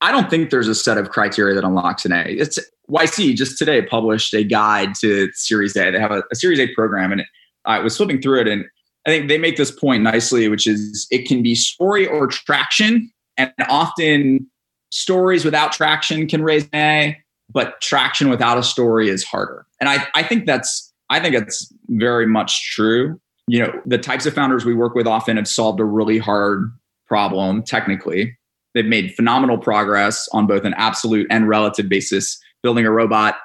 I 0.02 0.12
don't 0.12 0.30
think 0.30 0.50
there's 0.50 0.68
a 0.68 0.76
set 0.76 0.98
of 0.98 1.10
criteria 1.10 1.56
that 1.56 1.64
unlocks 1.64 2.06
an 2.06 2.12
a. 2.12 2.26
It's 2.26 2.60
yc 2.90 3.36
just 3.36 3.58
today 3.58 3.82
published 3.82 4.34
a 4.34 4.44
guide 4.44 4.94
to 4.96 5.32
series 5.34 5.76
a. 5.76 5.90
They 5.92 6.00
have 6.00 6.12
a, 6.12 6.24
a 6.32 6.36
series 6.36 6.60
a 6.60 6.68
program 6.74 7.12
and 7.12 7.24
i 7.66 7.80
uh, 7.80 7.84
was 7.84 7.98
flipping 7.98 8.22
through 8.22 8.42
it 8.42 8.48
and 8.48 8.66
i 9.06 9.10
think 9.10 9.28
they 9.28 9.38
make 9.38 9.58
this 9.58 9.72
point 9.72 10.04
nicely 10.04 10.48
which 10.48 10.68
is 10.68 11.08
it 11.12 11.28
can 11.28 11.42
be 11.42 11.56
story 11.56 12.08
or 12.08 12.28
traction 12.28 13.12
and 13.38 13.52
often 13.68 14.46
stories 14.92 15.44
without 15.44 15.72
traction 15.72 16.28
can 16.28 16.44
raise 16.44 16.68
an 16.74 16.80
a 16.80 17.18
but 17.52 17.80
traction 17.82 18.30
without 18.30 18.58
a 18.58 18.64
story 18.64 19.10
is 19.10 19.24
harder 19.24 19.66
and 19.80 19.90
i, 19.90 20.06
I 20.16 20.24
think 20.24 20.46
that's 20.46 20.94
I 21.10 21.20
think 21.20 21.36
it's 21.36 21.72
very 21.90 22.28
much 22.28 22.72
true. 22.72 23.20
You 23.48 23.60
know, 23.60 23.82
the 23.86 23.98
types 23.98 24.26
of 24.26 24.34
founders 24.34 24.66
we 24.66 24.74
work 24.74 24.96
with 24.96 25.08
often 25.08 25.38
have 25.38 25.48
solved 25.48 25.80
a 25.80 25.86
really 25.86 26.18
hard 26.18 26.72
problem 27.08 27.64
technically. 27.64 28.36
They've 28.74 28.86
made 28.86 29.14
phenomenal 29.14 29.58
progress 29.58 30.28
on 30.32 30.48
both 30.48 30.66
an 30.66 30.74
absolute 30.78 31.28
and 31.30 31.48
relative 31.48 31.88
basis, 31.88 32.40
building 32.64 32.86
a 32.86 32.92
robot 32.92 33.36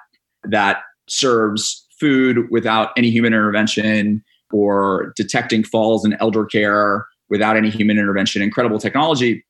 that 0.44 0.78
serves 1.08 1.86
food 1.98 2.50
without 2.50 2.90
any 2.96 3.10
human 3.10 3.34
intervention 3.34 4.24
or 4.52 5.12
detecting 5.16 5.64
falls 5.64 6.04
in 6.04 6.14
elder 6.14 6.44
care 6.44 7.06
without 7.28 7.56
any 7.56 7.70
human 7.70 7.98
intervention. 7.98 8.42
Incredible 8.42 8.78
technology. 8.78 9.44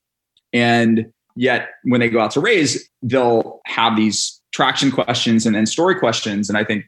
And 0.52 1.12
Yet 1.36 1.70
when 1.84 2.00
they 2.00 2.08
go 2.08 2.20
out 2.20 2.32
to 2.32 2.40
raise, 2.40 2.88
they'll 3.02 3.60
have 3.66 3.96
these 3.96 4.40
traction 4.52 4.90
questions 4.90 5.46
and 5.46 5.54
then 5.54 5.66
story 5.66 5.94
questions. 5.94 6.48
And 6.48 6.58
I 6.58 6.64
think 6.64 6.84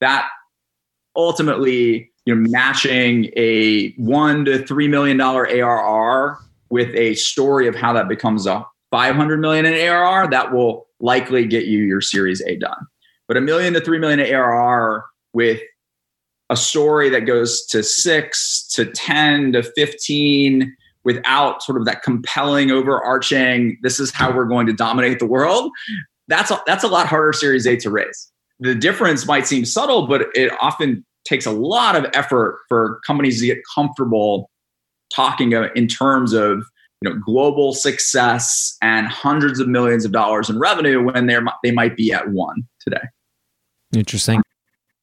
that 0.00 0.28
ultimately, 1.16 2.10
you 2.24 2.34
know, 2.34 2.48
matching 2.50 3.30
a 3.36 3.92
one 3.96 4.44
to 4.44 4.64
three 4.64 4.88
million 4.88 5.16
dollar 5.16 5.48
ARR 5.48 6.38
with 6.68 6.94
a 6.94 7.14
story 7.14 7.66
of 7.66 7.74
how 7.74 7.92
that 7.92 8.08
becomes 8.08 8.46
a 8.46 8.64
500 8.90 9.40
million 9.40 9.66
in 9.66 9.74
ARR, 9.74 10.28
that 10.28 10.52
will 10.52 10.86
likely 11.00 11.46
get 11.46 11.64
you 11.64 11.80
your 11.80 12.00
Series 12.00 12.40
A 12.42 12.56
done. 12.56 12.86
But 13.26 13.36
a 13.36 13.40
million 13.40 13.72
to 13.74 13.80
three 13.80 13.98
million 13.98 14.20
ARR 14.20 15.04
with 15.32 15.60
a 16.50 16.56
story 16.56 17.08
that 17.08 17.20
goes 17.20 17.64
to 17.66 17.82
six 17.82 18.66
to 18.72 18.84
10 18.84 19.52
to 19.52 19.62
15 19.62 20.76
without 21.04 21.62
sort 21.62 21.78
of 21.78 21.86
that 21.86 22.02
compelling 22.02 22.70
overarching 22.70 23.78
this 23.82 23.98
is 23.98 24.10
how 24.10 24.34
we're 24.34 24.44
going 24.44 24.66
to 24.66 24.72
dominate 24.72 25.18
the 25.18 25.26
world 25.26 25.70
that's 26.28 26.50
a, 26.50 26.60
that's 26.66 26.84
a 26.84 26.88
lot 26.88 27.06
harder 27.06 27.32
series 27.32 27.66
a 27.66 27.76
to 27.76 27.90
raise. 27.90 28.30
The 28.60 28.74
difference 28.74 29.26
might 29.26 29.46
seem 29.46 29.64
subtle 29.64 30.06
but 30.06 30.26
it 30.34 30.52
often 30.60 31.04
takes 31.24 31.46
a 31.46 31.52
lot 31.52 31.96
of 31.96 32.06
effort 32.14 32.58
for 32.68 33.00
companies 33.06 33.40
to 33.40 33.46
get 33.46 33.58
comfortable 33.74 34.50
talking 35.14 35.52
in 35.74 35.86
terms 35.86 36.32
of 36.32 36.64
you 37.00 37.10
know 37.10 37.16
global 37.24 37.72
success 37.72 38.76
and 38.82 39.06
hundreds 39.06 39.60
of 39.60 39.68
millions 39.68 40.04
of 40.04 40.12
dollars 40.12 40.50
in 40.50 40.58
revenue 40.58 41.02
when 41.02 41.26
they're 41.26 41.44
they 41.62 41.70
might 41.70 41.96
be 41.96 42.12
at 42.12 42.30
one 42.30 42.62
today. 42.80 43.02
Interesting 43.94 44.42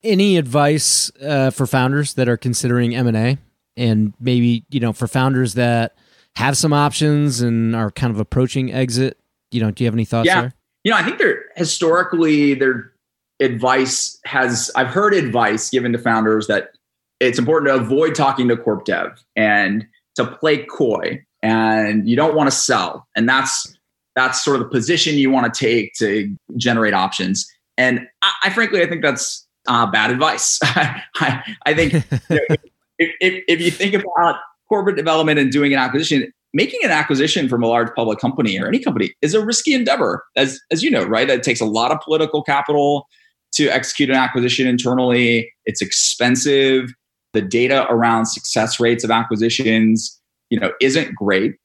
any 0.03 0.37
advice 0.37 1.11
uh, 1.21 1.49
for 1.49 1.65
founders 1.65 2.13
that 2.15 2.29
are 2.29 2.37
considering 2.37 2.95
m&a 2.95 3.37
and 3.75 4.13
maybe 4.19 4.63
you 4.69 4.79
know 4.79 4.93
for 4.93 5.07
founders 5.07 5.53
that 5.55 5.95
have 6.35 6.55
some 6.55 6.73
options 6.73 7.41
and 7.41 7.75
are 7.75 7.91
kind 7.91 8.13
of 8.13 8.19
approaching 8.19 8.71
exit 8.71 9.17
you 9.51 9.61
know 9.61 9.71
do 9.71 9.83
you 9.83 9.87
have 9.87 9.95
any 9.95 10.05
thoughts 10.05 10.27
yeah. 10.27 10.41
there? 10.41 10.53
You 10.83 10.91
know 10.91 10.97
i 10.97 11.03
think 11.03 11.17
they're 11.17 11.45
historically 11.55 12.53
their 12.53 12.93
advice 13.39 14.19
has 14.25 14.71
i've 14.75 14.87
heard 14.87 15.13
advice 15.13 15.69
given 15.69 15.91
to 15.93 15.99
founders 15.99 16.47
that 16.47 16.71
it's 17.19 17.39
important 17.39 17.69
to 17.69 17.75
avoid 17.75 18.15
talking 18.15 18.47
to 18.47 18.57
corp 18.57 18.85
dev 18.85 19.23
and 19.35 19.85
to 20.15 20.25
play 20.25 20.65
coy 20.65 21.23
and 21.41 22.07
you 22.07 22.15
don't 22.15 22.35
want 22.35 22.49
to 22.49 22.55
sell. 22.55 23.07
And 23.15 23.27
that's 23.27 23.75
that's 24.15 24.43
sort 24.43 24.59
of 24.59 24.63
the 24.63 24.69
position 24.69 25.15
you 25.15 25.29
want 25.29 25.53
to 25.53 25.59
take 25.59 25.93
to 25.95 26.35
generate 26.57 26.93
options. 26.93 27.47
And 27.77 28.07
i, 28.21 28.33
I 28.45 28.49
frankly 28.49 28.81
i 28.81 28.87
think 28.87 29.03
that's 29.03 29.46
uh, 29.67 29.85
bad 29.85 30.11
advice 30.11 30.59
I, 30.63 31.55
I 31.65 31.73
think 31.73 31.93
you 31.93 31.99
know, 32.29 32.55
if, 32.99 33.11
if, 33.19 33.43
if 33.47 33.61
you 33.61 33.71
think 33.71 33.93
about 33.93 34.37
corporate 34.69 34.95
development 34.95 35.39
and 35.39 35.51
doing 35.51 35.73
an 35.73 35.79
acquisition, 35.79 36.31
making 36.53 36.79
an 36.83 36.91
acquisition 36.91 37.47
from 37.47 37.63
a 37.63 37.67
large 37.67 37.93
public 37.95 38.19
company 38.19 38.59
or 38.59 38.67
any 38.67 38.79
company 38.79 39.13
is 39.21 39.33
a 39.33 39.43
risky 39.43 39.73
endeavor, 39.73 40.23
as 40.35 40.59
as 40.71 40.83
you 40.83 40.91
know, 40.91 41.03
right? 41.03 41.29
It 41.29 41.43
takes 41.43 41.61
a 41.61 41.65
lot 41.65 41.91
of 41.91 41.99
political 42.01 42.43
capital 42.43 43.07
to 43.53 43.67
execute 43.69 44.09
an 44.09 44.15
acquisition 44.15 44.67
internally. 44.67 45.51
It's 45.65 45.81
expensive. 45.81 46.89
The 47.33 47.41
data 47.41 47.85
around 47.89 48.25
success 48.25 48.79
rates 48.79 49.03
of 49.03 49.11
acquisitions, 49.11 50.19
you 50.49 50.59
know, 50.59 50.71
isn't 50.81 51.13
great. 51.15 51.55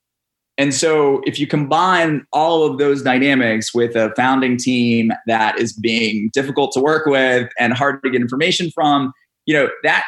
And 0.62 0.72
so 0.72 1.20
if 1.26 1.40
you 1.40 1.48
combine 1.48 2.24
all 2.32 2.64
of 2.64 2.78
those 2.78 3.02
dynamics 3.02 3.74
with 3.74 3.96
a 3.96 4.12
founding 4.14 4.56
team 4.56 5.10
that 5.26 5.58
is 5.58 5.72
being 5.72 6.30
difficult 6.32 6.70
to 6.74 6.80
work 6.80 7.04
with 7.04 7.50
and 7.58 7.72
hard 7.72 8.00
to 8.04 8.10
get 8.10 8.20
information 8.20 8.70
from, 8.70 9.12
you 9.44 9.54
know, 9.54 9.70
that 9.82 10.04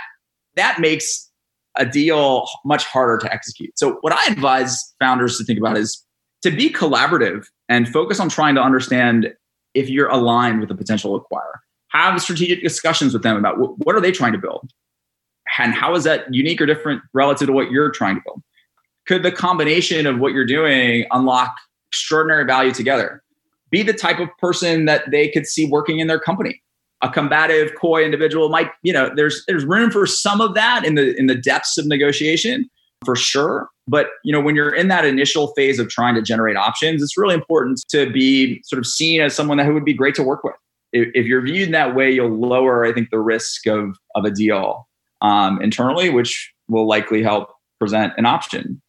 that 0.54 0.78
makes 0.78 1.28
a 1.76 1.84
deal 1.84 2.46
much 2.64 2.84
harder 2.84 3.18
to 3.18 3.32
execute. 3.32 3.76
So, 3.76 3.98
what 4.02 4.12
I 4.12 4.30
advise 4.30 4.94
founders 5.00 5.38
to 5.38 5.44
think 5.44 5.58
about 5.58 5.76
is 5.76 6.00
to 6.42 6.52
be 6.52 6.70
collaborative 6.70 7.46
and 7.68 7.88
focus 7.88 8.20
on 8.20 8.28
trying 8.28 8.54
to 8.54 8.62
understand 8.62 9.34
if 9.74 9.90
you're 9.90 10.08
aligned 10.08 10.60
with 10.60 10.70
a 10.70 10.76
potential 10.76 11.20
acquirer. 11.20 11.58
Have 11.88 12.22
strategic 12.22 12.62
discussions 12.62 13.12
with 13.12 13.24
them 13.24 13.36
about 13.36 13.56
what 13.84 13.96
are 13.96 14.00
they 14.00 14.12
trying 14.12 14.34
to 14.34 14.38
build 14.38 14.70
and 15.58 15.74
how 15.74 15.96
is 15.96 16.04
that 16.04 16.32
unique 16.32 16.60
or 16.60 16.66
different 16.66 17.02
relative 17.12 17.48
to 17.48 17.52
what 17.52 17.72
you're 17.72 17.90
trying 17.90 18.14
to 18.14 18.22
build. 18.24 18.40
Could 19.06 19.22
the 19.22 19.32
combination 19.32 20.06
of 20.06 20.18
what 20.18 20.32
you're 20.32 20.46
doing 20.46 21.04
unlock 21.10 21.54
extraordinary 21.90 22.44
value 22.44 22.72
together? 22.72 23.22
Be 23.70 23.82
the 23.82 23.92
type 23.92 24.18
of 24.18 24.28
person 24.38 24.84
that 24.84 25.10
they 25.10 25.28
could 25.28 25.46
see 25.46 25.66
working 25.66 25.98
in 25.98 26.06
their 26.06 26.20
company 26.20 26.62
a 27.04 27.10
combative, 27.10 27.72
coy 27.78 28.02
individual 28.02 28.48
might, 28.48 28.70
you 28.82 28.92
know, 28.92 29.10
there's 29.14 29.44
there's 29.46 29.64
room 29.64 29.90
for 29.90 30.06
some 30.06 30.40
of 30.40 30.54
that 30.54 30.84
in 30.84 30.94
the 30.94 31.14
in 31.18 31.26
the 31.26 31.34
depths 31.34 31.76
of 31.76 31.86
negotiation 31.86 32.68
for 33.04 33.14
sure. 33.14 33.68
But 33.86 34.06
you 34.24 34.32
know, 34.32 34.40
when 34.40 34.56
you're 34.56 34.74
in 34.74 34.88
that 34.88 35.04
initial 35.04 35.48
phase 35.48 35.78
of 35.78 35.88
trying 35.90 36.14
to 36.14 36.22
generate 36.22 36.56
options, 36.56 37.02
it's 37.02 37.18
really 37.18 37.34
important 37.34 37.82
to 37.90 38.10
be 38.10 38.62
sort 38.64 38.78
of 38.78 38.86
seen 38.86 39.20
as 39.20 39.34
someone 39.34 39.58
that 39.58 39.72
would 39.72 39.84
be 39.84 39.92
great 39.92 40.14
to 40.14 40.22
work 40.22 40.42
with. 40.42 40.54
If, 40.92 41.08
if 41.14 41.26
you're 41.26 41.42
viewed 41.42 41.66
in 41.66 41.72
that 41.72 41.94
way, 41.94 42.10
you'll 42.10 42.30
lower, 42.30 42.86
I 42.86 42.92
think, 42.92 43.10
the 43.10 43.20
risk 43.20 43.66
of 43.66 43.98
of 44.14 44.24
a 44.24 44.30
deal 44.30 44.88
um, 45.20 45.60
internally, 45.60 46.08
which 46.08 46.52
will 46.68 46.88
likely 46.88 47.22
help 47.22 47.50
present 47.78 48.14
an 48.16 48.24
option. 48.24 48.80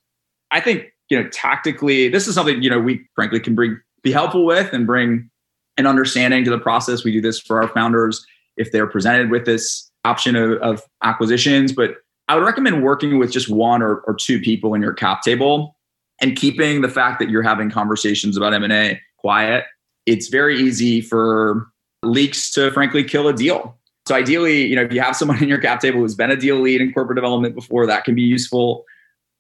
I 0.52 0.60
think 0.60 0.92
you 1.10 1.22
know 1.22 1.30
tactically, 1.30 2.10
this 2.10 2.28
is 2.28 2.36
something 2.36 2.62
you 2.62 2.70
know 2.70 2.80
we 2.80 3.06
frankly 3.16 3.40
can 3.40 3.56
bring 3.56 3.80
be 4.04 4.12
helpful 4.12 4.46
with 4.46 4.72
and 4.74 4.86
bring 4.86 5.30
an 5.78 5.88
understanding 5.88 6.44
to 6.46 6.52
the 6.52 6.60
process. 6.60 7.04
We 7.04 7.12
do 7.12 7.22
this 7.22 7.40
for 7.40 7.62
our 7.62 7.68
founders 7.70 8.26
if 8.58 8.72
they're 8.72 8.88
presented 8.88 9.30
with 9.30 9.46
this 9.46 9.92
option 10.06 10.36
of, 10.36 10.54
of 10.60 10.82
acquisitions. 11.04 11.74
But 11.74 11.96
I 12.28 12.36
would 12.36 12.46
recommend 12.46 12.84
working 12.84 13.18
with 13.18 13.32
just 13.32 13.50
one 13.50 13.82
or, 13.82 13.98
or 14.08 14.16
two 14.16 14.40
people 14.40 14.74
in 14.74 14.82
your 14.82 14.94
cap 14.94 15.22
table 15.22 15.76
and 16.22 16.36
keeping 16.36 16.82
the 16.82 16.90
fact 16.90 17.20
that 17.20 17.30
you're 17.30 17.44
having 17.44 17.70
conversations 17.70 18.38
about 18.38 18.54
M&A 18.54 19.02
quiet. 19.18 19.66
It's 20.06 20.28
very 20.30 20.60
easy 20.60 21.02
for 21.02 21.68
leaks 22.04 22.52
to 22.52 22.72
frankly 22.72 23.04
kill 23.04 23.28
a 23.28 23.34
deal. 23.34 23.78
So 24.08 24.16
ideally, 24.16 24.66
you 24.66 24.76
know, 24.76 24.84
if 24.84 24.94
you 24.94 25.02
have 25.02 25.16
someone 25.16 25.42
in 25.42 25.50
your 25.50 25.58
cap 25.58 25.82
table 25.82 26.00
who's 26.00 26.16
been 26.16 26.32
a 26.32 26.36
deal 26.36 26.58
lead 26.58 26.80
in 26.80 26.94
corporate 26.94 27.16
development 27.16 27.56
before, 27.56 27.86
that 27.88 28.06
can 28.06 28.16
be 28.16 28.22
useful. 28.22 28.86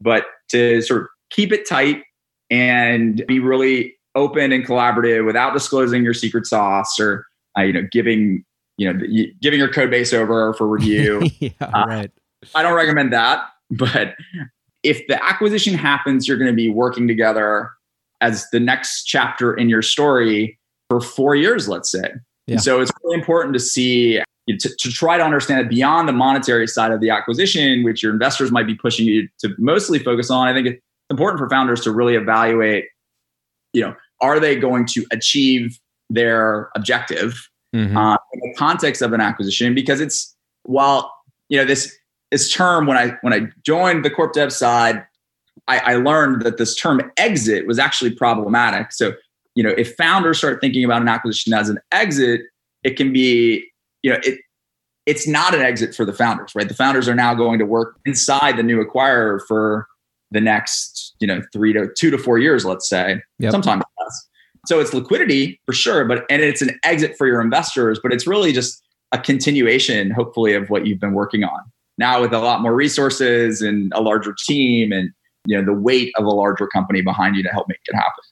But 0.02 0.26
to 0.50 0.82
sort 0.82 1.02
of 1.04 1.08
keep 1.30 1.52
it 1.52 1.68
tight 1.68 2.04
and 2.50 3.26
be 3.28 3.40
really 3.40 3.96
open 4.14 4.52
and 4.52 4.66
collaborative 4.66 5.26
without 5.26 5.54
disclosing 5.54 6.04
your 6.04 6.14
secret 6.14 6.46
sauce 6.46 7.00
or 7.00 7.26
uh, 7.58 7.62
you 7.62 7.74
know 7.74 7.84
giving 7.92 8.44
you 8.78 8.92
know 8.92 9.00
giving 9.42 9.60
your 9.60 9.72
code 9.72 9.90
base 9.90 10.14
over 10.14 10.54
for 10.54 10.68
review. 10.68 11.30
yeah, 11.40 11.50
uh, 11.62 11.86
right. 11.88 12.12
I 12.54 12.62
don't 12.62 12.76
recommend 12.76 13.12
that, 13.14 13.46
but 13.72 14.16
if 14.84 15.06
the 15.08 15.24
acquisition 15.24 15.74
happens, 15.74 16.28
you're 16.28 16.38
going 16.38 16.52
to 16.52 16.56
be 16.56 16.70
working 16.70 17.08
together 17.08 17.72
as 18.22 18.48
the 18.52 18.60
next 18.60 19.06
chapter 19.06 19.54
in 19.54 19.68
your 19.68 19.82
story 19.82 20.60
for 20.90 21.02
four 21.02 21.36
years, 21.36 21.68
let's 21.68 21.92
say. 21.92 22.12
Yeah. 22.48 22.58
So 22.58 22.80
it's 22.80 22.92
really 23.04 23.18
important 23.18 23.54
to 23.56 23.60
see 23.60 24.22
to, 24.48 24.70
to, 24.76 24.92
try 24.92 25.18
to 25.18 25.24
understand 25.24 25.62
it 25.62 25.70
beyond 25.70 26.08
the 26.08 26.14
monetary 26.14 26.68
side 26.68 26.92
of 26.92 27.02
the 27.02 27.10
acquisition, 27.10 27.84
which 27.84 28.04
your 28.04 28.14
investors 28.14 28.52
might 28.52 28.68
be 28.68 28.76
pushing 28.76 29.06
you 29.06 29.28
to 29.40 29.50
mostly 29.58 29.98
focus 30.00 30.30
on. 30.30 30.48
I 30.48 30.54
think 30.54 30.68
it's 30.68 30.82
important 31.10 31.40
for 31.40 31.50
founders 31.50 31.82
to 31.82 31.92
really 31.92 32.16
evaluate, 32.16 32.86
you 33.74 33.82
know, 33.82 33.96
are 34.22 34.40
they 34.40 34.56
going 34.56 34.86
to 34.88 35.06
achieve 35.12 35.80
their 36.10 36.70
objective 36.76 37.50
mm-hmm. 37.76 37.98
uh, 37.98 38.18
in 38.34 38.40
the 38.42 38.54
context 38.56 39.02
of 39.02 39.14
an 39.14 39.22
acquisition? 39.22 39.74
Because 39.74 40.00
it's 40.00 40.36
while 40.64 41.12
you 41.50 41.58
know 41.58 41.66
this 41.66 41.96
this 42.32 42.52
term 42.52 42.86
when 42.86 42.98
I 42.98 43.18
when 43.22 43.34
I 43.34 43.48
joined 43.66 44.06
the 44.06 44.10
corp 44.10 44.34
dev 44.34 44.54
side, 44.54 45.06
I, 45.68 45.80
I 45.80 45.96
learned 45.96 46.44
that 46.44 46.58
this 46.58 46.76
term 46.76 47.02
exit 47.18 47.68
was 47.68 47.80
actually 47.80 48.12
problematic. 48.12 48.92
So 48.92 49.14
you 49.56 49.64
know 49.64 49.74
if 49.78 49.96
founders 49.96 50.38
start 50.38 50.62
thinking 50.62 50.84
about 50.84 51.02
an 51.02 51.08
acquisition 51.08 51.54
as 51.54 51.70
an 51.70 51.80
exit, 51.92 52.42
it 52.84 52.96
can 52.96 53.12
be 53.12 53.68
you 54.06 54.12
know 54.12 54.20
it 54.24 54.40
it's 55.08 55.28
not 55.28 55.54
an 55.54 55.62
exit 55.62 55.96
for 55.96 56.06
the 56.06 56.14
founders, 56.14 56.54
right? 56.56 56.68
The 56.68 56.76
founders 56.76 57.08
are 57.08 57.16
now 57.16 57.34
going 57.34 57.60
to 57.60 57.66
work 57.66 58.00
inside 58.06 58.58
the 58.58 58.64
new 58.64 58.84
acquirer 58.84 59.40
for 59.48 59.88
the 60.32 60.42
next, 60.42 61.16
you 61.20 61.28
know, 61.28 61.42
three 61.54 61.74
to 61.74 61.90
two 61.98 62.10
to 62.12 62.18
four 62.18 62.40
years, 62.40 62.66
let's 62.66 62.88
say, 62.88 63.22
yep. 63.40 63.52
sometimes 63.52 63.84
less. 64.02 64.28
So 64.68 64.80
it's 64.80 64.94
liquidity 64.94 65.60
for 65.66 65.74
sure, 65.74 66.06
but 66.06 66.26
and 66.30 66.42
it's 66.42 66.62
an 66.62 66.80
exit 66.84 67.18
for 67.18 67.26
your 67.28 67.42
investors, 67.42 68.00
but 68.02 68.14
it's 68.14 68.28
really 68.28 68.52
just 68.52 68.84
a 69.12 69.20
continuation, 69.20 70.12
hopefully, 70.12 70.54
of 70.54 70.70
what 70.70 70.86
you've 70.86 71.00
been 71.00 71.14
working 71.14 71.44
on. 71.44 71.60
Now 71.98 72.22
with 72.22 72.34
a 72.34 72.40
lot 72.40 72.62
more 72.62 72.76
resources 72.76 73.62
and 73.62 73.92
a 73.96 74.02
larger 74.02 74.36
team 74.46 74.92
and 74.92 75.10
you 75.46 75.58
know 75.58 75.66
the 75.66 75.80
weight 75.80 76.12
of 76.18 76.26
a 76.26 76.32
larger 76.32 76.68
company 76.68 77.02
behind 77.02 77.36
you 77.36 77.44
to 77.44 77.50
help 77.50 77.68
make 77.68 77.80
it 77.88 77.96
happen. 77.96 78.24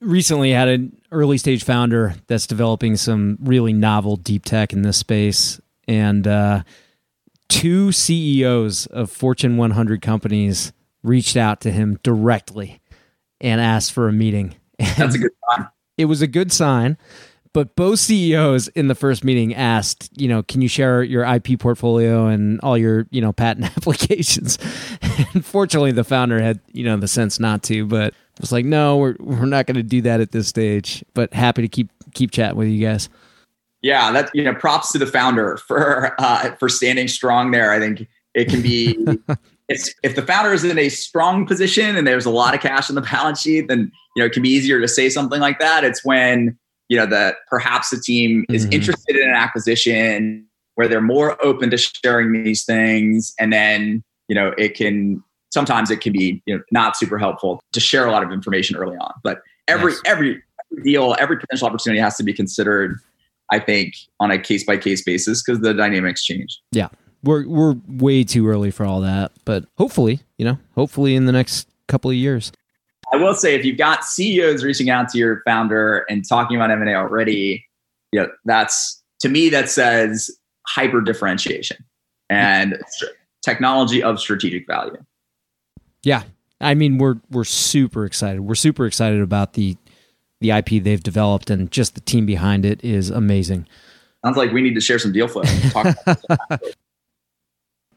Recently 0.00 0.50
had 0.52 0.68
an 0.68 1.00
early 1.10 1.38
stage 1.38 1.64
founder 1.64 2.14
that's 2.26 2.46
developing 2.46 2.96
some 2.96 3.38
really 3.40 3.72
novel 3.72 4.16
deep 4.16 4.44
tech 4.44 4.72
in 4.72 4.82
this 4.82 4.98
space. 4.98 5.60
And 5.88 6.26
uh, 6.26 6.62
two 7.48 7.92
CEOs 7.92 8.86
of 8.86 9.10
Fortune 9.10 9.56
100 9.56 10.02
companies 10.02 10.72
reached 11.02 11.36
out 11.36 11.60
to 11.62 11.70
him 11.70 11.98
directly 12.02 12.80
and 13.40 13.60
asked 13.60 13.92
for 13.92 14.08
a 14.08 14.12
meeting. 14.12 14.56
That's 14.78 15.14
a 15.14 15.18
good 15.18 15.32
sign. 15.50 15.68
It 15.96 16.04
was 16.06 16.20
a 16.20 16.26
good 16.26 16.52
sign. 16.52 16.98
But 17.56 17.74
both 17.74 18.00
CEOs 18.00 18.68
in 18.68 18.88
the 18.88 18.94
first 18.94 19.24
meeting 19.24 19.54
asked, 19.54 20.10
you 20.20 20.28
know, 20.28 20.42
can 20.42 20.60
you 20.60 20.68
share 20.68 21.02
your 21.02 21.24
IP 21.24 21.58
portfolio 21.58 22.26
and 22.26 22.60
all 22.60 22.76
your, 22.76 23.06
you 23.10 23.22
know, 23.22 23.32
patent 23.32 23.64
applications? 23.78 24.58
Unfortunately, 25.32 25.90
the 25.90 26.04
founder 26.04 26.38
had, 26.38 26.60
you 26.74 26.84
know, 26.84 26.98
the 26.98 27.08
sense 27.08 27.40
not 27.40 27.62
to. 27.62 27.86
But 27.86 28.12
was 28.42 28.52
like, 28.52 28.66
no, 28.66 28.98
we're 28.98 29.16
we're 29.20 29.46
not 29.46 29.64
going 29.64 29.76
to 29.76 29.82
do 29.82 30.02
that 30.02 30.20
at 30.20 30.32
this 30.32 30.48
stage. 30.48 31.02
But 31.14 31.32
happy 31.32 31.62
to 31.62 31.68
keep 31.68 31.88
keep 32.12 32.30
chatting 32.30 32.58
with 32.58 32.68
you 32.68 32.86
guys. 32.86 33.08
Yeah, 33.80 34.12
that's 34.12 34.30
you 34.34 34.44
know, 34.44 34.52
props 34.52 34.92
to 34.92 34.98
the 34.98 35.06
founder 35.06 35.56
for 35.66 36.14
uh, 36.18 36.54
for 36.56 36.68
standing 36.68 37.08
strong 37.08 37.52
there. 37.52 37.72
I 37.72 37.78
think 37.78 38.06
it 38.34 38.50
can 38.50 38.60
be. 38.60 38.98
it's, 39.70 39.94
if 40.02 40.14
the 40.14 40.20
founder 40.20 40.52
is 40.52 40.62
in 40.62 40.78
a 40.78 40.90
strong 40.90 41.46
position 41.46 41.96
and 41.96 42.06
there's 42.06 42.26
a 42.26 42.30
lot 42.30 42.54
of 42.54 42.60
cash 42.60 42.90
on 42.90 42.96
the 42.96 43.00
balance 43.00 43.40
sheet, 43.40 43.68
then 43.68 43.90
you 44.14 44.22
know 44.22 44.26
it 44.26 44.32
can 44.32 44.42
be 44.42 44.50
easier 44.50 44.78
to 44.78 44.88
say 44.88 45.08
something 45.08 45.40
like 45.40 45.58
that. 45.58 45.84
It's 45.84 46.04
when 46.04 46.58
you 46.88 46.96
know 46.96 47.06
that 47.06 47.36
perhaps 47.48 47.90
the 47.90 48.00
team 48.00 48.44
is 48.48 48.64
mm-hmm. 48.64 48.74
interested 48.74 49.16
in 49.16 49.28
an 49.28 49.34
acquisition 49.34 50.46
where 50.74 50.88
they're 50.88 51.00
more 51.00 51.42
open 51.44 51.70
to 51.70 51.76
sharing 51.76 52.44
these 52.44 52.64
things, 52.64 53.34
and 53.38 53.52
then 53.52 54.02
you 54.28 54.34
know 54.34 54.52
it 54.56 54.74
can 54.74 55.22
sometimes 55.50 55.90
it 55.90 56.00
can 56.00 56.12
be 56.12 56.42
you 56.46 56.56
know 56.56 56.62
not 56.70 56.96
super 56.96 57.18
helpful 57.18 57.60
to 57.72 57.80
share 57.80 58.06
a 58.06 58.12
lot 58.12 58.22
of 58.22 58.32
information 58.32 58.76
early 58.76 58.96
on. 58.96 59.12
But 59.22 59.40
every 59.68 59.92
nice. 59.92 60.02
every 60.06 60.42
deal, 60.82 61.16
every 61.18 61.38
potential 61.38 61.66
opportunity 61.66 62.00
has 62.00 62.16
to 62.16 62.22
be 62.22 62.32
considered. 62.32 62.98
I 63.52 63.60
think 63.60 63.94
on 64.18 64.32
a 64.32 64.38
case 64.38 64.64
by 64.64 64.76
case 64.76 65.02
basis 65.02 65.42
because 65.42 65.60
the 65.60 65.72
dynamics 65.72 66.24
change. 66.24 66.60
Yeah, 66.72 66.88
we're 67.22 67.46
we're 67.48 67.76
way 67.86 68.24
too 68.24 68.48
early 68.48 68.70
for 68.70 68.84
all 68.84 69.00
that, 69.00 69.32
but 69.44 69.66
hopefully, 69.78 70.20
you 70.38 70.44
know, 70.44 70.58
hopefully 70.74 71.14
in 71.14 71.26
the 71.26 71.32
next 71.32 71.68
couple 71.88 72.10
of 72.10 72.16
years. 72.16 72.52
I 73.12 73.16
will 73.16 73.34
say, 73.34 73.54
if 73.54 73.64
you've 73.64 73.78
got 73.78 74.04
CEOs 74.04 74.64
reaching 74.64 74.90
out 74.90 75.08
to 75.10 75.18
your 75.18 75.42
founder 75.44 76.04
and 76.08 76.26
talking 76.28 76.56
about 76.56 76.70
M 76.70 76.80
and 76.80 76.90
A 76.90 76.94
already, 76.94 77.64
you 78.12 78.20
know, 78.20 78.28
that's 78.44 79.02
to 79.20 79.28
me 79.28 79.48
that 79.50 79.70
says 79.70 80.30
hyper 80.66 81.00
differentiation 81.00 81.84
and 82.28 82.76
technology 83.42 84.02
of 84.02 84.18
strategic 84.18 84.66
value. 84.66 84.96
Yeah, 86.02 86.24
I 86.60 86.74
mean, 86.74 86.98
we're 86.98 87.16
we're 87.30 87.44
super 87.44 88.04
excited. 88.04 88.40
We're 88.40 88.54
super 88.54 88.86
excited 88.86 89.20
about 89.20 89.52
the 89.54 89.76
the 90.40 90.50
IP 90.50 90.82
they've 90.82 91.02
developed, 91.02 91.50
and 91.50 91.70
just 91.70 91.94
the 91.94 92.00
team 92.00 92.26
behind 92.26 92.64
it 92.64 92.82
is 92.84 93.10
amazing. 93.10 93.66
Sounds 94.24 94.36
like 94.36 94.52
we 94.52 94.60
need 94.60 94.74
to 94.74 94.80
share 94.80 94.98
some 94.98 95.12
deal 95.12 95.28
flow. 95.28 95.42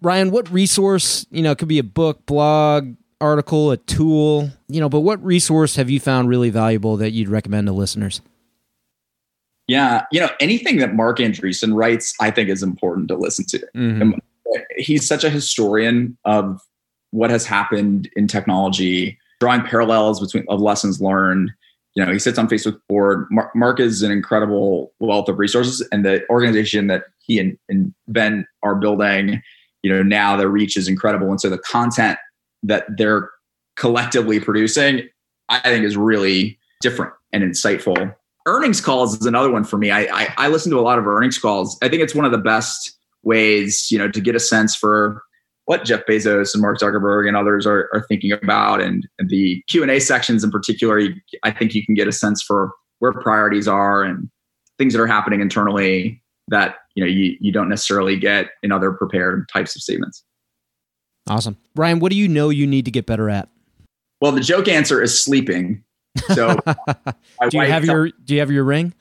Ryan, 0.01 0.32
what 0.32 0.49
resource, 0.49 1.26
you 1.30 1.41
know, 1.41 1.51
it 1.51 1.57
could 1.57 1.68
be 1.68 1.80
a 1.80 1.84
book, 1.84 2.26
blog, 2.26 2.95
article, 3.22 3.72
a 3.72 3.78
tool, 3.78 4.49
you 4.67 4.80
know, 4.80 4.89
but 4.89 5.01
what 5.01 5.24
resource 5.24 5.76
have 5.76 5.89
you 5.89 5.99
found 5.99 6.30
really 6.30 6.49
valuable 6.49 6.97
that 6.97 7.11
you'd 7.11 7.30
recommend 7.30 7.67
to 7.67 7.74
listeners? 7.74 8.22
Yeah, 9.67 10.05
you 10.11 10.20
know, 10.20 10.30
anything 10.39 10.78
that 10.78 10.95
Marc 10.95 11.20
Andreessen 11.20 11.76
writes, 11.76 12.13
I 12.20 12.32
think 12.32 12.49
is 12.49 12.63
important 12.63 13.07
to 13.09 13.15
listen 13.15 13.45
to. 13.47 13.59
Mm-hmm. 13.76 14.11
He's 14.78 15.07
such 15.07 15.24
a 15.24 15.30
historian 15.30 16.17
of 16.26 16.61
what 17.11 17.30
has 17.30 17.45
happened 17.45 18.09
in 18.15 18.28
technology, 18.28 19.17
drawing 19.39 19.61
parallels 19.61 20.20
between 20.20 20.45
of 20.49 20.59
lessons 20.59 20.99
learned 20.99 21.51
you 21.95 22.05
know, 22.05 22.11
he 22.11 22.20
sits 22.20 22.38
on 22.38 22.47
Facebook 22.47 22.80
board. 22.88 23.28
Mark 23.55 23.80
is 23.80 24.03
an 24.03 24.11
incredible 24.11 24.93
wealth 24.99 25.28
of 25.28 25.39
resources, 25.39 25.86
and 25.91 26.05
the 26.05 26.22
organization 26.30 26.88
that 26.88 27.05
he 27.20 27.39
and, 27.39 27.57
and 27.67 27.93
Ben 28.07 28.45
are 28.63 28.76
building, 28.76 29.41
you 29.82 29.91
know, 29.91 30.03
now 30.03 30.38
their 30.38 30.49
reach 30.49 30.78
is 30.78 30.88
incredible, 30.88 31.30
and 31.30 31.41
so 31.41 31.49
the 31.49 31.57
content 31.57 32.17
that 32.64 32.86
they're 32.97 33.30
collectively 33.76 34.39
producing, 34.39 35.07
I 35.47 35.60
think, 35.60 35.86
is 35.86 35.97
really 35.97 36.60
different 36.82 37.14
and 37.32 37.43
insightful. 37.43 38.14
Earnings 38.45 38.82
calls 38.82 39.20
is 39.20 39.26
another 39.26 39.51
one 39.51 39.64
for 39.64 39.78
me. 39.78 39.91
I, 39.91 40.01
I, 40.01 40.34
I 40.38 40.47
listen 40.47 40.72
to 40.72 40.80
a 40.80 40.82
lot 40.82 40.97
of 40.97 41.07
earnings 41.07 41.38
calls. 41.38 41.78
I 41.82 41.89
think 41.89 42.01
it's 42.01 42.16
one 42.16 42.26
of 42.26 42.32
the 42.32 42.38
best 42.38 42.97
ways, 43.24 43.89
you 43.91 43.97
know, 43.97 44.10
to 44.10 44.22
get 44.22 44.36
a 44.36 44.39
sense 44.39 44.76
for 44.76 45.22
what 45.66 45.86
Jeff 45.86 46.01
Bezos 46.07 46.53
and 46.53 46.62
Mark 46.62 46.80
Zuckerberg 46.80 47.28
and 47.28 47.38
others 47.38 47.68
are, 47.68 47.89
are 47.93 48.03
thinking 48.07 48.32
about, 48.32 48.82
and, 48.82 49.07
and 49.20 49.30
the 49.30 49.62
Q 49.68 49.84
and 49.84 49.91
A 49.91 49.99
sections 49.99 50.43
in 50.43 50.49
particular. 50.49 51.01
I 51.43 51.51
think 51.51 51.76
you 51.76 51.86
can 51.86 51.93
get 51.93 52.07
a 52.07 52.12
sense 52.12 52.41
for 52.41 52.72
where 52.99 53.14
priorities 53.14 53.68
are 53.68 54.03
and 54.03 54.30
things 54.80 54.93
that 54.93 55.01
are 55.01 55.07
happening 55.07 55.41
internally 55.41 56.24
that 56.47 56.78
you 56.95 57.03
know 57.03 57.10
you, 57.10 57.38
you 57.39 57.51
don't 57.51 57.70
necessarily 57.70 58.18
get 58.18 58.47
in 58.64 58.72
other 58.72 58.91
prepared 58.91 59.47
types 59.53 59.76
of 59.76 59.82
statements. 59.84 60.24
Awesome, 61.30 61.57
Ryan. 61.75 61.99
What 61.99 62.11
do 62.11 62.17
you 62.17 62.27
know 62.27 62.49
you 62.49 62.65
need 62.65 62.86
to 62.86 62.91
get 62.91 63.05
better 63.05 63.30
at? 63.30 63.49
Well, 64.21 64.32
the 64.32 64.41
joke 64.41 64.67
answer 64.67 65.01
is 65.01 65.19
sleeping. 65.19 65.84
So, 66.34 66.59
do 67.49 67.57
you 67.57 67.61
have 67.61 67.86
your 67.86 68.09
Do 68.09 68.34
you 68.34 68.39
have 68.39 68.51
your 68.51 68.63
ring? 68.63 68.93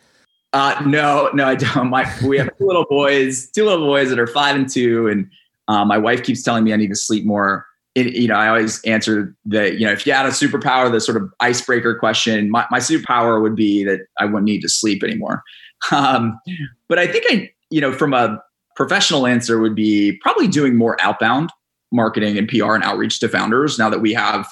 Uh, 0.53 0.81
no, 0.87 1.31
no, 1.35 1.47
I 1.47 1.55
don't. 1.55 1.91
My 1.91 2.11
we 2.25 2.39
have 2.39 2.49
two 2.59 2.67
little 2.67 2.87
boys, 2.89 3.51
two 3.51 3.65
little 3.65 3.87
boys 3.87 4.11
that 4.11 4.19
are 4.19 4.27
five 4.27 4.57
and 4.57 4.69
two, 4.69 5.09
and 5.09 5.31
um, 5.69 5.89
my 5.89 5.99
wife 5.99 6.23
keeps 6.23 6.43
telling 6.43 6.65
me 6.65 6.73
I 6.73 6.77
need 6.77 6.89
to 6.89 6.97
sleep 6.97 7.25
more. 7.25 7.67
It, 7.95 8.15
you 8.15 8.29
know, 8.29 8.35
I 8.35 8.49
always 8.49 8.83
answer 8.85 9.35
that, 9.47 9.79
you 9.79 9.87
know, 9.87 9.93
if 9.93 10.07
you 10.07 10.13
had 10.13 10.27
a 10.27 10.31
superpower, 10.31 10.91
the 10.91 11.01
sort 11.01 11.21
of 11.21 11.31
icebreaker 11.41 11.97
question, 11.97 12.51
my, 12.51 12.65
my 12.71 12.79
superpower 12.79 13.43
would 13.43 13.57
be 13.57 13.83
that 13.85 14.01
I 14.19 14.25
wouldn't 14.25 14.45
need 14.45 14.61
to 14.63 14.69
sleep 14.69 15.03
anymore. 15.03 15.43
Um, 15.93 16.41
but 16.89 16.99
I 16.99 17.07
think 17.07 17.25
I, 17.29 17.53
you 17.71 17.81
know, 17.81 17.93
from 17.93 18.13
a 18.13 18.43
professional 18.75 19.29
answer 19.29 19.61
would 19.61 19.77
be 19.77 20.19
probably 20.23 20.49
doing 20.49 20.75
more 20.75 20.97
outbound 21.01 21.53
marketing 21.93 22.39
and 22.39 22.49
PR 22.49 22.75
and 22.75 22.85
outreach 22.85 23.21
to 23.21 23.29
founders 23.29 23.79
now 23.79 23.89
that 23.91 24.01
we 24.01 24.13
have, 24.13 24.49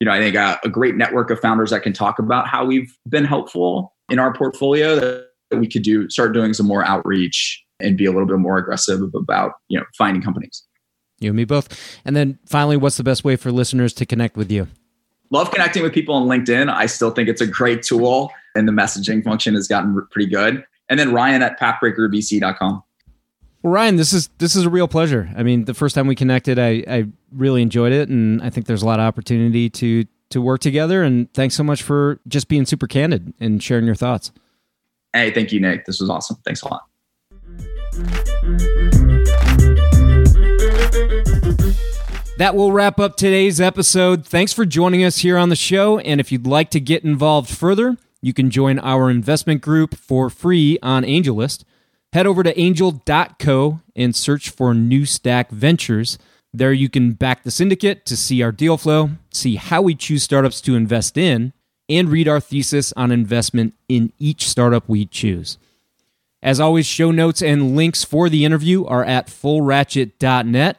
you 0.00 0.06
know, 0.06 0.12
I 0.12 0.18
think 0.18 0.34
a, 0.34 0.58
a 0.64 0.68
great 0.68 0.96
network 0.96 1.30
of 1.30 1.40
founders 1.40 1.70
that 1.70 1.82
can 1.82 1.92
talk 1.92 2.18
about 2.18 2.46
how 2.46 2.64
we've 2.64 2.96
been 3.08 3.24
helpful 3.24 3.94
in 4.08 4.18
our 4.18 4.32
portfolio 4.32 5.22
that 5.50 5.58
we 5.58 5.68
could 5.68 5.82
do, 5.82 6.08
start 6.08 6.32
doing 6.32 6.54
some 6.54 6.66
more 6.66 6.84
outreach 6.84 7.62
and 7.80 7.96
be 7.96 8.04
a 8.04 8.12
little 8.12 8.26
bit 8.26 8.38
more 8.38 8.58
aggressive 8.58 9.00
about 9.14 9.52
you 9.68 9.78
know 9.78 9.84
finding 9.96 10.22
companies. 10.22 10.64
You 11.18 11.30
and 11.30 11.36
me 11.36 11.44
both. 11.44 12.00
And 12.04 12.16
then 12.16 12.38
finally, 12.46 12.76
what's 12.76 12.96
the 12.96 13.04
best 13.04 13.24
way 13.24 13.36
for 13.36 13.52
listeners 13.52 13.92
to 13.94 14.06
connect 14.06 14.36
with 14.36 14.50
you? 14.50 14.68
Love 15.30 15.50
connecting 15.50 15.82
with 15.82 15.92
people 15.92 16.14
on 16.14 16.26
LinkedIn. 16.26 16.72
I 16.72 16.86
still 16.86 17.10
think 17.10 17.28
it's 17.28 17.40
a 17.40 17.46
great 17.46 17.82
tool, 17.82 18.32
and 18.54 18.66
the 18.66 18.72
messaging 18.72 19.22
function 19.22 19.54
has 19.54 19.68
gotten 19.68 20.06
pretty 20.10 20.30
good. 20.30 20.64
And 20.88 20.98
then 20.98 21.12
Ryan 21.12 21.42
at 21.42 21.60
pathbreakervc.com. 21.60 22.82
Well, 23.62 23.74
Ryan, 23.74 23.96
this 23.96 24.12
is 24.12 24.28
this 24.38 24.56
is 24.56 24.64
a 24.64 24.70
real 24.70 24.88
pleasure. 24.88 25.30
I 25.36 25.42
mean, 25.42 25.66
the 25.66 25.74
first 25.74 25.94
time 25.94 26.06
we 26.06 26.14
connected, 26.14 26.58
I, 26.58 26.82
I 26.88 27.06
really 27.30 27.60
enjoyed 27.60 27.92
it, 27.92 28.08
and 28.08 28.40
I 28.42 28.48
think 28.48 28.66
there's 28.66 28.82
a 28.82 28.86
lot 28.86 29.00
of 29.00 29.04
opportunity 29.04 29.68
to 29.70 30.06
to 30.30 30.40
work 30.40 30.60
together. 30.60 31.02
And 31.02 31.32
thanks 31.34 31.56
so 31.56 31.62
much 31.62 31.82
for 31.82 32.20
just 32.26 32.48
being 32.48 32.64
super 32.64 32.86
candid 32.86 33.34
and 33.38 33.62
sharing 33.62 33.84
your 33.84 33.94
thoughts. 33.94 34.32
Hey, 35.12 35.30
thank 35.32 35.52
you, 35.52 35.60
Nick. 35.60 35.84
This 35.84 36.00
was 36.00 36.08
awesome. 36.08 36.38
Thanks 36.44 36.62
a 36.62 36.68
lot. 36.68 36.86
That 42.38 42.54
will 42.54 42.72
wrap 42.72 42.98
up 42.98 43.16
today's 43.16 43.60
episode. 43.60 44.24
Thanks 44.24 44.54
for 44.54 44.64
joining 44.64 45.04
us 45.04 45.18
here 45.18 45.36
on 45.36 45.50
the 45.50 45.56
show. 45.56 45.98
And 45.98 46.18
if 46.20 46.32
you'd 46.32 46.46
like 46.46 46.70
to 46.70 46.80
get 46.80 47.04
involved 47.04 47.50
further, 47.50 47.98
you 48.22 48.32
can 48.32 48.48
join 48.48 48.78
our 48.78 49.10
investment 49.10 49.60
group 49.60 49.94
for 49.94 50.30
free 50.30 50.78
on 50.82 51.02
AngelList. 51.02 51.64
Head 52.12 52.26
over 52.26 52.42
to 52.42 52.58
angel.co 52.58 53.80
and 53.94 54.16
search 54.16 54.50
for 54.50 54.74
New 54.74 55.06
Stack 55.06 55.50
Ventures. 55.50 56.18
There 56.52 56.72
you 56.72 56.88
can 56.88 57.12
back 57.12 57.44
the 57.44 57.52
syndicate 57.52 58.04
to 58.06 58.16
see 58.16 58.42
our 58.42 58.50
deal 58.50 58.76
flow, 58.76 59.10
see 59.32 59.54
how 59.56 59.82
we 59.82 59.94
choose 59.94 60.24
startups 60.24 60.60
to 60.62 60.74
invest 60.74 61.16
in, 61.16 61.52
and 61.88 62.08
read 62.08 62.26
our 62.26 62.40
thesis 62.40 62.92
on 62.96 63.12
investment 63.12 63.74
in 63.88 64.12
each 64.18 64.48
startup 64.48 64.88
we 64.88 65.06
choose. 65.06 65.58
As 66.42 66.58
always, 66.58 66.86
show 66.86 67.10
notes 67.10 67.42
and 67.42 67.76
links 67.76 68.02
for 68.02 68.28
the 68.28 68.44
interview 68.44 68.84
are 68.86 69.04
at 69.04 69.28
fullratchet.net. 69.28 70.78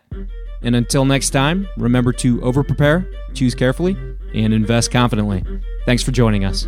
And 0.63 0.75
until 0.75 1.05
next 1.05 1.29
time, 1.29 1.67
remember 1.77 2.11
to 2.13 2.39
overprepare, 2.39 3.07
choose 3.33 3.55
carefully, 3.55 3.95
and 4.33 4.53
invest 4.53 4.91
confidently. 4.91 5.43
Thanks 5.85 6.03
for 6.03 6.11
joining 6.11 6.45
us. 6.45 6.67